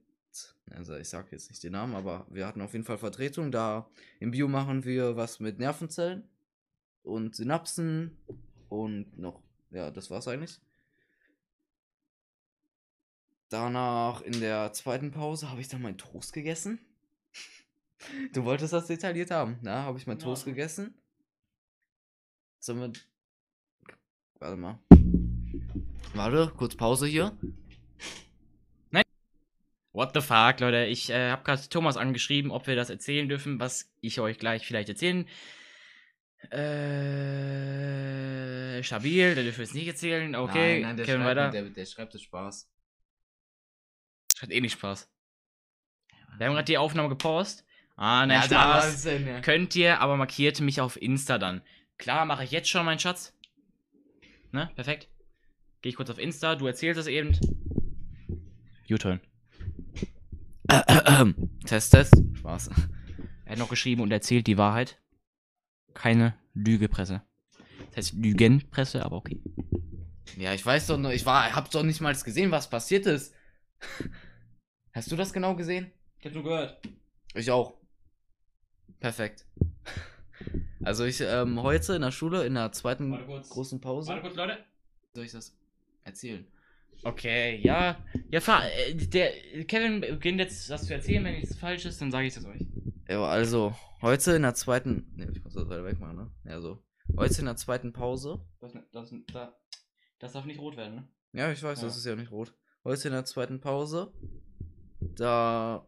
also 0.70 0.96
ich 0.96 1.08
sag 1.08 1.32
jetzt 1.32 1.50
nicht 1.50 1.62
den 1.62 1.72
Namen, 1.72 1.94
aber 1.94 2.26
wir 2.30 2.46
hatten 2.46 2.60
auf 2.60 2.72
jeden 2.72 2.84
Fall 2.84 2.98
Vertretung. 2.98 3.50
Da 3.50 3.88
im 4.20 4.30
Bio 4.30 4.48
machen 4.48 4.84
wir 4.84 5.16
was 5.16 5.40
mit 5.40 5.58
Nervenzellen 5.58 6.28
und 7.02 7.34
Synapsen 7.34 8.16
und 8.68 9.18
noch, 9.18 9.42
ja, 9.70 9.90
das 9.90 10.10
war's 10.10 10.28
eigentlich. 10.28 10.60
Danach 13.48 14.22
in 14.22 14.38
der 14.38 14.72
zweiten 14.72 15.10
Pause 15.10 15.50
habe 15.50 15.60
ich 15.60 15.68
dann 15.68 15.82
meinen 15.82 15.98
Toast 15.98 16.32
gegessen. 16.32 16.78
Du 18.32 18.46
wolltest 18.46 18.72
das 18.72 18.86
detailliert 18.86 19.30
haben, 19.30 19.58
na? 19.60 19.82
Habe 19.82 19.98
ich 19.98 20.06
meinen 20.06 20.18
Ja. 20.20 20.24
Toast 20.24 20.46
gegessen. 20.46 20.94
Sollen 22.58 22.80
wir. 22.80 22.92
Warte 24.38 24.56
mal. 24.56 24.78
Warte, 26.14 26.50
kurz 26.56 26.74
Pause 26.76 27.06
hier. 27.06 27.36
What 29.92 30.12
the 30.14 30.20
fuck, 30.20 30.60
Leute? 30.60 30.84
Ich 30.86 31.10
äh, 31.10 31.30
habe 31.30 31.42
gerade 31.42 31.68
Thomas 31.68 31.96
angeschrieben, 31.96 32.50
ob 32.52 32.66
wir 32.68 32.76
das 32.76 32.90
erzählen 32.90 33.28
dürfen, 33.28 33.58
was 33.58 33.90
ich 34.00 34.20
euch 34.20 34.38
gleich 34.38 34.64
vielleicht 34.66 34.88
erzählen. 34.88 35.26
Äh, 37.50 38.82
stabil, 38.82 39.34
der 39.34 39.44
dürfen 39.44 39.58
wir 39.58 39.64
es 39.64 39.74
nicht 39.74 39.88
erzählen. 39.88 40.34
Okay, 40.36 40.80
Nein, 40.80 40.82
nein, 40.82 40.96
der 40.96 41.04
schreibt, 41.06 41.24
weiter. 41.24 41.50
Der, 41.50 41.62
der 41.64 41.86
schreibt 41.86 42.14
es 42.14 42.22
Spaß. 42.22 42.70
Hat 44.40 44.50
eh 44.50 44.60
nicht 44.60 44.72
Spaß. 44.72 45.10
Wir 46.38 46.46
haben 46.46 46.54
gerade 46.54 46.64
die 46.64 46.78
Aufnahme 46.78 47.08
gepaust. 47.10 47.64
Ah, 47.96 48.24
nein, 48.26 48.40
Ja, 48.40 48.46
Spaß. 48.46 49.02
denn, 49.02 49.26
ja. 49.26 49.40
Könnt 49.40 49.76
ihr, 49.76 50.00
aber 50.00 50.16
markiert 50.16 50.60
mich 50.60 50.80
auf 50.80 50.96
Insta 51.00 51.36
dann. 51.36 51.60
Klar, 51.98 52.24
mache 52.24 52.44
ich 52.44 52.50
jetzt 52.50 52.70
schon, 52.70 52.86
mein 52.86 52.98
Schatz. 52.98 53.36
Ne, 54.52 54.70
perfekt. 54.74 55.08
Gehe 55.82 55.90
ich 55.90 55.96
kurz 55.96 56.08
auf 56.10 56.18
Insta, 56.18 56.54
du 56.56 56.66
erzählst 56.66 56.98
es 57.00 57.06
eben. 57.08 57.38
U-Turn. 58.90 59.20
Test, 61.66 61.90
Test. 61.90 62.14
Spaß. 62.34 62.70
Er 63.44 63.52
hat 63.52 63.58
noch 63.58 63.68
geschrieben 63.68 64.02
und 64.02 64.12
erzählt 64.12 64.46
die 64.46 64.58
Wahrheit. 64.58 65.00
Keine 65.94 66.34
Lügepresse. 66.54 67.22
Das 67.88 67.96
heißt 67.96 68.14
Lügenpresse, 68.14 69.04
aber 69.04 69.16
okay. 69.16 69.40
Ja, 70.36 70.54
ich 70.54 70.64
weiß 70.64 70.86
doch 70.86 70.98
noch, 70.98 71.10
ich 71.10 71.26
war, 71.26 71.52
hab 71.54 71.70
doch 71.70 71.82
nicht 71.82 72.00
mal 72.00 72.14
gesehen, 72.14 72.50
was 72.50 72.70
passiert 72.70 73.06
ist. 73.06 73.34
Hast 74.92 75.10
du 75.10 75.16
das 75.16 75.32
genau 75.32 75.56
gesehen? 75.56 75.90
Ich 76.18 76.26
hab 76.26 76.34
nur 76.34 76.44
gehört. 76.44 76.80
Ich 77.34 77.50
auch. 77.50 77.74
Perfekt. 78.98 79.46
Also 80.82 81.04
ich, 81.04 81.20
ähm, 81.20 81.62
heute 81.62 81.94
in 81.94 82.00
der 82.00 82.10
Schule, 82.10 82.46
in 82.46 82.54
der 82.54 82.72
zweiten 82.72 83.12
Warte 83.12 83.26
kurz. 83.26 83.50
großen 83.50 83.82
Pause. 83.82 84.18
kurz, 84.22 84.34
Leute. 84.34 84.64
Soll 85.12 85.26
ich 85.26 85.32
das 85.32 85.54
erzählen? 86.04 86.46
Okay, 87.02 87.60
ja. 87.62 88.04
Ja, 88.30 88.40
fahr, 88.40 88.64
äh, 88.72 88.94
der 88.94 89.64
Kevin 89.64 90.00
beginnt 90.00 90.38
jetzt 90.38 90.68
das 90.68 90.86
zu 90.86 90.94
erzählen. 90.94 91.24
Wenn 91.24 91.36
es 91.36 91.56
falsch 91.58 91.86
ist, 91.86 92.00
dann 92.00 92.10
sage 92.10 92.26
ich 92.26 92.36
es 92.36 92.44
euch. 92.44 92.60
Ja, 93.08 93.24
also, 93.24 93.74
heute 94.02 94.32
in 94.32 94.42
der 94.42 94.54
zweiten. 94.54 95.10
Ne, 95.16 95.30
ich 95.34 95.42
muss 95.42 95.54
das 95.54 95.68
weiter 95.68 95.84
wegmachen, 95.84 96.16
ne? 96.16 96.30
Ja, 96.44 96.60
so. 96.60 96.82
Heute 97.16 97.38
in 97.40 97.46
der 97.46 97.56
zweiten 97.56 97.92
Pause. 97.92 98.44
Das, 98.60 98.72
das, 98.92 99.12
das, 99.32 99.48
das 100.18 100.32
darf 100.32 100.44
nicht 100.44 100.60
rot 100.60 100.76
werden, 100.76 100.94
ne? 100.94 101.08
Ja, 101.32 101.50
ich 101.50 101.62
weiß, 101.62 101.80
das 101.80 101.94
Ja. 101.94 101.98
ist 101.98 102.06
ja 102.06 102.16
nicht 102.16 102.30
rot. 102.32 102.54
Heute 102.84 103.08
in 103.08 103.14
der 103.14 103.24
zweiten 103.24 103.60
Pause. 103.60 104.12
Da. 105.00 105.86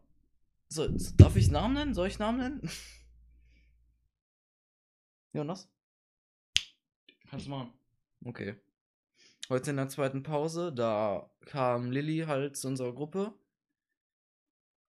So, 0.69 0.87
darf 1.17 1.35
ich 1.35 1.51
Namen 1.51 1.75
nennen? 1.75 1.93
Soll 1.93 2.07
ich 2.07 2.17
Namen 2.19 2.39
nennen? 2.39 2.69
Jonas? 5.33 5.69
Kannst 7.29 7.45
du 7.45 7.51
machen. 7.51 7.73
Okay. 8.25 8.55
Heute 9.49 9.71
in 9.71 9.77
der 9.77 9.89
zweiten 9.89 10.23
Pause, 10.23 10.71
da 10.73 11.29
kam 11.45 11.91
Lilly 11.91 12.25
halt 12.27 12.55
zu 12.57 12.67
unserer 12.67 12.93
Gruppe. 12.93 13.33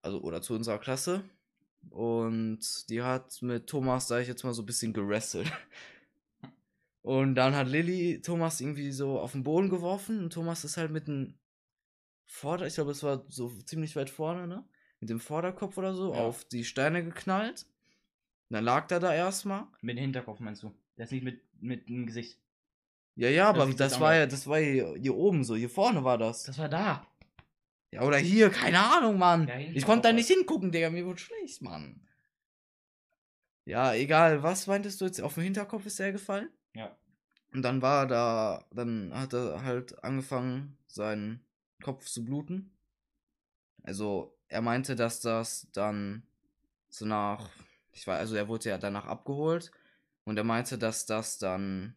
Also, 0.02 0.20
oder 0.22 0.42
zu 0.42 0.54
unserer 0.54 0.78
Klasse. 0.78 1.24
Und 1.90 2.60
die 2.88 3.02
hat 3.02 3.42
mit 3.42 3.66
Thomas, 3.66 4.08
sag 4.08 4.22
ich 4.22 4.28
jetzt 4.28 4.44
mal, 4.44 4.54
so 4.54 4.62
ein 4.62 4.66
bisschen 4.66 4.92
gerasselt. 4.92 5.50
Und 7.02 7.34
dann 7.34 7.54
hat 7.54 7.68
Lilly 7.68 8.22
Thomas 8.22 8.62
irgendwie 8.62 8.90
so 8.90 9.20
auf 9.20 9.32
den 9.32 9.42
Boden 9.42 9.68
geworfen 9.68 10.20
und 10.24 10.32
Thomas 10.32 10.64
ist 10.64 10.78
halt 10.78 10.90
mit 10.90 11.06
dem 11.06 11.38
Vorder-, 12.24 12.66
ich 12.66 12.76
glaube, 12.76 12.92
es 12.92 13.02
war 13.02 13.26
so 13.28 13.50
ziemlich 13.66 13.94
weit 13.94 14.08
vorne, 14.08 14.46
ne? 14.46 14.64
Mit 15.00 15.10
dem 15.10 15.20
Vorderkopf 15.20 15.76
oder 15.76 15.92
so 15.92 16.14
Ja. 16.14 16.20
auf 16.20 16.46
die 16.46 16.64
Steine 16.64 17.04
geknallt. 17.04 17.66
Und 18.48 18.54
dann 18.54 18.64
lag 18.64 18.90
er 18.90 19.00
da 19.00 19.12
erstmal. 19.12 19.66
Mit 19.82 19.98
dem 19.98 20.02
Hinterkopf 20.02 20.40
meinst 20.40 20.62
du? 20.62 20.72
Der 20.96 21.04
ist 21.04 21.12
nicht 21.12 21.24
mit, 21.24 21.42
mit 21.60 21.90
dem 21.90 22.06
Gesicht. 22.06 22.38
Ja, 23.16 23.28
ja, 23.28 23.48
aber 23.48 23.66
das, 23.66 23.92
jetzt 23.92 24.00
war 24.00 24.14
ja, 24.14 24.26
das 24.26 24.46
war 24.46 24.58
hier, 24.58 24.94
hier 24.96 25.14
oben 25.14 25.44
so, 25.44 25.54
hier 25.54 25.70
vorne 25.70 26.02
war 26.02 26.18
das. 26.18 26.44
Das 26.44 26.58
war 26.58 26.68
da. 26.68 27.06
Ja, 27.92 28.02
oder 28.02 28.18
hier, 28.18 28.50
keine 28.50 28.80
Ahnung, 28.80 29.18
Mann. 29.18 29.46
Ja, 29.46 29.56
ich 29.58 29.84
konnte 29.84 30.08
da 30.08 30.12
nicht 30.12 30.26
hingucken, 30.26 30.72
Digga, 30.72 30.90
mir 30.90 31.06
wurde 31.06 31.20
schlecht, 31.20 31.62
Mann. 31.62 32.00
Ja, 33.64 33.94
egal, 33.94 34.42
was 34.42 34.66
meintest 34.66 35.00
du 35.00 35.04
jetzt? 35.04 35.22
Auf 35.22 35.34
dem 35.34 35.44
Hinterkopf 35.44 35.86
ist 35.86 35.98
der 35.98 36.12
gefallen? 36.12 36.50
Ja. 36.74 36.96
Und 37.52 37.62
dann 37.62 37.82
war 37.82 38.08
da, 38.08 38.64
dann 38.72 39.12
hat 39.14 39.32
er 39.32 39.62
halt 39.62 40.02
angefangen, 40.02 40.76
seinen 40.88 41.44
Kopf 41.82 42.06
zu 42.06 42.24
bluten. 42.24 42.72
Also, 43.84 44.36
er 44.48 44.60
meinte, 44.60 44.96
dass 44.96 45.20
das 45.20 45.68
dann 45.72 46.24
so 46.88 47.06
nach, 47.06 47.48
ich 47.92 48.06
weiß, 48.06 48.18
also 48.18 48.34
er 48.34 48.48
wurde 48.48 48.70
ja 48.70 48.78
danach 48.78 49.06
abgeholt 49.06 49.70
und 50.24 50.36
er 50.36 50.44
meinte, 50.44 50.78
dass 50.78 51.06
das 51.06 51.38
dann 51.38 51.94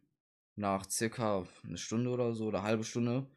nach 0.57 0.89
circa 0.89 1.45
eine 1.63 1.77
Stunde 1.77 2.09
oder 2.09 2.33
so 2.33 2.47
oder 2.47 2.63
halbe 2.63 2.83
Stunde 2.83 3.27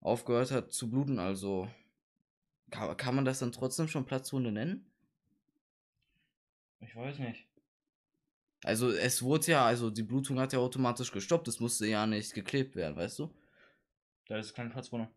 aufgehört 0.00 0.50
hat 0.50 0.72
zu 0.72 0.90
bluten. 0.90 1.18
Also, 1.18 1.68
kann, 2.70 2.96
kann 2.96 3.14
man 3.14 3.24
das 3.24 3.40
dann 3.40 3.52
trotzdem 3.52 3.88
schon 3.88 4.04
Platzwunde 4.04 4.52
nennen? 4.52 4.86
Ich 6.80 6.94
weiß 6.94 7.18
nicht. 7.18 7.46
Also, 8.62 8.90
es 8.90 9.22
wurde 9.22 9.52
ja, 9.52 9.64
also 9.64 9.90
die 9.90 10.02
Blutung 10.02 10.38
hat 10.38 10.52
ja 10.52 10.58
automatisch 10.58 11.10
gestoppt, 11.10 11.48
es 11.48 11.60
musste 11.60 11.86
ja 11.86 12.06
nicht 12.06 12.34
geklebt 12.34 12.76
werden, 12.76 12.96
weißt 12.96 13.18
du? 13.18 13.34
Da 14.26 14.38
ist 14.38 14.54
keine 14.54 14.70
Platzwunde. 14.70 15.08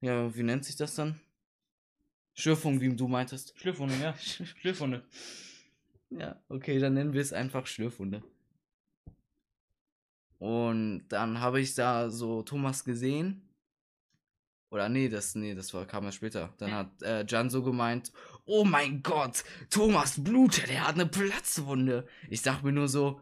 Ja, 0.00 0.34
wie 0.34 0.44
nennt 0.44 0.64
sich 0.64 0.76
das 0.76 0.94
dann? 0.94 1.20
Schürfung, 2.34 2.80
wie 2.80 2.94
du 2.94 3.08
meintest. 3.08 3.58
Schlürfwunde, 3.58 3.96
ja. 4.00 4.16
Schlürfwunde. 4.60 5.04
Ja, 6.10 6.40
okay, 6.48 6.78
dann 6.78 6.94
nennen 6.94 7.12
wir 7.12 7.20
es 7.20 7.32
einfach 7.32 7.66
Schlürfwunde. 7.66 8.22
Und 10.38 11.08
dann 11.08 11.40
habe 11.40 11.60
ich 11.60 11.74
da 11.74 12.10
so 12.10 12.42
Thomas 12.42 12.84
gesehen. 12.84 13.42
Oder 14.70 14.88
nee, 14.88 15.08
das, 15.08 15.34
nee, 15.34 15.54
das 15.54 15.72
war, 15.72 15.86
kam 15.86 16.04
ja 16.04 16.12
später. 16.12 16.52
Dann 16.58 16.72
hat 16.72 17.02
äh, 17.02 17.24
Jan 17.26 17.50
so 17.50 17.62
gemeint, 17.62 18.12
oh 18.44 18.64
mein 18.64 19.02
Gott, 19.02 19.42
Thomas 19.70 20.22
blutet, 20.22 20.70
er 20.70 20.86
hat 20.86 20.94
eine 20.94 21.06
Platzwunde. 21.06 22.06
Ich 22.28 22.42
dachte 22.42 22.66
mir 22.66 22.72
nur 22.72 22.88
so, 22.88 23.20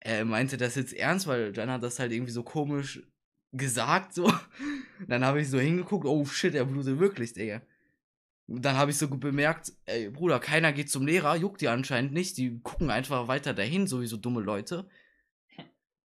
er 0.00 0.24
meinte 0.24 0.56
das 0.56 0.74
jetzt 0.74 0.92
ernst, 0.92 1.26
weil 1.26 1.52
dann 1.52 1.70
hat 1.70 1.82
das 1.82 1.98
halt 1.98 2.12
irgendwie 2.12 2.32
so 2.32 2.42
komisch 2.42 3.02
gesagt, 3.52 4.14
so. 4.14 4.32
Dann 5.08 5.24
habe 5.24 5.40
ich 5.40 5.48
so 5.48 5.58
hingeguckt, 5.58 6.06
oh 6.06 6.24
shit, 6.24 6.54
er 6.54 6.64
blutet 6.64 6.98
wirklich, 6.98 7.32
Digga. 7.32 7.62
Dann 8.46 8.76
habe 8.76 8.90
ich 8.90 8.98
so 8.98 9.08
bemerkt, 9.08 9.72
ey, 9.86 10.10
Bruder, 10.10 10.40
keiner 10.40 10.72
geht 10.72 10.90
zum 10.90 11.06
Lehrer, 11.06 11.36
juckt 11.36 11.60
die 11.60 11.68
anscheinend 11.68 12.12
nicht, 12.12 12.36
die 12.36 12.60
gucken 12.62 12.90
einfach 12.90 13.28
weiter 13.28 13.54
dahin, 13.54 13.86
sowieso 13.86 14.16
dumme 14.16 14.40
Leute. 14.40 14.88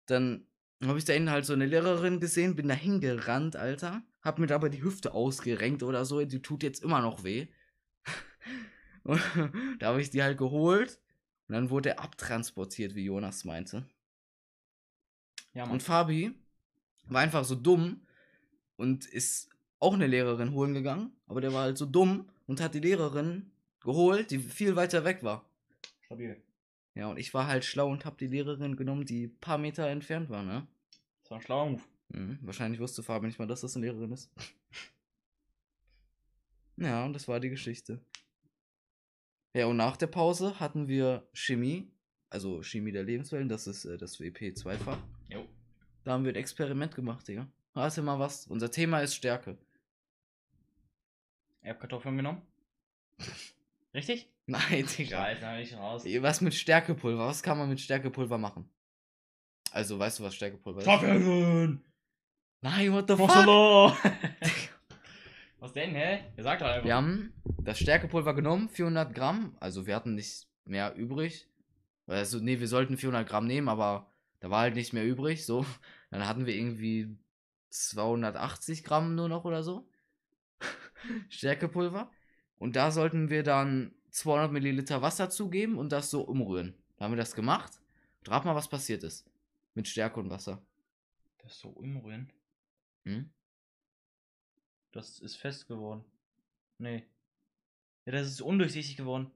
Dann 0.06 0.46
habe 0.82 0.98
ich 0.98 1.04
da 1.04 1.12
innen 1.12 1.30
halt 1.30 1.44
so 1.44 1.52
eine 1.52 1.66
Lehrerin 1.66 2.20
gesehen, 2.20 2.56
bin 2.56 2.68
da 2.68 2.74
hingerannt, 2.74 3.56
Alter. 3.56 4.02
Hab 4.22 4.38
mir 4.38 4.46
dabei 4.46 4.68
die 4.68 4.82
Hüfte 4.82 5.14
ausgerenkt 5.14 5.82
oder 5.82 6.04
so, 6.04 6.24
die 6.24 6.42
tut 6.42 6.62
jetzt 6.62 6.82
immer 6.82 7.00
noch 7.00 7.24
weh. 7.24 7.48
Und 9.04 9.20
da 9.78 9.88
habe 9.88 10.00
ich 10.00 10.10
die 10.10 10.22
halt 10.22 10.38
geholt 10.38 10.98
und 11.46 11.54
dann 11.54 11.68
wurde 11.68 11.90
er 11.90 12.00
abtransportiert, 12.00 12.94
wie 12.94 13.04
Jonas 13.04 13.44
meinte. 13.44 13.86
Ja, 15.52 15.64
Und 15.64 15.82
Fabi 15.82 16.34
war 17.06 17.20
einfach 17.20 17.44
so 17.44 17.54
dumm 17.54 18.06
und 18.76 19.04
ist 19.04 19.50
auch 19.78 19.94
eine 19.94 20.06
Lehrerin 20.06 20.52
holen 20.52 20.72
gegangen, 20.72 21.12
aber 21.26 21.40
der 21.42 21.52
war 21.52 21.64
halt 21.64 21.76
so 21.78 21.84
dumm 21.86 22.30
und 22.46 22.60
hat 22.60 22.74
die 22.74 22.80
Lehrerin 22.80 23.52
geholt, 23.80 24.30
die 24.30 24.38
viel 24.38 24.74
weiter 24.74 25.04
weg 25.04 25.22
war. 25.22 25.44
Stabil. 26.06 26.42
Ja, 26.94 27.08
und 27.08 27.18
ich 27.18 27.34
war 27.34 27.46
halt 27.46 27.64
schlau 27.64 27.88
und 27.88 28.04
hab 28.04 28.18
die 28.18 28.28
Lehrerin 28.28 28.76
genommen, 28.76 29.04
die 29.04 29.26
ein 29.26 29.40
paar 29.40 29.58
Meter 29.58 29.88
entfernt 29.88 30.30
war, 30.30 30.42
ne? 30.42 30.66
Das 31.22 31.30
war 31.30 31.38
ein 31.38 31.42
schlauer 31.42 31.70
Move. 31.70 31.82
Mhm. 32.08 32.38
Wahrscheinlich 32.42 32.80
wusste 32.80 33.02
Fabi 33.02 33.26
nicht 33.26 33.38
mal, 33.38 33.46
dass 33.46 33.62
das 33.62 33.76
eine 33.76 33.86
Lehrerin 33.86 34.12
ist. 34.12 34.30
ja, 36.76 37.04
und 37.04 37.14
das 37.14 37.26
war 37.26 37.40
die 37.40 37.50
Geschichte. 37.50 38.00
Ja, 39.54 39.66
und 39.66 39.76
nach 39.76 39.96
der 39.96 40.06
Pause 40.06 40.60
hatten 40.60 40.86
wir 40.86 41.28
Chemie, 41.32 41.90
also 42.30 42.62
Chemie 42.62 42.92
der 42.92 43.04
Lebenswellen, 43.04 43.48
das 43.48 43.66
ist 43.66 43.84
äh, 43.84 43.96
das 43.96 44.20
WP2-Fach. 44.20 44.98
Jo. 45.28 45.48
Da 46.04 46.12
haben 46.12 46.24
wir 46.24 46.32
ein 46.32 46.36
Experiment 46.36 46.94
gemacht, 46.94 47.26
Digga. 47.26 47.48
Warte 47.72 48.02
mal 48.02 48.18
was. 48.18 48.46
Unser 48.46 48.70
Thema 48.70 49.00
ist 49.00 49.14
Stärke. 49.14 49.58
Ich 51.62 51.70
hab 51.70 51.80
Kartoffeln 51.80 52.16
genommen. 52.16 52.42
Richtig? 53.94 54.28
Nein, 54.46 54.86
Digga. 54.86 55.16
Scheiße, 55.18 55.46
hab 55.46 55.58
ich 55.58 55.76
raus. 55.76 56.04
Was 56.04 56.40
mit 56.40 56.54
Stärkepulver? 56.54 57.26
Was 57.26 57.42
kann 57.42 57.56
man 57.56 57.68
mit 57.68 57.80
Stärkepulver 57.80 58.36
machen? 58.36 58.68
Also, 59.70 59.98
weißt 59.98 60.18
du, 60.18 60.24
was 60.24 60.34
Stärkepulver 60.34 60.80
ist? 60.80 60.86
Kartoffeln! 60.86 61.84
Nein, 62.60 62.92
what 62.92 63.08
the 63.08 63.16
fuck? 63.16 63.30
Was 65.58 65.72
denn, 65.72 65.94
hä? 65.94 66.24
Ihr 66.36 66.42
sagt 66.42 66.60
doch 66.60 66.66
einfach. 66.66 66.84
Wir 66.84 66.94
haben 66.94 67.32
das 67.62 67.78
Stärkepulver 67.78 68.34
genommen, 68.34 68.68
400 68.68 69.14
Gramm. 69.14 69.56
Also, 69.60 69.86
wir 69.86 69.94
hatten 69.96 70.14
nicht 70.14 70.46
mehr 70.64 70.94
übrig. 70.94 71.48
Also, 72.06 72.38
nee, 72.38 72.60
wir 72.60 72.68
sollten 72.68 72.98
400 72.98 73.26
Gramm 73.26 73.46
nehmen, 73.46 73.68
aber 73.68 74.10
da 74.40 74.50
war 74.50 74.60
halt 74.60 74.74
nicht 74.74 74.92
mehr 74.92 75.06
übrig. 75.06 75.46
So, 75.46 75.64
dann 76.10 76.28
hatten 76.28 76.46
wir 76.46 76.54
irgendwie 76.54 77.16
280 77.70 78.84
Gramm 78.84 79.14
nur 79.14 79.28
noch 79.28 79.44
oder 79.44 79.62
so. 79.62 79.88
Stärkepulver. 81.30 82.10
Und 82.58 82.76
da 82.76 82.90
sollten 82.90 83.30
wir 83.30 83.42
dann 83.42 83.92
200 84.10 84.52
Milliliter 84.52 85.02
Wasser 85.02 85.30
zugeben 85.30 85.76
und 85.76 85.90
das 85.90 86.10
so 86.10 86.22
umrühren. 86.22 86.74
Da 86.96 87.04
haben 87.04 87.12
wir 87.12 87.16
das 87.16 87.34
gemacht. 87.34 87.80
Und 88.20 88.30
rat 88.30 88.44
mal, 88.44 88.54
was 88.54 88.68
passiert 88.68 89.02
ist. 89.02 89.26
Mit 89.74 89.88
Stärke 89.88 90.20
und 90.20 90.30
Wasser. 90.30 90.62
Das 91.38 91.58
so 91.58 91.68
umrühren. 91.68 92.32
Hm? 93.04 93.28
Das 94.92 95.18
ist 95.18 95.36
fest 95.36 95.66
geworden. 95.66 96.04
Nee. 96.78 97.04
Ja, 98.06 98.12
das 98.12 98.28
ist 98.28 98.40
undurchsichtig 98.40 98.96
geworden. 98.96 99.30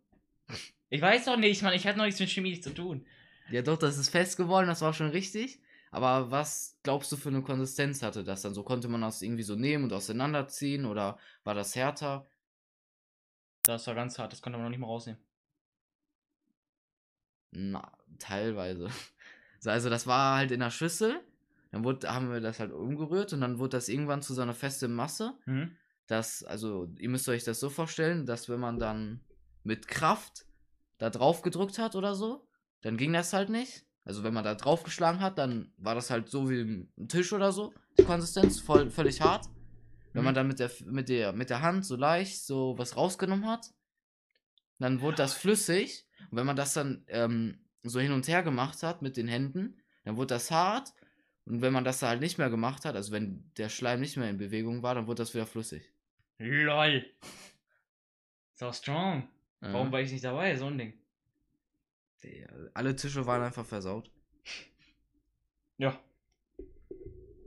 Ich 0.91 1.03
weiß 1.03 1.25
doch 1.27 1.37
nicht, 1.37 1.62
Mann. 1.62 1.75
Ich 1.75 1.87
hatte 1.87 1.99
noch 1.99 2.05
nichts 2.05 2.21
mit 2.21 2.31
Chemie 2.31 2.61
zu 2.61 2.73
tun. 2.73 3.05
Ja, 3.51 3.62
doch, 3.62 3.79
das 3.79 3.99
ist 3.99 4.11
fest 4.11 4.37
geworden, 4.37 4.66
das 4.66 4.83
war 4.83 4.93
schon 4.93 5.11
richtig. 5.11 5.61
Aber 5.91 6.31
was 6.31 6.79
glaubst 6.83 7.11
du 7.12 7.16
für 7.16 7.31
eine 7.31 7.43
Konsistenz 7.43 8.03
hatte 8.03 8.23
das 8.23 8.43
dann? 8.43 8.55
So 8.55 8.62
konnte 8.62 8.89
man 8.89 9.01
das 9.01 9.23
irgendwie 9.23 9.43
so 9.43 9.55
nehmen 9.55 9.85
und 9.85 9.93
auseinanderziehen 9.93 10.85
oder 10.85 11.19
war 11.45 11.55
das 11.55 11.75
härter? 11.75 12.29
Das 13.69 13.87
war 13.87 13.95
ganz 13.95 14.19
hart. 14.19 14.33
Das 14.33 14.41
konnte 14.41 14.57
man 14.57 14.64
noch 14.64 14.71
nicht 14.71 14.81
mal 14.81 14.87
rausnehmen. 14.87 15.21
Na, 17.51 17.93
teilweise. 18.19 18.89
So, 19.61 19.71
Also 19.71 19.91
das 19.91 20.07
war 20.07 20.37
halt 20.37 20.53
in 20.53 20.61
der 20.61 20.71
Schüssel. 20.71 21.21
Dann 21.73 21.83
wurde, 21.83 22.14
haben 22.14 22.31
wir 22.31 22.41
das 22.41 22.61
halt 22.61 22.71
umgerührt 22.71 23.33
und 23.33 23.41
dann 23.41 23.59
wurde 23.59 23.71
das 23.71 23.89
irgendwann 23.89 24.23
zu 24.23 24.33
so 24.33 24.41
einer 24.41 24.55
festen 24.55 24.95
Masse. 24.95 25.35
Mhm. 25.47 25.77
Das, 26.07 26.45
also, 26.45 26.89
ihr 26.97 27.09
müsst 27.09 27.29
euch 27.29 27.43
das 27.43 27.59
so 27.59 27.69
vorstellen, 27.69 28.25
dass 28.25 28.49
wenn 28.49 28.61
man 28.61 28.79
dann 28.79 29.21
mit 29.64 29.89
Kraft 29.89 30.47
da 30.99 31.11
drauf 31.11 31.43
gedrückt 31.43 31.81
hat 31.81 31.97
oder 31.97 32.14
so, 32.14 32.47
dann 32.83 32.97
ging 32.97 33.12
das 33.12 33.33
halt 33.33 33.49
nicht. 33.49 33.85
Also 34.05 34.23
wenn 34.23 34.33
man 34.33 34.45
da 34.45 34.55
drauf 34.55 34.85
geschlagen 34.85 35.19
hat, 35.19 35.39
dann 35.39 35.73
war 35.77 35.97
das 35.97 36.09
halt 36.09 36.29
so 36.29 36.49
wie 36.49 36.61
ein 36.97 37.09
Tisch 37.09 37.33
oder 37.33 37.51
so, 37.51 37.75
die 37.99 38.05
Konsistenz, 38.05 38.61
voll, 38.61 38.91
völlig 38.91 39.21
hart. 39.21 39.47
Wenn 40.12 40.22
Mhm. 40.22 40.24
man 40.24 40.34
dann 40.34 40.48
mit 40.48 40.59
der, 40.59 40.70
mit, 40.84 41.09
der, 41.09 41.32
mit 41.32 41.50
der 41.50 41.61
Hand 41.62 41.84
so 41.84 41.96
leicht 41.96 42.42
so 42.44 42.76
was 42.78 42.96
rausgenommen 42.96 43.46
hat, 43.46 43.72
dann 44.78 45.00
wurde 45.00 45.16
das 45.18 45.34
flüssig. 45.34 46.06
Und 46.30 46.38
wenn 46.38 46.46
man 46.46 46.56
das 46.56 46.72
dann 46.74 47.04
ähm, 47.09 47.64
so 47.82 48.00
hin 48.00 48.12
und 48.12 48.26
her 48.28 48.42
gemacht 48.42 48.82
hat 48.82 49.02
mit 49.02 49.16
den 49.16 49.28
Händen, 49.28 49.80
dann 50.04 50.16
wurde 50.16 50.34
das 50.34 50.50
hart. 50.50 50.92
Und 51.44 51.62
wenn 51.62 51.72
man 51.72 51.84
das 51.84 52.02
halt 52.02 52.20
nicht 52.20 52.38
mehr 52.38 52.50
gemacht 52.50 52.84
hat, 52.84 52.94
also 52.94 53.12
wenn 53.12 53.50
der 53.56 53.68
Schleim 53.68 54.00
nicht 54.00 54.16
mehr 54.16 54.28
in 54.30 54.36
Bewegung 54.38 54.82
war, 54.82 54.94
dann 54.94 55.06
wurde 55.06 55.22
das 55.22 55.34
wieder 55.34 55.46
flüssig. 55.46 55.90
LOL. 56.38 57.04
So 58.54 58.72
strong. 58.72 59.28
Ja. 59.61 59.72
Warum 59.72 59.90
war 59.92 60.00
ich 60.00 60.12
nicht 60.12 60.24
dabei? 60.24 60.56
So 60.56 60.66
ein 60.66 60.78
Ding. 60.78 60.94
Alle 62.74 62.94
Tische 62.96 63.24
waren 63.26 63.42
einfach 63.42 63.64
versaut. 63.64 64.11
Ja. 65.78 65.98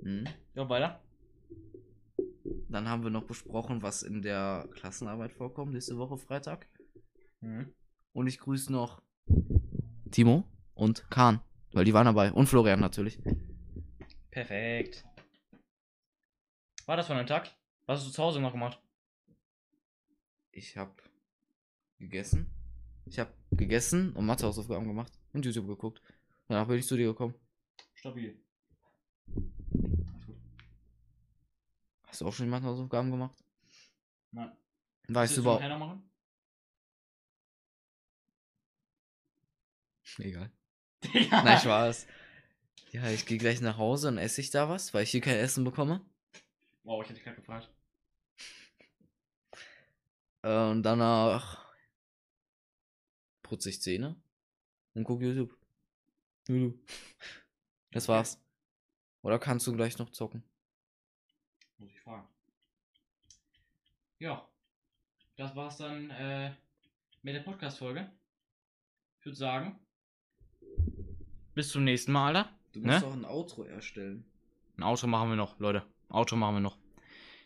Mhm. 0.02 0.28
Ja, 0.56 0.68
weiter. 0.70 1.02
Dann 2.72 2.88
haben 2.88 3.04
wir 3.04 3.10
noch 3.10 3.26
besprochen, 3.26 3.82
was 3.82 4.02
in 4.02 4.22
der 4.22 4.68
Klassenarbeit 4.72 5.34
vorkommt, 5.34 5.74
nächste 5.74 5.98
Woche 5.98 6.18
Freitag. 6.18 6.68
Mhm. 7.42 7.74
Und 8.14 8.28
ich 8.28 8.40
grüße 8.40 8.72
noch 8.72 9.02
Timo 10.10 10.46
und 10.74 11.10
Kahn, 11.12 11.42
weil 11.74 11.84
die 11.84 11.94
waren 11.94 12.06
dabei. 12.06 12.32
Und 12.32 12.48
Florian 12.48 12.80
natürlich. 12.80 13.20
Perfekt. 14.30 15.06
War 16.86 16.96
das 16.96 17.08
von 17.08 17.18
einem 17.18 17.28
Tag? 17.28 17.52
Was 17.88 18.00
hast 18.00 18.08
du 18.08 18.14
zu 18.14 18.24
Hause 18.24 18.40
noch 18.40 18.54
gemacht? 18.54 18.82
Ich 20.52 20.78
habe 20.78 20.94
gegessen. 22.00 22.50
Ich 23.06 23.20
habe 23.20 23.34
gegessen 23.52 24.14
und 24.14 24.26
Mathehausaufgaben 24.26 24.88
gemacht 24.88 25.12
und 25.34 25.46
YouTube 25.46 25.68
geguckt. 25.68 26.02
Danach 26.48 26.68
bin 26.68 26.78
ich 26.78 26.88
zu 26.88 26.96
dir 26.96 27.08
gekommen. 27.08 27.36
Stabil. 27.94 28.40
Hast 32.12 32.20
du 32.20 32.28
auch 32.28 32.34
schon 32.34 32.48
die 32.48 32.50
Mathehausaufgaben 32.50 33.10
gemacht? 33.10 33.42
Nein. 34.32 34.52
Weißt 35.08 35.38
du 35.38 35.42
überhaupt? 35.42 35.64
machen? 35.64 36.12
Egal. 40.18 40.52
Digga. 41.06 41.42
Nein, 41.42 41.58
Spaß. 41.58 42.06
Ja, 42.92 43.10
ich 43.10 43.26
gehe 43.26 43.38
gleich 43.38 43.62
nach 43.62 43.78
Hause 43.78 44.10
und 44.10 44.18
esse 44.18 44.42
ich 44.42 44.50
da 44.50 44.68
was, 44.68 44.94
weil 44.94 45.04
ich 45.04 45.12
hier 45.12 45.22
kein 45.22 45.38
Essen 45.38 45.64
bekomme. 45.64 46.06
Wow, 46.84 47.02
ich 47.02 47.08
hätte 47.08 47.14
dich 47.14 47.24
gerade 47.24 47.38
gefragt. 47.38 47.70
Äh, 50.42 50.70
und 50.70 50.84
danach 50.84 51.66
putze 53.42 53.70
ich 53.70 53.82
Zähne 53.82 54.22
und 54.96 55.06
gucke 55.06 55.24
YouTube. 55.24 55.58
YouTube. 56.50 56.78
Das 57.92 58.10
war's. 58.10 58.38
Oder 59.22 59.40
kannst 59.40 59.66
du 59.66 59.72
gleich 59.72 59.98
noch 59.98 60.10
zocken? 60.10 60.44
Muss 61.82 61.90
ich 61.90 62.00
fragen. 62.02 62.28
Ja. 64.22 64.48
Das 65.36 65.56
war's 65.56 65.78
dann 65.78 66.12
äh, 66.12 66.52
mit 67.24 67.34
der 67.34 67.40
Podcast-Folge. 67.40 68.08
Ich 69.20 69.26
würde 69.26 69.36
sagen. 69.36 69.80
Bis 71.56 71.70
zum 71.70 71.84
nächsten 71.84 72.12
Mal, 72.12 72.36
Alter. 72.36 72.50
Du 72.72 72.82
musst 72.82 73.02
Ne? 73.02 73.08
auch 73.08 73.14
ein 73.14 73.26
Outro 73.26 73.64
erstellen. 73.64 74.24
Ein 74.78 74.84
Auto 74.84 75.08
machen 75.08 75.30
wir 75.30 75.36
noch, 75.36 75.60
Leute. 75.60 75.84
Auto 76.10 76.36
machen 76.36 76.58
wir 76.58 76.60
noch. 76.62 76.78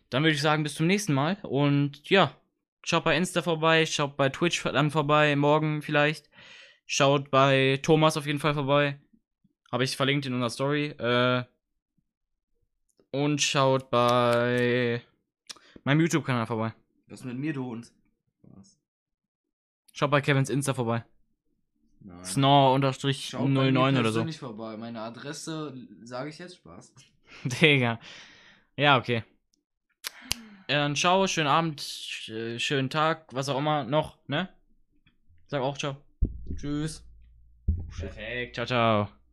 Dann 0.10 0.24
würde 0.24 0.36
ich 0.36 0.42
sagen, 0.42 0.64
bis 0.64 0.76
zum 0.76 0.88
nächsten 0.88 1.14
Mal. 1.14 1.38
Und 1.44 2.10
ja, 2.10 2.36
schaut 2.84 3.06
bei 3.06 3.16
Insta 3.16 3.42
vorbei, 3.42 3.86
schaut 3.86 4.18
bei 4.18 4.28
Twitch 4.28 4.62
dann 4.64 4.92
vorbei, 4.92 5.34
morgen 5.38 5.82
vielleicht. 5.82 6.30
Schaut 6.86 7.32
bei 7.32 7.80
Thomas 7.84 8.18
auf 8.18 8.28
jeden 8.28 8.40
Fall 8.40 8.54
vorbei. 8.54 9.00
Habe 9.72 9.86
ich 9.86 9.96
verlinkt 9.96 10.26
in 10.26 10.34
unserer 10.34 10.50
Story. 10.50 10.88
Äh, 10.88 11.46
und 13.12 13.42
schaut 13.42 13.90
bei 13.90 15.02
meinem 15.86 16.02
YouTube-Kanal 16.02 16.46
vorbei. 16.46 16.74
Was 17.08 17.24
mit 17.24 17.38
mir, 17.38 17.54
du 17.54 17.66
Hund? 17.66 17.92
Was? 18.44 18.78
Schaut 19.94 20.12
bei 20.12 20.22
Kevins 20.22 20.50
Insta 20.50 20.74
vorbei. 20.74 21.06
Nein. 22.02 22.24
Snore-09 22.24 23.54
bei 23.56 23.72
mir 23.72 23.80
oder 23.80 23.94
so. 23.96 24.02
persönlich 24.04 24.38
vorbei. 24.38 24.78
Meine 24.78 25.02
Adresse 25.02 25.74
sage 26.04 26.30
ich 26.30 26.38
jetzt 26.38 26.58
Spaß. 26.58 26.94
Digga. 27.46 28.00
Ja, 28.76 28.98
okay. 28.98 29.24
Ja, 30.68 30.80
dann 30.80 30.96
ciao, 30.96 31.28
schönen 31.28 31.48
Abend, 31.48 32.28
äh, 32.28 32.58
schönen 32.58 32.90
Tag, 32.90 33.28
was 33.32 33.50
auch 33.50 33.60
immer 33.60 33.84
noch, 33.84 34.18
ne? 34.28 34.50
Sag 35.48 35.62
auch 35.62 35.78
ciao. 35.78 35.98
Tschüss. 36.56 37.04
Perfekt, 38.00 38.56
ciao, 38.56 38.66
ciao. 38.66 39.25